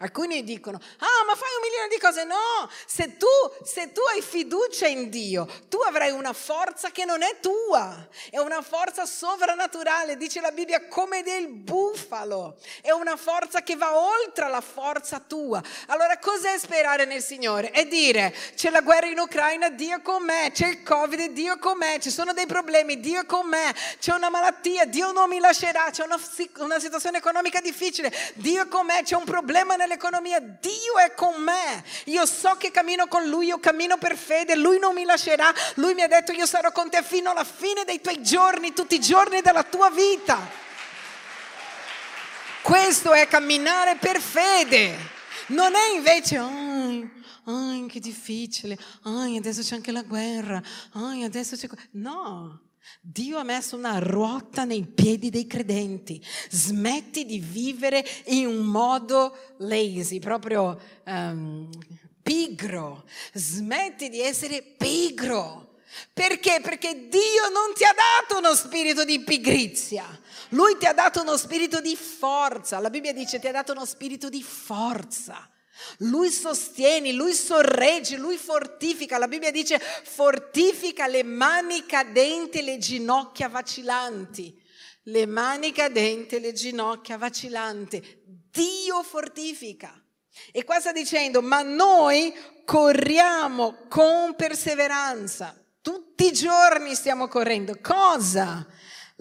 Alcuni 0.00 0.44
dicono, 0.44 0.78
ah 0.78 1.24
ma 1.26 1.34
fai 1.34 1.48
un 1.56 1.62
milione 1.62 1.88
di 1.88 1.98
cose. 1.98 2.22
No, 2.22 2.70
se 2.86 3.16
tu, 3.16 3.26
se 3.64 3.90
tu 3.90 4.00
hai 4.12 4.22
fiducia 4.22 4.86
in 4.86 5.10
Dio, 5.10 5.48
tu 5.68 5.78
avrai 5.78 6.12
una 6.12 6.32
forza 6.32 6.90
che 6.90 7.04
non 7.04 7.22
è 7.22 7.40
tua, 7.40 8.06
è 8.30 8.38
una 8.38 8.62
forza 8.62 9.06
sovrannaturale, 9.06 10.16
dice 10.16 10.40
la 10.40 10.52
Bibbia, 10.52 10.86
come 10.86 11.22
del 11.24 11.48
bufalo, 11.48 12.58
è 12.80 12.92
una 12.92 13.16
forza 13.16 13.62
che 13.62 13.74
va 13.74 13.98
oltre 13.98 14.48
la 14.48 14.60
forza 14.60 15.18
tua. 15.18 15.60
Allora 15.86 16.16
cos'è 16.18 16.56
sperare 16.58 17.04
nel 17.04 17.22
Signore? 17.22 17.72
È 17.72 17.84
dire, 17.84 18.32
c'è 18.54 18.70
la 18.70 18.82
guerra 18.82 19.06
in 19.06 19.18
Ucraina, 19.18 19.68
Dio 19.68 19.96
è 19.96 20.02
con 20.02 20.22
me, 20.22 20.52
c'è 20.52 20.68
il 20.68 20.82
Covid, 20.84 21.32
Dio 21.32 21.54
è 21.54 21.58
con 21.58 21.76
me, 21.76 21.98
ci 22.00 22.10
sono 22.10 22.32
dei 22.32 22.46
problemi, 22.46 23.00
Dio 23.00 23.22
è 23.22 23.26
con 23.26 23.48
me, 23.48 23.74
c'è 23.98 24.14
una 24.14 24.30
malattia, 24.30 24.84
Dio 24.84 25.10
non 25.10 25.28
mi 25.28 25.40
lascerà, 25.40 25.90
c'è 25.90 26.04
una, 26.04 26.20
una 26.58 26.78
situazione 26.78 27.18
economica 27.18 27.60
difficile, 27.60 28.12
Dio 28.34 28.62
è 28.62 28.68
con 28.68 28.86
me, 28.86 29.02
c'è 29.02 29.16
un 29.16 29.24
problema 29.24 29.74
nel 29.74 29.86
nell'economia, 29.88 30.38
Dio 30.38 30.98
è 31.04 31.14
con 31.14 31.42
me. 31.42 31.82
Io 32.04 32.26
so 32.26 32.56
che 32.56 32.70
cammino 32.70 33.08
con 33.08 33.26
Lui, 33.26 33.46
io 33.46 33.58
cammino 33.58 33.96
per 33.96 34.16
fede, 34.16 34.54
Lui 34.54 34.78
non 34.78 34.94
mi 34.94 35.04
lascerà. 35.04 35.52
Lui 35.74 35.94
mi 35.94 36.02
ha 36.02 36.06
detto 36.06 36.32
io 36.32 36.46
sarò 36.46 36.70
con 36.70 36.90
te 36.90 37.02
fino 37.02 37.30
alla 37.30 37.44
fine 37.44 37.84
dei 37.84 38.00
tuoi 38.00 38.22
giorni, 38.22 38.72
tutti 38.74 38.96
i 38.96 39.00
giorni 39.00 39.40
della 39.40 39.64
tua 39.64 39.90
vita. 39.90 40.38
Questo 42.62 43.12
è 43.12 43.26
camminare 43.26 43.96
per 43.96 44.20
fede. 44.20 45.16
Non 45.46 45.74
è 45.74 45.94
invece, 45.94 46.38
oh, 46.38 47.08
oh, 47.44 47.86
che 47.86 48.00
difficile, 48.00 48.78
oh, 49.04 49.36
adesso 49.36 49.62
c'è 49.62 49.76
anche 49.76 49.92
la 49.92 50.02
guerra, 50.02 50.60
oh, 50.92 51.24
adesso 51.24 51.56
c'è... 51.56 51.66
No, 51.92 52.67
Dio 53.00 53.38
ha 53.38 53.42
messo 53.44 53.76
una 53.76 53.98
ruota 53.98 54.64
nei 54.64 54.84
piedi 54.84 55.30
dei 55.30 55.46
credenti. 55.46 56.24
Smetti 56.50 57.24
di 57.24 57.38
vivere 57.38 58.04
in 58.26 58.46
un 58.46 58.64
modo 58.66 59.36
lazy, 59.58 60.18
proprio 60.18 60.78
um, 61.06 61.68
pigro. 62.22 63.04
Smetti 63.32 64.08
di 64.08 64.20
essere 64.20 64.62
pigro. 64.62 65.76
Perché? 66.12 66.60
Perché 66.62 67.08
Dio 67.08 67.48
non 67.52 67.74
ti 67.74 67.84
ha 67.84 67.94
dato 67.94 68.38
uno 68.38 68.54
spirito 68.54 69.04
di 69.04 69.20
pigrizia. 69.20 70.04
Lui 70.50 70.76
ti 70.76 70.86
ha 70.86 70.92
dato 70.92 71.22
uno 71.22 71.36
spirito 71.36 71.80
di 71.80 71.96
forza. 71.96 72.78
La 72.78 72.90
Bibbia 72.90 73.12
dice 73.12 73.38
ti 73.38 73.48
ha 73.48 73.52
dato 73.52 73.72
uno 73.72 73.84
spirito 73.84 74.28
di 74.28 74.42
forza. 74.42 75.48
Lui 75.98 76.30
sostiene, 76.30 77.12
lui 77.12 77.32
sorregge, 77.32 78.16
lui 78.16 78.36
fortifica. 78.36 79.18
La 79.18 79.28
Bibbia 79.28 79.50
dice 79.50 79.78
fortifica 79.78 81.06
le 81.06 81.22
mani 81.22 81.86
cadenti 81.86 82.58
e 82.58 82.62
le 82.62 82.78
ginocchia 82.78 83.48
vacillanti. 83.48 84.66
Le 85.04 85.26
mani 85.26 85.72
cadenti 85.72 86.36
e 86.36 86.40
le 86.40 86.52
ginocchia 86.52 87.16
vacillanti. 87.16 88.22
Dio 88.50 89.02
fortifica. 89.02 89.92
E 90.52 90.64
qua 90.64 90.80
sta 90.80 90.92
dicendo, 90.92 91.42
ma 91.42 91.62
noi 91.62 92.32
corriamo 92.64 93.86
con 93.88 94.34
perseveranza. 94.36 95.54
Tutti 95.80 96.26
i 96.26 96.32
giorni 96.32 96.94
stiamo 96.94 97.28
correndo. 97.28 97.78
Cosa? 97.80 98.66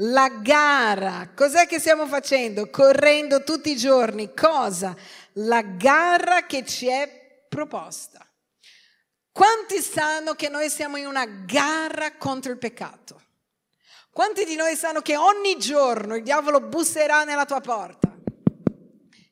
La 0.01 0.29
gara. 0.29 1.31
Cos'è 1.33 1.65
che 1.65 1.79
stiamo 1.79 2.05
facendo? 2.07 2.69
Correndo 2.69 3.43
tutti 3.43 3.71
i 3.71 3.77
giorni. 3.77 4.33
Cosa? 4.33 4.95
La 5.39 5.61
gara 5.61 6.45
che 6.45 6.65
ci 6.65 6.87
è 6.87 7.45
proposta. 7.47 8.25
Quanti 9.31 9.81
sanno 9.81 10.33
che 10.33 10.49
noi 10.49 10.69
siamo 10.69 10.97
in 10.97 11.05
una 11.05 11.25
gara 11.25 12.15
contro 12.17 12.51
il 12.51 12.57
peccato? 12.57 13.21
Quanti 14.11 14.45
di 14.45 14.55
noi 14.55 14.75
sanno 14.75 15.01
che 15.01 15.15
ogni 15.15 15.57
giorno 15.59 16.15
il 16.15 16.23
diavolo 16.23 16.59
busserà 16.59 17.23
nella 17.23 17.45
tua 17.45 17.61
porta? 17.61 18.16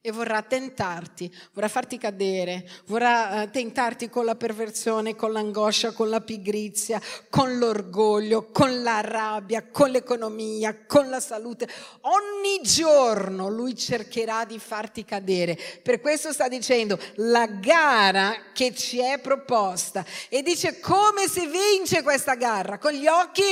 E 0.05 0.11
vorrà 0.11 0.43
tentarti, 0.43 1.35
vorrà 1.53 1.67
farti 1.67 1.97
cadere, 1.97 2.69
vorrà 2.85 3.41
uh, 3.41 3.49
tentarti 3.49 4.07
con 4.07 4.23
la 4.23 4.35
perversione, 4.35 5.15
con 5.15 5.31
l'angoscia, 5.31 5.93
con 5.93 6.09
la 6.09 6.21
pigrizia, 6.21 7.01
con 7.27 7.57
l'orgoglio, 7.57 8.51
con 8.51 8.83
la 8.83 9.01
rabbia, 9.01 9.65
con 9.71 9.89
l'economia, 9.89 10.85
con 10.85 11.09
la 11.09 11.19
salute. 11.19 11.67
Ogni 12.01 12.61
giorno 12.61 13.49
lui 13.49 13.75
cercherà 13.75 14.45
di 14.45 14.59
farti 14.59 15.03
cadere. 15.03 15.57
Per 15.81 15.99
questo 16.01 16.31
sta 16.31 16.47
dicendo 16.47 16.99
la 17.15 17.47
gara 17.47 18.51
che 18.53 18.75
ci 18.75 18.99
è 18.99 19.17
proposta 19.17 20.05
e 20.29 20.43
dice 20.43 20.79
come 20.79 21.27
si 21.27 21.47
vince 21.47 22.03
questa 22.03 22.35
gara? 22.35 22.77
Con 22.77 22.91
gli 22.91 23.07
occhi 23.07 23.43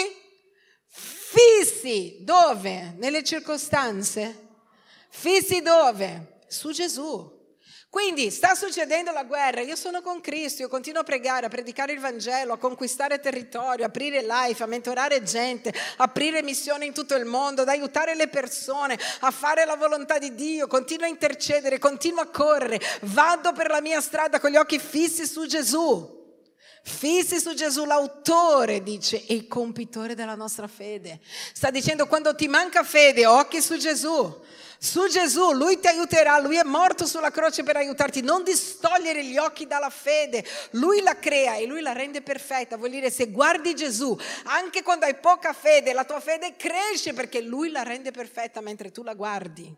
fissi. 0.88 2.18
Dove? 2.20 2.94
Nelle 3.00 3.24
circostanze? 3.24 4.50
Fissi 5.10 5.64
dove? 5.64 6.33
Su 6.54 6.72
Gesù. 6.72 7.42
Quindi 7.90 8.32
sta 8.32 8.56
succedendo 8.56 9.12
la 9.12 9.24
guerra, 9.24 9.62
io 9.62 9.76
sono 9.76 10.02
con 10.02 10.20
Cristo, 10.20 10.64
io 10.64 10.68
continuo 10.68 11.02
a 11.02 11.04
pregare, 11.04 11.46
a 11.46 11.50
predicare 11.50 11.94
il 11.94 12.00
Vangelo, 12.00 12.54
a 12.54 12.58
conquistare 12.58 13.20
territorio, 13.20 13.86
aprire 13.86 14.24
life, 14.24 14.64
a 14.64 14.66
mentorare 14.66 15.22
gente, 15.22 15.72
aprire 15.98 16.42
missioni 16.42 16.88
in 16.88 16.94
tutto 16.94 17.14
il 17.14 17.26
mondo, 17.26 17.62
ad 17.62 17.70
aiutare 17.70 18.16
le 18.16 18.30
persone, 18.30 18.98
a 19.20 19.30
fare 19.30 19.64
la 19.66 19.76
volontà 19.76 20.18
di 20.18 20.34
Dio, 20.34 20.66
continuo 20.66 21.06
a 21.06 21.10
intercedere, 21.10 21.78
continuo 21.78 22.22
a 22.22 22.30
correre, 22.30 22.80
vado 23.02 23.52
per 23.52 23.70
la 23.70 23.80
mia 23.80 24.02
strada 24.02 24.40
con 24.40 24.50
gli 24.50 24.56
occhi 24.56 24.80
fissi 24.80 25.28
su 25.28 25.46
Gesù. 25.46 26.22
Fissi 26.86 27.40
su 27.40 27.54
Gesù, 27.54 27.86
l'autore 27.86 28.84
dice, 28.84 29.26
e 29.26 29.34
il 29.34 29.48
compitore 29.48 30.16
della 30.16 30.36
nostra 30.36 30.68
fede. 30.68 31.20
Sta 31.54 31.70
dicendo 31.70 32.08
quando 32.08 32.36
ti 32.36 32.48
manca 32.48 32.84
fede, 32.84 33.26
occhi 33.26 33.62
su 33.62 33.78
Gesù 33.78 34.42
su 34.84 35.08
Gesù, 35.08 35.54
lui 35.54 35.80
ti 35.80 35.88
aiuterà, 35.88 36.40
lui 36.40 36.58
è 36.58 36.64
morto 36.64 37.06
sulla 37.06 37.32
croce 37.32 37.64
per 37.64 37.78
aiutarti, 37.78 38.20
non 38.20 38.44
distogliere 38.44 39.24
gli 39.24 39.38
occhi 39.38 39.66
dalla 39.66 39.90
fede, 39.90 40.46
lui 40.72 41.02
la 41.02 41.18
crea 41.18 41.56
e 41.56 41.66
lui 41.66 41.80
la 41.80 41.94
rende 41.94 42.22
perfetta, 42.22 42.76
vuol 42.76 42.90
dire 42.90 43.10
se 43.10 43.32
guardi 43.32 43.76
Gesù, 43.76 44.14
anche 44.44 44.84
quando 44.84 45.06
hai 45.06 45.16
poca 45.16 45.54
fede, 45.54 45.94
la 45.94 46.04
tua 46.04 46.20
fede 46.20 46.58
cresce 46.58 47.14
perché 47.14 47.40
lui 47.40 47.72
la 47.72 47.84
rende 47.84 48.12
perfetta 48.12 48.60
mentre 48.60 48.92
tu 48.92 49.04
la 49.04 49.14
guardi. 49.14 49.74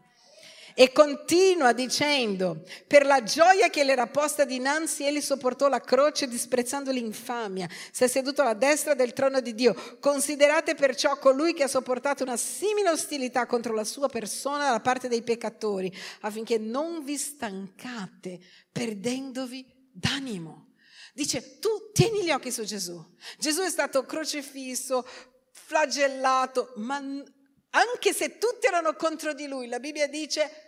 E 0.77 0.91
continua 0.91 1.71
dicendo, 1.71 2.65
per 2.85 3.05
la 3.05 3.23
gioia 3.23 3.69
che 3.69 3.85
le 3.85 3.93
era 3.93 4.07
posta 4.07 4.43
dinanzi, 4.43 5.05
egli 5.05 5.21
sopportò 5.21 5.69
la 5.69 5.79
croce 5.79 6.27
disprezzando 6.27 6.91
l'infamia, 6.91 7.69
si 7.93 8.03
è 8.03 8.07
seduto 8.09 8.41
alla 8.41 8.55
destra 8.55 8.93
del 8.93 9.13
trono 9.13 9.39
di 9.39 9.55
Dio. 9.55 9.73
Considerate 10.01 10.75
perciò 10.75 11.17
colui 11.17 11.53
che 11.53 11.63
ha 11.63 11.69
sopportato 11.69 12.23
una 12.23 12.35
simile 12.35 12.89
ostilità 12.89 13.45
contro 13.45 13.73
la 13.73 13.85
sua 13.85 14.09
persona 14.09 14.69
da 14.69 14.81
parte 14.81 15.07
dei 15.07 15.23
peccatori, 15.23 15.89
affinché 16.21 16.57
non 16.57 17.05
vi 17.05 17.17
stancate 17.17 18.41
perdendovi 18.69 19.65
d'animo. 19.93 20.73
Dice, 21.13 21.59
tu 21.59 21.69
tieni 21.93 22.25
gli 22.25 22.31
occhi 22.31 22.51
su 22.51 22.65
Gesù. 22.65 23.01
Gesù 23.37 23.61
è 23.61 23.69
stato 23.69 24.03
crocifisso, 24.03 25.07
flagellato, 25.51 26.73
ma 26.75 26.97
anche 26.97 28.13
se 28.13 28.37
tutti 28.37 28.67
erano 28.67 28.93
contro 28.95 29.33
di 29.33 29.47
lui, 29.47 29.67
la 29.67 29.79
Bibbia 29.79 30.07
dice 30.07 30.64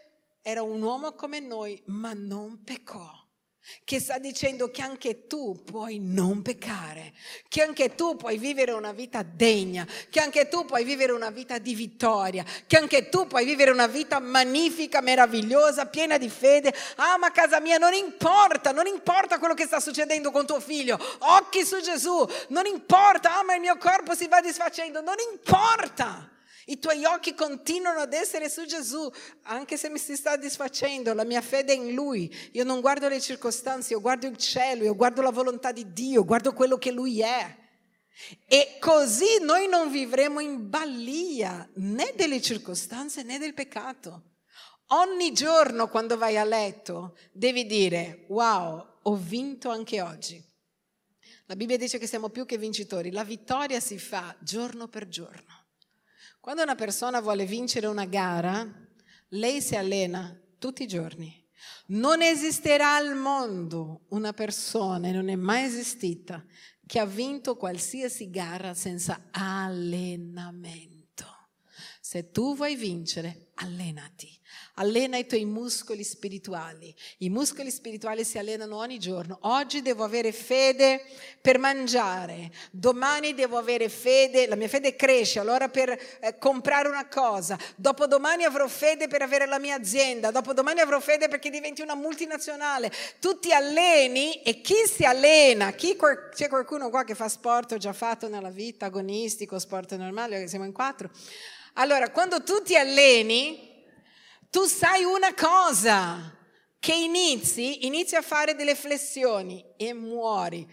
era 0.49 0.61
un 0.61 0.81
uomo 0.81 1.11
come 1.11 1.41
noi, 1.41 1.81
ma 1.87 2.13
non 2.15 2.63
peccò. 2.63 3.11
Che 3.83 3.99
sta 3.99 4.17
dicendo 4.17 4.71
che 4.71 4.81
anche 4.81 5.27
tu 5.27 5.61
puoi 5.65 5.99
non 5.99 6.41
peccare, 6.41 7.13
che 7.49 7.61
anche 7.61 7.95
tu 7.95 8.15
puoi 8.15 8.37
vivere 8.37 8.71
una 8.71 8.93
vita 8.93 9.23
degna, 9.23 9.85
che 10.09 10.21
anche 10.21 10.47
tu 10.47 10.63
puoi 10.63 10.85
vivere 10.85 11.11
una 11.11 11.31
vita 11.31 11.57
di 11.57 11.75
vittoria, 11.75 12.45
che 12.65 12.77
anche 12.77 13.09
tu 13.09 13.27
puoi 13.27 13.43
vivere 13.43 13.71
una 13.71 13.87
vita 13.87 14.21
magnifica, 14.21 15.01
meravigliosa, 15.01 15.87
piena 15.87 16.17
di 16.17 16.29
fede. 16.29 16.73
Ah, 16.95 17.17
ma 17.17 17.29
casa 17.31 17.59
mia, 17.59 17.77
non 17.77 17.93
importa, 17.93 18.71
non 18.71 18.87
importa 18.87 19.39
quello 19.39 19.53
che 19.53 19.65
sta 19.65 19.81
succedendo 19.81 20.31
con 20.31 20.45
tuo 20.45 20.61
figlio, 20.61 20.97
occhi 21.17 21.65
su 21.65 21.81
Gesù, 21.81 22.25
non 22.47 22.65
importa, 22.67 23.37
ah, 23.37 23.43
ma 23.43 23.53
il 23.53 23.59
mio 23.59 23.75
corpo 23.75 24.15
si 24.15 24.29
va 24.29 24.39
disfacendo, 24.39 25.01
non 25.01 25.15
importa. 25.29 26.35
I 26.69 26.79
tuoi 26.79 27.05
occhi 27.05 27.33
continuano 27.33 27.99
ad 28.01 28.11
essere 28.11 28.49
su 28.49 28.65
Gesù, 28.65 29.09
anche 29.43 29.77
se 29.77 29.89
mi 29.89 29.97
si 29.97 30.17
sta 30.17 30.35
disfacendo, 30.35 31.13
la 31.13 31.23
mia 31.23 31.41
fede 31.41 31.71
è 31.71 31.77
in 31.77 31.93
Lui. 31.93 32.29
Io 32.51 32.65
non 32.65 32.81
guardo 32.81 33.07
le 33.07 33.21
circostanze, 33.21 33.93
io 33.93 34.01
guardo 34.01 34.27
il 34.27 34.35
cielo, 34.35 34.83
io 34.83 34.95
guardo 34.95 35.21
la 35.21 35.31
volontà 35.31 35.71
di 35.71 35.93
Dio, 35.93 36.25
guardo 36.25 36.51
quello 36.51 36.77
che 36.77 36.91
Lui 36.91 37.21
è. 37.21 37.55
E 38.45 38.77
così 38.81 39.39
noi 39.39 39.69
non 39.69 39.89
vivremo 39.89 40.41
in 40.41 40.69
balia 40.69 41.69
né 41.75 42.11
delle 42.17 42.41
circostanze 42.41 43.23
né 43.23 43.37
del 43.37 43.53
peccato. 43.53 44.23
Ogni 44.87 45.31
giorno 45.31 45.87
quando 45.87 46.17
vai 46.17 46.37
a 46.37 46.43
letto 46.43 47.17
devi 47.31 47.65
dire, 47.65 48.25
wow, 48.27 48.99
ho 49.03 49.15
vinto 49.15 49.69
anche 49.69 50.01
oggi. 50.01 50.43
La 51.45 51.55
Bibbia 51.55 51.77
dice 51.77 51.97
che 51.97 52.07
siamo 52.07 52.27
più 52.27 52.45
che 52.45 52.57
vincitori, 52.57 53.09
la 53.09 53.23
vittoria 53.23 53.79
si 53.79 53.97
fa 53.97 54.35
giorno 54.41 54.89
per 54.89 55.07
giorno. 55.07 55.56
Quando 56.47 56.63
una 56.63 56.75
persona 56.75 57.19
vuole 57.19 57.45
vincere 57.45 57.87
una 57.87 58.05
gara, 58.05 58.65
lei 59.31 59.61
si 59.61 59.75
allena 59.75 60.33
tutti 60.57 60.83
i 60.83 60.87
giorni. 60.87 61.45
Non 61.87 62.21
esisterà 62.21 62.95
al 62.95 63.17
mondo 63.17 64.05
una 64.11 64.31
persona, 64.31 65.09
e 65.09 65.11
non 65.11 65.27
è 65.27 65.35
mai 65.35 65.65
esistita, 65.65 66.41
che 66.85 66.99
ha 66.99 67.05
vinto 67.05 67.57
qualsiasi 67.57 68.29
gara 68.29 68.73
senza 68.73 69.27
allenamento. 69.29 71.25
Se 71.99 72.31
tu 72.31 72.55
vuoi 72.55 72.77
vincere, 72.77 73.51
allenati. 73.55 74.36
Allena 74.79 75.17
i 75.17 75.25
tuoi 75.25 75.45
muscoli 75.45 76.03
spirituali. 76.03 76.93
I 77.19 77.29
muscoli 77.29 77.71
spirituali 77.71 78.23
si 78.23 78.37
allenano 78.37 78.77
ogni 78.77 78.99
giorno. 78.99 79.39
Oggi 79.41 79.81
devo 79.81 80.03
avere 80.03 80.31
fede 80.31 81.01
per 81.41 81.57
mangiare, 81.57 82.51
domani 82.71 83.33
devo 83.33 83.57
avere 83.57 83.89
fede, 83.89 84.47
la 84.47 84.55
mia 84.55 84.67
fede 84.67 84.95
cresce 84.95 85.39
allora 85.39 85.69
per 85.69 85.89
eh, 86.19 86.37
comprare 86.37 86.89
una 86.89 87.07
cosa, 87.07 87.57
dopodomani 87.75 88.43
avrò 88.43 88.67
fede 88.67 89.07
per 89.07 89.21
avere 89.21 89.47
la 89.47 89.59
mia 89.59 89.75
azienda, 89.75 90.29
dopodomani 90.29 90.79
avrò 90.79 90.99
fede 90.99 91.27
perché 91.27 91.49
diventi 91.49 91.81
una 91.81 91.95
multinazionale. 91.95 92.91
Tu 93.19 93.39
ti 93.39 93.51
alleni 93.51 94.41
e 94.43 94.61
chi 94.61 94.85
si 94.85 95.05
allena, 95.05 95.71
chi, 95.71 95.97
c'è 96.35 96.49
qualcuno 96.49 96.89
qua 96.89 97.03
che 97.03 97.15
fa 97.15 97.29
sport, 97.29 97.71
ho 97.71 97.77
già 97.77 97.93
fatto 97.93 98.27
nella 98.27 98.51
vita, 98.51 98.85
agonistico, 98.85 99.57
sport 99.57 99.95
normale, 99.95 100.47
siamo 100.47 100.65
in 100.65 100.73
quattro. 100.73 101.09
Allora, 101.73 102.09
quando 102.09 102.43
tu 102.43 102.61
ti 102.61 102.75
alleni, 102.75 103.76
tu 104.49 104.65
sai 104.65 105.03
una 105.03 105.33
cosa, 105.33 106.37
che 106.79 106.93
inizi, 106.93 107.85
inizi 107.85 108.15
a 108.15 108.21
fare 108.21 108.55
delle 108.55 108.75
flessioni 108.75 109.63
e 109.77 109.93
muori. 109.93 110.65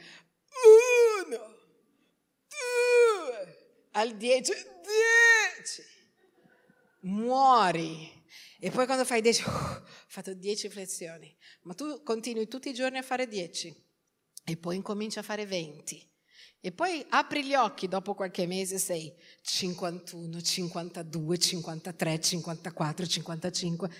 Uno, 1.26 1.56
due, 2.48 3.88
al 3.92 4.16
dieci, 4.16 4.52
dieci. 4.52 5.82
Muori. 7.00 8.22
E 8.60 8.70
poi 8.70 8.86
quando 8.86 9.04
fai 9.04 9.20
dieci, 9.20 9.42
uh, 9.42 9.50
ho 9.50 9.84
fatto 10.06 10.32
dieci 10.34 10.68
flessioni. 10.68 11.36
Ma 11.62 11.74
tu 11.74 12.02
continui 12.02 12.48
tutti 12.48 12.68
i 12.68 12.74
giorni 12.74 12.98
a 12.98 13.02
fare 13.02 13.26
dieci. 13.26 13.74
E 14.44 14.56
poi 14.56 14.76
incominci 14.76 15.18
a 15.18 15.22
fare 15.22 15.46
venti. 15.46 16.08
E 16.66 16.72
poi 16.72 17.04
apri 17.10 17.44
gli 17.44 17.52
occhi 17.52 17.88
dopo 17.88 18.14
qualche 18.14 18.46
mese, 18.46 18.78
sei 18.78 19.12
51, 19.42 20.40
52, 20.40 21.36
53, 21.36 22.20
54, 22.20 23.06
55 23.06 23.90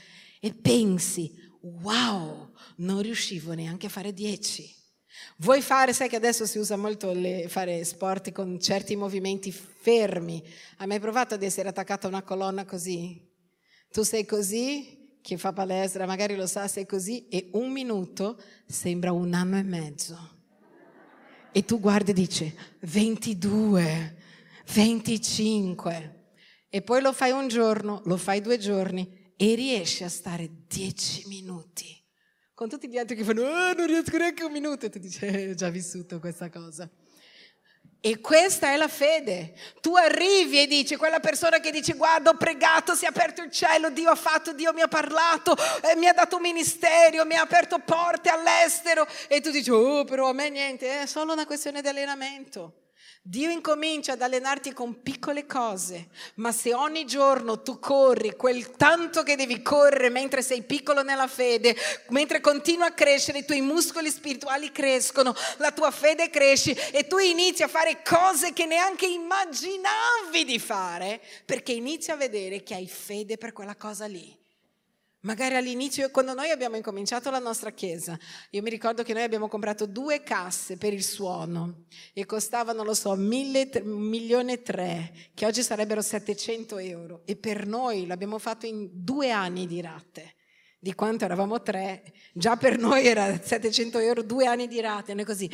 e 0.40 0.54
pensi, 0.54 1.30
wow, 1.60 2.54
non 2.76 3.02
riuscivo 3.02 3.52
neanche 3.52 3.84
a 3.84 3.90
fare 3.90 4.14
10. 4.14 4.74
Vuoi 5.36 5.60
fare, 5.60 5.92
sai 5.92 6.08
che 6.08 6.16
adesso 6.16 6.46
si 6.46 6.56
usa 6.56 6.78
molto 6.78 7.12
le, 7.12 7.48
fare 7.50 7.84
sport 7.84 8.32
con 8.32 8.58
certi 8.58 8.96
movimenti 8.96 9.52
fermi. 9.52 10.42
Hai 10.78 10.86
mai 10.86 11.00
provato 11.00 11.34
ad 11.34 11.42
essere 11.42 11.68
attaccata 11.68 12.06
a 12.06 12.10
una 12.10 12.22
colonna 12.22 12.64
così? 12.64 13.30
Tu 13.90 14.02
sei 14.04 14.24
così, 14.24 15.18
chi 15.20 15.36
fa 15.36 15.52
palestra 15.52 16.06
magari 16.06 16.34
lo 16.34 16.46
sa, 16.46 16.66
sei 16.66 16.86
così 16.86 17.28
e 17.28 17.50
un 17.52 17.70
minuto 17.70 18.42
sembra 18.66 19.12
un 19.12 19.34
anno 19.34 19.58
e 19.58 19.62
mezzo. 19.62 20.43
E 21.56 21.64
tu 21.64 21.78
guardi 21.78 22.10
e 22.10 22.14
dici 22.14 22.52
22, 22.80 24.16
25. 24.72 26.32
E 26.68 26.82
poi 26.82 27.00
lo 27.00 27.12
fai 27.12 27.30
un 27.30 27.46
giorno, 27.46 28.02
lo 28.06 28.16
fai 28.16 28.40
due 28.40 28.58
giorni 28.58 29.32
e 29.36 29.54
riesci 29.54 30.02
a 30.02 30.08
stare 30.08 30.50
dieci 30.66 31.28
minuti. 31.28 31.96
Con 32.54 32.68
tutti 32.68 32.88
gli 32.88 32.98
altri 32.98 33.14
che 33.14 33.22
fanno, 33.22 33.42
oh, 33.42 33.72
non 33.72 33.86
riesco 33.86 34.16
neanche 34.16 34.42
un 34.42 34.50
minuto. 34.50 34.86
E 34.86 34.90
tu 34.90 34.98
dici, 34.98 35.24
eh, 35.26 35.50
ho 35.50 35.54
già 35.54 35.70
vissuto 35.70 36.18
questa 36.18 36.50
cosa. 36.50 36.90
E 38.06 38.20
questa 38.20 38.70
è 38.70 38.76
la 38.76 38.86
fede. 38.86 39.54
Tu 39.80 39.96
arrivi 39.96 40.60
e 40.60 40.66
dici, 40.66 40.94
quella 40.94 41.20
persona 41.20 41.58
che 41.58 41.70
dice, 41.70 41.94
guarda, 41.94 42.28
ho 42.28 42.36
pregato, 42.36 42.94
si 42.94 43.06
è 43.06 43.08
aperto 43.08 43.40
il 43.40 43.50
cielo, 43.50 43.88
Dio 43.88 44.10
ha 44.10 44.14
fatto, 44.14 44.52
Dio 44.52 44.74
mi 44.74 44.82
ha 44.82 44.88
parlato, 44.88 45.56
eh, 45.80 45.96
mi 45.96 46.06
ha 46.06 46.12
dato 46.12 46.36
un 46.36 46.42
ministero, 46.42 47.24
mi 47.24 47.34
ha 47.34 47.40
aperto 47.40 47.78
porte 47.78 48.28
all'estero. 48.28 49.06
E 49.26 49.40
tu 49.40 49.50
dici, 49.50 49.70
oh, 49.70 50.04
però 50.04 50.28
a 50.28 50.32
me 50.34 50.50
niente, 50.50 51.00
è 51.00 51.06
solo 51.06 51.32
una 51.32 51.46
questione 51.46 51.80
di 51.80 51.88
allenamento. 51.88 52.83
Dio 53.26 53.48
incomincia 53.48 54.12
ad 54.12 54.20
allenarti 54.20 54.74
con 54.74 55.00
piccole 55.00 55.46
cose, 55.46 56.08
ma 56.34 56.52
se 56.52 56.74
ogni 56.74 57.06
giorno 57.06 57.62
tu 57.62 57.78
corri 57.78 58.36
quel 58.36 58.72
tanto 58.72 59.22
che 59.22 59.34
devi 59.34 59.62
correre 59.62 60.10
mentre 60.10 60.42
sei 60.42 60.60
piccolo 60.62 61.02
nella 61.02 61.26
fede, 61.26 61.74
mentre 62.08 62.42
continua 62.42 62.84
a 62.84 62.92
crescere, 62.92 63.38
i 63.38 63.46
tuoi 63.46 63.62
muscoli 63.62 64.10
spirituali 64.10 64.70
crescono, 64.70 65.34
la 65.56 65.72
tua 65.72 65.90
fede 65.90 66.28
cresce 66.28 66.90
e 66.90 67.06
tu 67.06 67.16
inizi 67.16 67.62
a 67.62 67.68
fare 67.68 68.02
cose 68.02 68.52
che 68.52 68.66
neanche 68.66 69.06
immaginavi 69.06 70.44
di 70.44 70.58
fare, 70.58 71.18
perché 71.46 71.72
inizi 71.72 72.10
a 72.10 72.16
vedere 72.16 72.62
che 72.62 72.74
hai 72.74 72.86
fede 72.86 73.38
per 73.38 73.54
quella 73.54 73.74
cosa 73.74 74.04
lì. 74.04 74.43
Magari 75.24 75.54
all'inizio, 75.54 76.10
quando 76.10 76.34
noi 76.34 76.50
abbiamo 76.50 76.76
incominciato 76.76 77.30
la 77.30 77.38
nostra 77.38 77.70
chiesa, 77.70 78.18
io 78.50 78.60
mi 78.60 78.68
ricordo 78.68 79.02
che 79.02 79.14
noi 79.14 79.22
abbiamo 79.22 79.48
comprato 79.48 79.86
due 79.86 80.22
casse 80.22 80.76
per 80.76 80.92
il 80.92 81.02
suono 81.02 81.86
e 82.12 82.26
costavano, 82.26 82.84
lo 82.84 82.92
so, 82.92 83.14
mille, 83.14 83.70
milione 83.84 84.52
e 84.52 84.62
tre, 84.62 85.12
che 85.32 85.46
oggi 85.46 85.62
sarebbero 85.62 86.02
700 86.02 86.76
euro. 86.76 87.22
E 87.24 87.36
per 87.36 87.66
noi 87.66 88.06
l'abbiamo 88.06 88.38
fatto 88.38 88.66
in 88.66 88.90
due 88.92 89.30
anni 89.30 89.66
di 89.66 89.80
rate 89.80 90.34
di 90.78 90.94
quanto 90.94 91.24
eravamo 91.24 91.62
tre, 91.62 92.12
già 92.34 92.58
per 92.58 92.76
noi 92.76 93.06
era 93.06 93.40
700 93.42 93.98
euro, 94.00 94.22
due 94.22 94.44
anni 94.44 94.68
di 94.68 94.82
rate, 94.82 95.14
noi 95.14 95.24
così, 95.24 95.50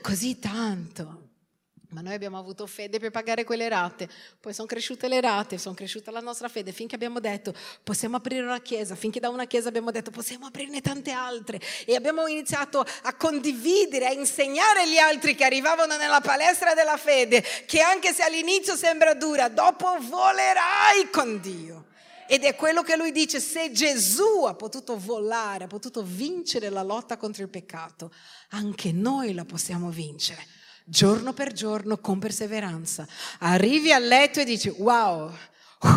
così 0.00 0.40
tanto. 0.40 1.21
Ma 1.92 2.00
noi 2.00 2.14
abbiamo 2.14 2.38
avuto 2.38 2.66
fede 2.66 2.98
per 2.98 3.10
pagare 3.10 3.44
quelle 3.44 3.68
rate, 3.68 4.08
poi 4.40 4.54
sono 4.54 4.66
cresciute 4.66 5.08
le 5.08 5.20
rate, 5.20 5.58
sono 5.58 5.74
cresciuta 5.74 6.10
la 6.10 6.20
nostra 6.20 6.48
fede, 6.48 6.72
finché 6.72 6.94
abbiamo 6.94 7.20
detto 7.20 7.52
possiamo 7.82 8.16
aprire 8.16 8.42
una 8.42 8.62
chiesa, 8.62 8.94
finché 8.94 9.20
da 9.20 9.28
una 9.28 9.44
chiesa 9.44 9.68
abbiamo 9.68 9.90
detto 9.90 10.10
possiamo 10.10 10.46
aprirne 10.46 10.80
tante 10.80 11.10
altre 11.10 11.60
e 11.84 11.94
abbiamo 11.94 12.26
iniziato 12.26 12.82
a 13.02 13.14
condividere, 13.14 14.06
a 14.06 14.12
insegnare 14.12 14.80
agli 14.80 14.96
altri 14.96 15.34
che 15.34 15.44
arrivavano 15.44 15.98
nella 15.98 16.22
palestra 16.22 16.72
della 16.72 16.96
fede 16.96 17.44
che 17.66 17.80
anche 17.82 18.14
se 18.14 18.22
all'inizio 18.22 18.74
sembra 18.74 19.12
dura, 19.12 19.48
dopo 19.48 19.94
volerai 20.00 21.10
con 21.10 21.42
Dio. 21.42 21.88
Ed 22.26 22.44
è 22.44 22.56
quello 22.56 22.80
che 22.80 22.96
lui 22.96 23.12
dice, 23.12 23.38
se 23.38 23.70
Gesù 23.70 24.44
ha 24.46 24.54
potuto 24.54 24.98
volare, 24.98 25.64
ha 25.64 25.66
potuto 25.66 26.02
vincere 26.02 26.70
la 26.70 26.82
lotta 26.82 27.18
contro 27.18 27.42
il 27.42 27.50
peccato, 27.50 28.10
anche 28.50 28.92
noi 28.92 29.34
la 29.34 29.44
possiamo 29.44 29.90
vincere 29.90 30.60
giorno 30.92 31.32
per 31.32 31.54
giorno 31.54 31.96
con 31.96 32.18
perseveranza. 32.18 33.08
Arrivi 33.38 33.92
a 33.92 33.98
letto 33.98 34.40
e 34.40 34.44
dici, 34.44 34.68
wow, 34.68 35.30
uh, 35.80 35.88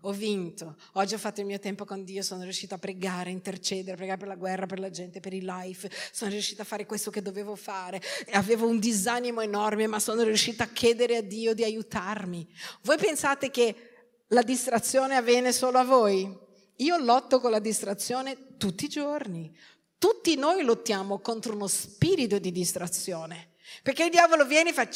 ho 0.00 0.10
vinto. 0.10 0.74
Oggi 0.94 1.14
ho 1.14 1.18
fatto 1.18 1.40
il 1.40 1.46
mio 1.46 1.60
tempo 1.60 1.84
con 1.84 2.02
Dio, 2.02 2.22
sono 2.22 2.42
riuscita 2.42 2.74
a 2.74 2.78
pregare, 2.78 3.30
a 3.30 3.32
intercedere, 3.32 3.92
a 3.92 3.96
pregare 3.96 4.18
per 4.18 4.26
la 4.26 4.34
guerra, 4.34 4.66
per 4.66 4.80
la 4.80 4.90
gente, 4.90 5.20
per 5.20 5.32
il 5.32 5.44
life. 5.44 5.88
Sono 6.10 6.32
riuscita 6.32 6.62
a 6.62 6.64
fare 6.64 6.86
questo 6.86 7.12
che 7.12 7.22
dovevo 7.22 7.54
fare. 7.54 8.02
Avevo 8.32 8.66
un 8.66 8.80
disanimo 8.80 9.42
enorme, 9.42 9.86
ma 9.86 10.00
sono 10.00 10.24
riuscita 10.24 10.64
a 10.64 10.68
chiedere 10.68 11.18
a 11.18 11.22
Dio 11.22 11.54
di 11.54 11.62
aiutarmi. 11.62 12.44
Voi 12.82 12.96
pensate 12.96 13.48
che 13.48 13.90
la 14.26 14.42
distrazione 14.42 15.14
avviene 15.14 15.52
solo 15.52 15.78
a 15.78 15.84
voi? 15.84 16.36
Io 16.78 16.96
lotto 16.98 17.38
con 17.38 17.52
la 17.52 17.60
distrazione 17.60 18.56
tutti 18.56 18.86
i 18.86 18.88
giorni. 18.88 19.56
Tutti 19.98 20.34
noi 20.34 20.64
lottiamo 20.64 21.20
contro 21.20 21.54
uno 21.54 21.68
spirito 21.68 22.40
di 22.40 22.50
distrazione. 22.50 23.50
Perché 23.82 24.04
il 24.04 24.10
diavolo 24.10 24.44
viene 24.44 24.70
e 24.70 24.72
fa 24.72 24.88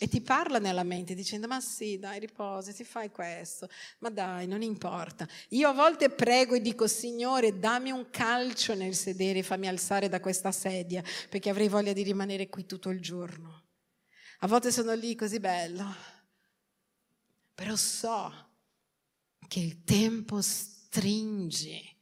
e 0.00 0.08
ti 0.08 0.20
parla 0.20 0.58
nella 0.58 0.84
mente 0.84 1.14
dicendo 1.14 1.46
ma 1.46 1.60
sì 1.60 1.98
dai 1.98 2.18
riposati 2.18 2.84
fai 2.84 3.10
questo. 3.10 3.68
Ma 3.98 4.10
dai 4.10 4.46
non 4.46 4.62
importa. 4.62 5.26
Io 5.50 5.68
a 5.68 5.72
volte 5.72 6.10
prego 6.10 6.54
e 6.54 6.60
dico 6.60 6.86
Signore 6.86 7.58
dammi 7.58 7.90
un 7.90 8.10
calcio 8.10 8.74
nel 8.74 8.94
sedere 8.94 9.42
fammi 9.42 9.68
alzare 9.68 10.08
da 10.08 10.20
questa 10.20 10.52
sedia 10.52 11.02
perché 11.28 11.50
avrei 11.50 11.68
voglia 11.68 11.92
di 11.92 12.02
rimanere 12.02 12.48
qui 12.48 12.66
tutto 12.66 12.90
il 12.90 13.00
giorno 13.00 13.66
a 14.40 14.46
volte 14.46 14.70
sono 14.70 14.94
lì 14.94 15.16
così 15.16 15.40
bello. 15.40 15.84
Però 17.54 17.74
so 17.74 18.32
che 19.48 19.58
il 19.58 19.82
tempo 19.82 20.40
stringe. 20.40 21.96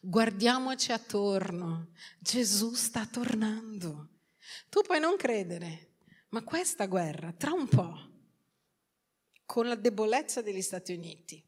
Guardiamoci 0.00 0.90
attorno. 0.90 1.90
Gesù 2.18 2.74
sta 2.74 3.06
tornando 3.06 4.15
tu 4.68 4.82
puoi 4.82 5.00
non 5.00 5.16
credere, 5.16 5.94
ma 6.30 6.42
questa 6.42 6.86
guerra, 6.86 7.32
tra 7.32 7.52
un 7.52 7.68
po', 7.68 8.14
con 9.44 9.68
la 9.68 9.76
debolezza 9.76 10.42
degli 10.42 10.62
Stati 10.62 10.92
Uniti, 10.92 11.42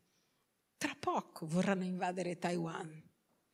tra 0.77 0.97
poco 0.99 1.47
vorranno 1.47 1.85
invadere 1.85 2.39
Taiwan. 2.39 3.03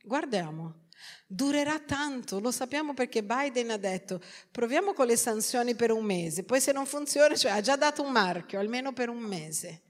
Guardiamo, 0.03 0.85
durerà 1.25 1.79
tanto, 1.79 2.39
lo 2.39 2.51
sappiamo 2.51 2.93
perché 2.93 3.23
Biden 3.23 3.71
ha 3.71 3.77
detto 3.77 4.21
proviamo 4.51 4.93
con 4.93 5.07
le 5.07 5.17
sanzioni 5.17 5.75
per 5.75 5.91
un 5.91 6.05
mese, 6.05 6.43
poi 6.43 6.61
se 6.61 6.71
non 6.71 6.85
funziona, 6.85 7.35
cioè 7.35 7.51
ha 7.51 7.61
già 7.61 7.75
dato 7.75 8.03
un 8.03 8.11
marchio, 8.11 8.59
almeno 8.59 8.93
per 8.93 9.09
un 9.09 9.19
mese. 9.19 9.81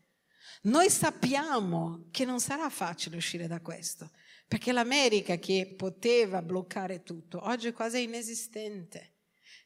Noi 0.64 0.90
sappiamo 0.90 2.08
che 2.10 2.26
non 2.26 2.40
sarà 2.40 2.70
facile 2.70 3.18
uscire 3.18 3.46
da 3.46 3.60
questo, 3.60 4.10
perché 4.48 4.72
l'America 4.72 5.36
che 5.36 5.74
poteva 5.78 6.42
bloccare 6.42 7.04
tutto, 7.04 7.46
oggi 7.46 7.68
è 7.68 7.74
quasi 7.74 8.04
inesistente. 8.04 9.15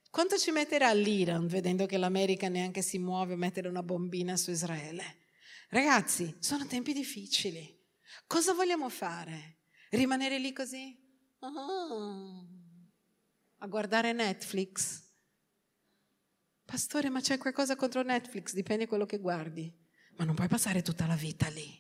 Quanto 0.10 0.38
ci 0.38 0.52
metterà 0.52 0.92
l'Iran 0.92 1.46
vedendo 1.46 1.86
che 1.86 1.98
l'America 1.98 2.50
neanche 2.50 2.82
si 2.82 2.98
muove 2.98 3.34
a 3.34 3.38
mettere 3.38 3.68
una 3.68 3.84
bombina 3.84 4.36
su 4.38 4.50
Israele? 4.50 5.18
Ragazzi, 5.70 6.36
sono 6.40 6.66
tempi 6.66 6.94
difficili. 6.94 7.78
Cosa 8.26 8.54
vogliamo 8.54 8.90
fare? 8.90 9.58
Rimanere 9.92 10.40
lì 10.40 10.52
così? 10.52 10.98
Oh, 11.40 12.48
a 13.60 13.68
guardare 13.68 14.12
Netflix? 14.12 15.04
Pastore, 16.66 17.10
ma 17.10 17.22
c'è 17.22 17.38
qualcosa 17.38 17.76
contro 17.76 18.02
Netflix? 18.02 18.54
Dipende 18.54 18.84
da 18.84 18.90
quello 18.90 19.06
che 19.06 19.20
guardi. 19.20 19.72
Ma 20.18 20.26
non 20.26 20.36
puoi 20.36 20.48
passare 20.48 20.82
tutta 20.82 21.06
la 21.06 21.16
vita 21.16 21.48
lì. 21.50 21.79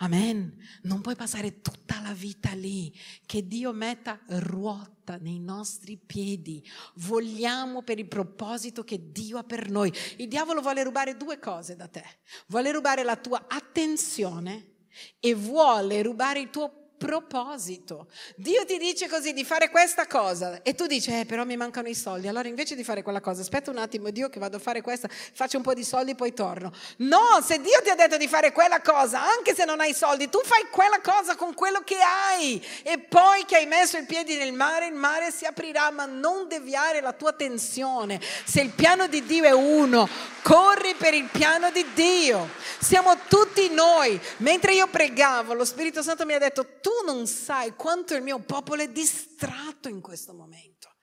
Amen. 0.00 0.56
Non 0.82 1.00
puoi 1.00 1.16
passare 1.16 1.60
tutta 1.60 2.00
la 2.00 2.12
vita 2.12 2.52
lì. 2.52 2.96
Che 3.26 3.46
Dio 3.46 3.72
metta 3.72 4.20
ruota 4.26 5.16
nei 5.16 5.40
nostri 5.40 5.96
piedi. 5.96 6.64
Vogliamo 6.96 7.82
per 7.82 7.98
il 7.98 8.06
proposito 8.06 8.84
che 8.84 9.10
Dio 9.10 9.38
ha 9.38 9.44
per 9.44 9.70
noi. 9.70 9.92
Il 10.18 10.28
diavolo 10.28 10.60
vuole 10.60 10.84
rubare 10.84 11.16
due 11.16 11.38
cose 11.38 11.74
da 11.74 11.88
te. 11.88 12.04
Vuole 12.46 12.70
rubare 12.70 13.02
la 13.02 13.16
tua 13.16 13.46
attenzione 13.48 14.76
e 15.18 15.34
vuole 15.34 16.02
rubare 16.02 16.40
il 16.40 16.50
tuo 16.50 16.77
proposito. 16.98 18.08
Dio 18.36 18.64
ti 18.66 18.76
dice 18.76 19.08
così 19.08 19.32
di 19.32 19.44
fare 19.44 19.70
questa 19.70 20.06
cosa 20.06 20.62
e 20.62 20.74
tu 20.74 20.86
dici, 20.86 21.10
eh 21.18 21.24
però 21.24 21.44
mi 21.44 21.56
mancano 21.56 21.88
i 21.88 21.94
soldi. 21.94 22.28
Allora 22.28 22.48
invece 22.48 22.74
di 22.74 22.84
fare 22.84 23.02
quella 23.02 23.20
cosa, 23.20 23.40
aspetta 23.40 23.70
un 23.70 23.78
attimo, 23.78 24.10
Dio 24.10 24.28
che 24.28 24.40
vado 24.40 24.56
a 24.56 24.60
fare 24.60 24.82
questa, 24.82 25.08
faccio 25.08 25.56
un 25.56 25.62
po' 25.62 25.74
di 25.74 25.84
soldi 25.84 26.14
poi 26.14 26.34
torno. 26.34 26.72
No, 26.98 27.40
se 27.42 27.60
Dio 27.60 27.80
ti 27.82 27.90
ha 27.90 27.94
detto 27.94 28.16
di 28.16 28.28
fare 28.28 28.52
quella 28.52 28.80
cosa, 28.80 29.22
anche 29.22 29.54
se 29.54 29.64
non 29.64 29.80
hai 29.80 29.94
soldi, 29.94 30.28
tu 30.28 30.40
fai 30.44 30.66
quella 30.70 31.00
cosa 31.00 31.36
con 31.36 31.54
quello 31.54 31.80
che 31.84 31.98
hai 31.98 32.62
e 32.82 32.98
poi 32.98 33.44
che 33.44 33.56
hai 33.56 33.66
messo 33.66 33.96
i 33.96 34.04
piedi 34.04 34.36
nel 34.36 34.52
mare, 34.52 34.88
il 34.88 34.94
mare 34.94 35.30
si 35.30 35.44
aprirà, 35.44 35.90
ma 35.90 36.04
non 36.04 36.48
deviare 36.48 37.00
la 37.00 37.12
tua 37.12 37.30
attenzione. 37.30 38.20
Se 38.44 38.60
il 38.60 38.70
piano 38.70 39.06
di 39.06 39.24
Dio 39.24 39.44
è 39.44 39.52
uno, 39.52 40.08
corri 40.42 40.94
per 40.94 41.14
il 41.14 41.28
piano 41.30 41.70
di 41.70 41.84
Dio. 41.94 42.48
Siamo 42.80 43.16
tutti 43.28 43.68
noi. 43.70 44.20
Mentre 44.38 44.74
io 44.74 44.88
pregavo, 44.88 45.54
lo 45.54 45.64
Spirito 45.64 46.02
Santo 46.02 46.24
mi 46.24 46.32
ha 46.34 46.38
detto, 46.38 46.66
tu 46.80 46.87
non 47.04 47.26
sai 47.26 47.74
quanto 47.74 48.14
il 48.14 48.22
mio 48.22 48.40
popolo 48.40 48.82
è 48.82 48.90
distratto 48.90 49.88
in 49.88 50.00
questo 50.00 50.32
momento. 50.34 50.94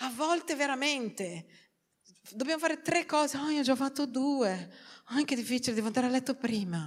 A 0.00 0.10
volte 0.10 0.54
veramente 0.54 1.46
dobbiamo 2.30 2.60
fare 2.60 2.80
tre 2.82 3.04
cose. 3.04 3.36
Oh, 3.36 3.48
io 3.48 3.60
ho 3.60 3.64
già 3.64 3.76
fatto 3.76 4.06
due. 4.06 4.72
Oh, 5.10 5.24
che 5.24 5.34
difficile, 5.34 5.74
devo 5.74 5.88
andare 5.88 6.06
a 6.06 6.10
letto 6.10 6.34
prima. 6.34 6.78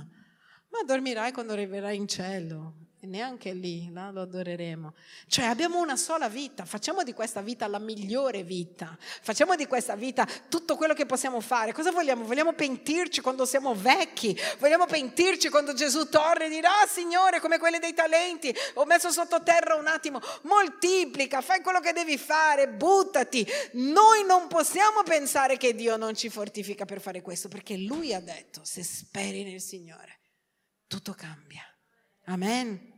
Ma 0.70 0.84
dormirai 0.86 1.32
quando 1.32 1.54
arriverai 1.54 1.96
in 1.96 2.08
cielo. 2.08 2.91
E 3.04 3.08
neanche 3.08 3.52
lì 3.52 3.90
no? 3.90 4.12
lo 4.12 4.22
adoreremo. 4.22 4.94
Cioè 5.26 5.46
abbiamo 5.46 5.80
una 5.80 5.96
sola 5.96 6.30
vita, 6.30 6.66
facciamo 6.66 7.02
di 7.02 7.14
questa 7.14 7.42
vita 7.42 7.66
la 7.66 7.80
migliore 7.80 8.44
vita, 8.44 8.96
facciamo 9.00 9.56
di 9.56 9.66
questa 9.66 9.96
vita 9.96 10.28
tutto 10.48 10.76
quello 10.76 10.94
che 10.94 11.08
possiamo 11.08 11.42
fare. 11.42 11.74
Cosa 11.74 11.90
vogliamo? 11.90 12.26
Vogliamo 12.26 12.54
pentirci 12.54 13.22
quando 13.22 13.46
siamo 13.46 13.74
vecchi, 13.74 14.40
vogliamo 14.60 14.86
pentirci 14.86 15.50
quando 15.50 15.74
Gesù 15.74 16.10
torna 16.10 16.46
e 16.46 16.50
dirà, 16.50 16.82
ah, 16.82 16.86
Signore, 16.86 17.40
come 17.40 17.58
quelli 17.58 17.80
dei 17.80 17.96
talenti, 17.96 18.54
ho 18.76 18.86
messo 18.86 19.10
sottoterra 19.10 19.74
un 19.74 19.88
attimo, 19.88 20.22
moltiplica, 20.44 21.42
fai 21.42 21.62
quello 21.62 21.80
che 21.80 21.94
devi 21.94 22.20
fare, 22.20 22.70
buttati. 22.70 23.44
Noi 23.72 24.24
non 24.28 24.48
possiamo 24.48 25.02
pensare 25.02 25.58
che 25.58 25.74
Dio 25.74 25.98
non 25.98 26.14
ci 26.14 26.30
fortifica 26.30 26.86
per 26.86 27.02
fare 27.02 27.24
questo, 27.24 27.48
perché 27.48 27.78
Lui 27.78 28.14
ha 28.14 28.22
detto, 28.22 28.62
se 28.64 28.84
speri 28.84 29.44
nel 29.44 29.60
Signore, 29.60 30.20
tutto 30.86 31.14
cambia. 31.14 31.64
Amen. 32.26 32.90